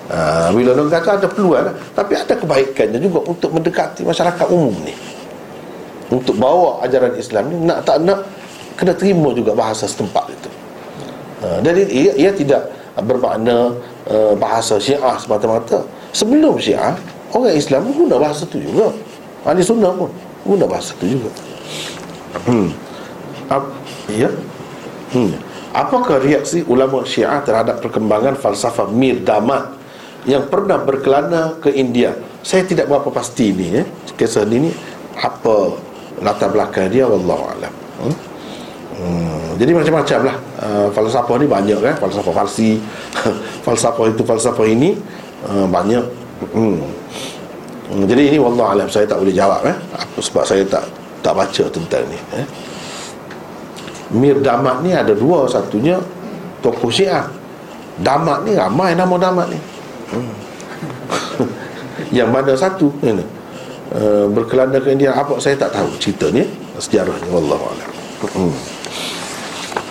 Uh, 0.09 0.49
Bila 0.55 0.71
longgar 0.75 1.03
tu 1.03 1.11
ada 1.11 1.27
peluang 1.27 1.63
lah. 1.71 1.75
Tapi 1.95 2.13
ada 2.15 2.33
kebaikannya 2.35 2.99
juga 2.99 3.19
untuk 3.27 3.49
mendekati 3.51 4.07
masyarakat 4.07 4.47
umum 4.51 4.75
ni. 4.83 4.95
Untuk 6.09 6.41
bawa 6.41 6.81
ajaran 6.81 7.13
Islam 7.21 7.53
ni 7.53 7.69
Nak 7.69 7.85
tak 7.85 8.01
nak 8.01 8.25
Kena 8.73 8.97
terima 8.97 9.29
juga 9.35 9.51
bahasa 9.51 9.83
setempat 9.85 10.31
itu. 10.31 10.49
Uh, 11.43 11.59
Jadi 11.59 11.83
ia, 11.91 12.11
ia 12.15 12.31
tidak 12.31 12.71
bermakna 13.03 13.75
uh, 14.09 14.33
bahasa 14.35 14.75
syiah 14.81 15.15
semata-mata 15.21 15.85
Sebelum 16.11 16.57
syiah 16.57 16.97
Orang 17.29 17.53
Islam 17.53 17.85
pun 17.89 18.05
guna 18.05 18.15
bahasa 18.17 18.43
tu 18.49 18.57
juga 18.57 18.89
Ahli 19.45 19.63
sunnah 19.63 19.93
pun 19.93 20.09
guna 20.43 20.65
bahasa 20.67 20.97
tu 20.97 21.05
juga 21.07 21.29
Hmm. 22.45 22.69
Ap, 23.49 23.65
ya? 24.13 24.29
Hmm. 25.09 25.33
Apakah 25.73 26.21
reaksi 26.21 26.61
ulama 26.65 27.01
Syiah 27.05 27.41
terhadap 27.41 27.81
perkembangan 27.81 28.37
falsafah 28.37 28.89
Mir 28.89 29.21
Damat 29.21 29.73
yang 30.29 30.45
pernah 30.49 30.77
berkelana 30.81 31.57
ke 31.57 31.73
India? 31.73 32.13
Saya 32.45 32.65
tidak 32.65 32.89
berapa 32.89 33.09
pasti 33.09 33.49
ini 33.49 33.81
ya. 33.81 33.83
Kisah 34.13 34.45
ini 34.45 34.69
apa 35.17 35.73
latar 36.21 36.53
belakang 36.53 36.91
dia 36.93 37.09
wallahu 37.09 37.43
alam. 37.49 37.73
Hmm? 38.01 38.15
Hmm. 38.99 39.55
Jadi 39.55 39.71
macam-macam 39.71 40.19
lah 40.27 40.35
uh, 40.59 40.87
Falsafah 40.91 41.39
ni 41.39 41.47
banyak 41.47 41.79
kan 41.79 41.95
Falsafah 41.95 42.33
Farsi 42.35 42.83
Falsafah 43.65 44.11
itu 44.11 44.27
Falsafah 44.27 44.67
ini 44.67 44.99
uh, 45.47 45.63
Banyak 45.71 46.03
hmm. 46.51 46.77
Hmm. 47.87 48.03
Jadi 48.11 48.35
ini 48.35 48.37
Wallah 48.43 48.75
alam 48.75 48.91
Saya 48.91 49.07
tak 49.07 49.23
boleh 49.23 49.31
jawab 49.31 49.63
eh? 49.63 49.75
Sebab 50.19 50.43
saya 50.43 50.67
tak 50.67 50.83
tak 51.23 51.31
baca 51.31 51.63
tentang 51.71 52.03
ni 52.11 52.19
eh? 52.35 52.47
Mir 54.11 54.35
Damat 54.43 54.83
ni 54.83 54.91
ada 54.91 55.15
dua 55.15 55.47
Satunya 55.47 55.95
tokoh 56.59 56.91
syiah 56.91 57.23
Damat 58.03 58.43
ni 58.43 58.59
ramai 58.59 58.99
nama 58.99 59.15
Damat 59.15 59.47
ni 59.47 59.59
hmm. 60.11 60.33
Yang 62.19 62.29
mana 62.35 62.51
satu 62.59 62.91
ini, 62.99 63.23
uh, 63.95 64.27
Berkelanda 64.27 64.83
ke 64.83 64.91
India 64.91 65.15
Apa 65.15 65.39
saya 65.39 65.55
tak 65.55 65.71
tahu 65.71 65.87
ceritanya 66.03 66.43
Sejarahnya 66.75 67.31
Wallahualam 67.31 67.91
hmm. 68.35 68.78